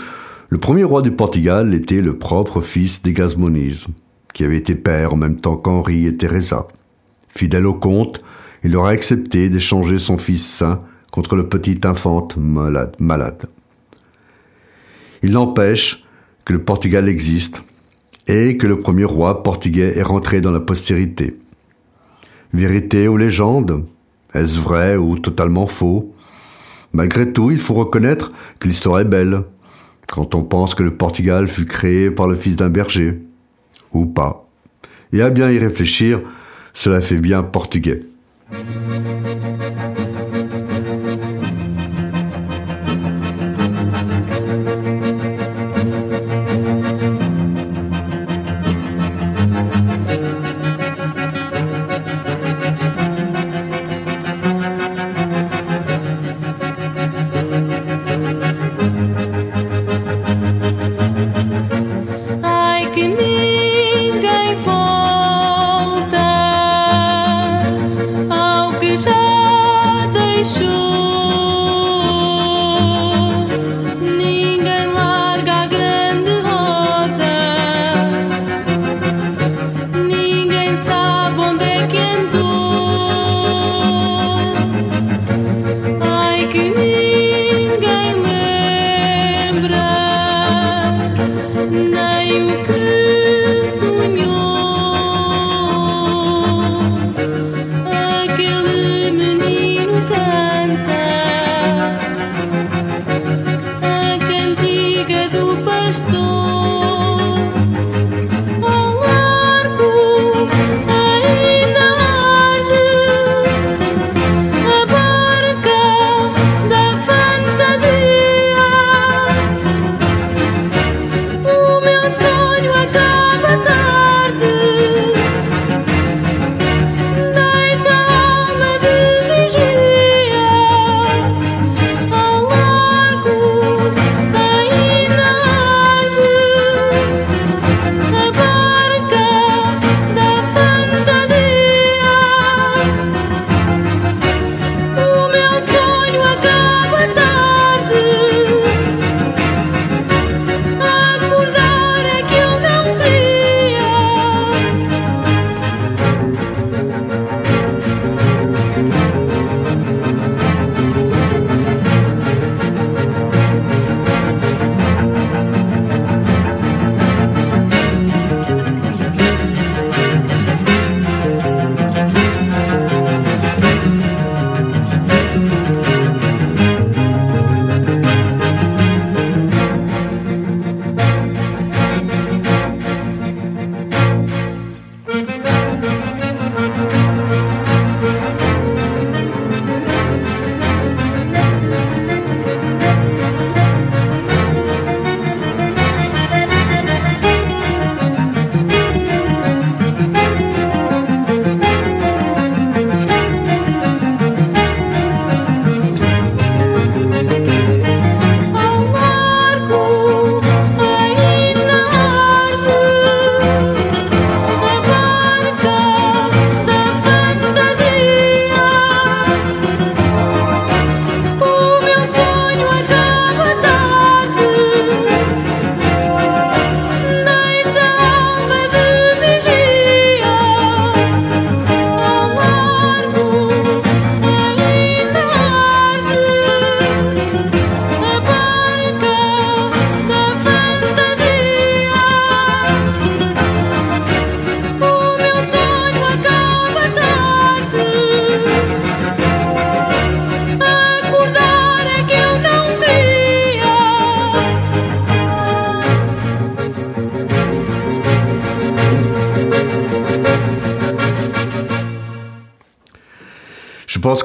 le 0.50 0.58
premier 0.58 0.84
roi 0.84 1.02
du 1.02 1.12
Portugal 1.12 1.74
était 1.74 2.02
le 2.02 2.18
propre 2.18 2.60
fils 2.60 3.02
des 3.02 3.14
Gasmonises, 3.14 3.88
qui 4.34 4.44
avait 4.44 4.58
été 4.58 4.76
père 4.76 5.14
en 5.14 5.18
même 5.18 5.40
temps 5.40 5.56
qu'Henri 5.56 6.06
et 6.06 6.18
Teresa. 6.18 6.68
Fidèle 7.30 7.66
au 7.66 7.74
comte, 7.74 8.22
il 8.64 8.76
aurait 8.76 8.94
accepté 8.94 9.50
d'échanger 9.50 9.98
son 9.98 10.18
fils 10.18 10.46
saint 10.46 10.82
contre 11.12 11.36
le 11.36 11.48
petit 11.48 11.80
infante 11.86 12.36
malade. 12.38 13.46
Il 15.24 15.32
n'empêche 15.32 16.04
que 16.46 16.54
le 16.54 16.64
Portugal 16.64 17.08
existe 17.08 17.64
et 18.28 18.58
que 18.58 18.68
le 18.68 18.80
premier 18.80 19.06
roi 19.06 19.44
portugais 19.44 19.98
est 19.98 20.04
rentré 20.04 20.42
dans 20.42 20.52
la 20.52 20.60
postérité. 20.60 21.38
Vérité 22.54 23.08
ou 23.08 23.16
légende 23.16 23.86
Est-ce 24.34 24.60
vrai 24.60 24.98
ou 24.98 25.18
totalement 25.18 25.68
faux? 25.68 26.14
Malgré 26.92 27.32
tout, 27.32 27.50
il 27.50 27.60
faut 27.60 27.74
reconnaître 27.74 28.34
que 28.60 28.68
l'histoire 28.68 29.00
est 29.00 29.06
belle, 29.06 29.44
quand 30.08 30.36
on 30.36 30.44
pense 30.44 30.76
que 30.76 30.84
le 30.84 30.96
Portugal 30.96 31.48
fut 31.48 31.66
créé 31.66 32.12
par 32.12 32.28
le 32.28 32.36
fils 32.36 32.58
d'un 32.58 32.70
berger. 32.70 33.20
Ou 33.94 34.06
pas. 34.06 34.50
Et 35.14 35.22
à 35.22 35.30
bien 35.30 35.50
y 35.50 35.60
réfléchir, 35.60 36.20
cela 36.74 37.00
fait 37.00 37.18
bien 37.18 37.44
portugais. 37.44 38.04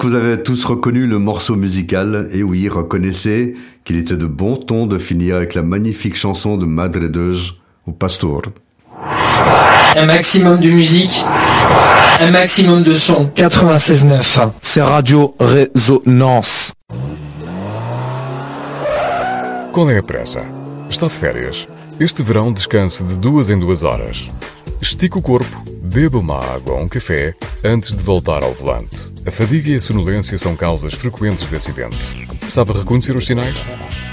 Que 0.07 0.11
vous 0.11 0.17
avez 0.17 0.43
tous 0.43 0.65
reconnu 0.65 1.07
le 1.07 1.19
morceau 1.19 1.57
musical. 1.57 2.29
Et 2.33 2.43
oui, 2.43 2.69
reconnaissez 2.69 3.55
qu'il 3.85 3.97
était 3.97 4.17
de 4.17 4.27
bon 4.27 4.57
ton 4.57 4.87
de 4.87 4.99
finir 4.99 5.37
avec 5.37 5.55
la 5.55 5.63
magnifique 5.63 6.17
chanson 6.17 6.57
de 6.57 6.65
Madre 6.65 7.09
Deus 7.09 7.55
au 7.87 7.93
Pastor. 7.93 8.43
Un 9.97 10.07
maximum 10.07 10.61
de 10.61 10.71
musique, 10.71 11.25
un 12.21 12.31
maximum 12.31 12.83
de 12.85 12.95
son. 12.95 13.31
96.9. 13.35 14.51
C'est 14.63 14.83
Radio 14.83 15.35
Résonance. 15.41 16.73
Qual 19.73 19.91
é 19.91 19.99
a 19.99 20.03
pressa? 20.03 20.41
Está 20.89 21.07
de 21.07 21.13
férias. 21.13 21.67
Este 21.99 22.23
verão 22.23 22.53
descanse 22.53 23.03
de 23.03 23.19
duas 23.19 23.51
em 23.51 23.59
duas 23.59 23.83
horas. 23.83 24.29
Estique 24.81 25.19
o 25.19 25.23
corpo, 25.23 25.65
beba 25.97 26.19
uma 26.19 26.39
água 26.45 26.75
ou 26.75 26.83
um 26.83 26.89
café 26.89 27.35
antes 27.65 27.97
de 27.97 28.03
voltar 28.03 28.45
ao 28.45 28.53
volante. 28.53 29.11
A 29.27 29.31
fadiga 29.31 29.71
e 29.71 29.77
a 29.77 29.81
sonolência 29.81 30.37
são 30.37 30.55
causas 30.55 30.93
frequentes 30.93 31.49
de 31.49 31.57
acidente. 31.57 32.29
Sabe 32.47 32.75
reconhecer 32.75 33.17
os 33.17 33.25
sinais? 33.25 33.57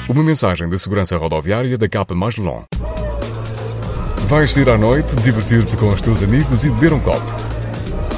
Uma 0.08 0.24
mensagem 0.24 0.70
da 0.70 0.78
segurança 0.78 1.18
rodoviária 1.18 1.78
da 1.78 1.90
Capa 1.90 2.16
Magellan. 2.16 2.64
Vais 4.28 4.54
sair 4.54 4.70
à 4.70 4.78
noite, 4.78 5.14
divertir-te 5.18 5.76
com 5.76 5.90
os 5.90 6.02
teus 6.02 6.24
amigos 6.24 6.64
e 6.64 6.70
beber 6.70 6.94
um 6.94 7.02
copo. 7.02 7.36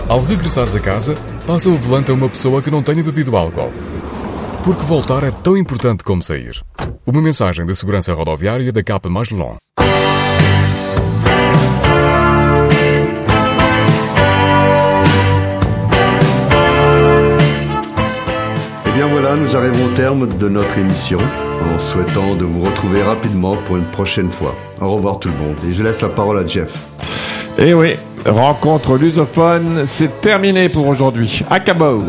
Ao 0.07 0.21
regressares 0.23 0.75
a 0.75 0.79
casa, 0.79 1.15
passa 1.47 1.67
o 1.67 1.75
volante 1.75 2.11
a 2.11 2.13
uma 2.13 2.29
pessoa 2.29 2.61
que 2.61 2.69
não 2.69 2.83
tenha 2.83 3.01
bebido 3.01 3.35
álcool. 3.35 3.73
Porque 4.63 4.83
voltar 4.83 5.23
é 5.23 5.31
tão 5.31 5.57
importante 5.57 6.03
como 6.03 6.21
sair. 6.21 6.61
Uma 7.03 7.19
mensagem 7.19 7.65
da 7.65 7.73
segurança 7.73 8.13
rodoviária 8.13 8.71
da 8.71 8.83
Capa. 8.83 9.09
Et 9.09 9.74
nous 19.55 19.61
arrivons 19.61 19.85
au 19.85 19.95
terme 19.95 20.27
de 20.37 20.49
notre 20.49 20.77
émission 20.77 21.19
en 21.73 21.79
souhaitant 21.79 22.35
de 22.35 22.43
vous 22.43 22.61
retrouver 22.63 23.01
rapidement 23.03 23.55
pour 23.65 23.77
une 23.77 23.85
prochaine 23.85 24.29
fois. 24.29 24.53
Au 24.81 24.95
revoir 24.95 25.19
tout 25.19 25.29
le 25.29 25.35
monde 25.35 25.55
et 25.69 25.73
je 25.73 25.81
laisse 25.81 26.01
la 26.01 26.09
parole 26.09 26.39
à 26.39 26.45
Jeff. 26.45 26.73
Et 27.57 27.69
Eh 27.69 27.73
oui, 27.73 27.95
rencontre 28.25 28.97
lusophone, 28.97 29.83
c'est 29.85 30.19
terminé 30.19 30.67
pour 30.67 30.87
aujourd'hui. 30.87 31.41
À 31.49 31.61
Cabo. 31.61 32.03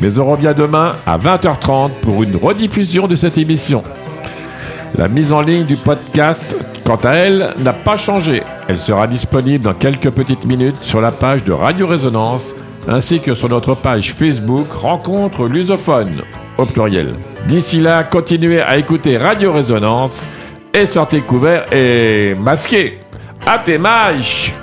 Mais 0.00 0.18
on 0.18 0.30
revient 0.30 0.54
demain 0.56 0.92
à 1.04 1.18
20h30 1.18 1.90
pour 2.00 2.22
une 2.22 2.36
rediffusion 2.36 3.06
de 3.06 3.16
cette 3.16 3.36
émission. 3.36 3.82
La 4.96 5.08
mise 5.08 5.30
en 5.30 5.42
ligne 5.42 5.64
du 5.64 5.76
podcast, 5.76 6.56
quant 6.86 7.00
à 7.04 7.10
elle, 7.12 7.50
n'a 7.58 7.74
pas 7.74 7.98
changé. 7.98 8.42
Elle 8.68 8.78
sera 8.78 9.06
disponible 9.06 9.64
dans 9.64 9.74
quelques 9.74 10.10
petites 10.10 10.46
minutes 10.46 10.80
sur 10.80 11.02
la 11.02 11.12
page 11.12 11.44
de 11.44 11.52
Radio 11.52 11.86
Résonance 11.86 12.54
ainsi 12.88 13.20
que 13.20 13.34
sur 13.34 13.48
notre 13.48 13.74
page 13.74 14.12
Facebook 14.12 14.72
Rencontre 14.72 15.46
lusophone 15.46 16.22
au 16.58 16.66
pluriel. 16.66 17.14
D'ici 17.46 17.80
là, 17.80 18.04
continuez 18.04 18.60
à 18.60 18.76
écouter 18.76 19.16
Radio 19.16 19.52
Résonance 19.52 20.24
et 20.72 20.86
sortez 20.86 21.20
couverts 21.20 21.72
et 21.72 22.34
masqués. 22.38 23.00
À 23.46 23.58
tes 23.58 23.78
mâches 23.78 24.54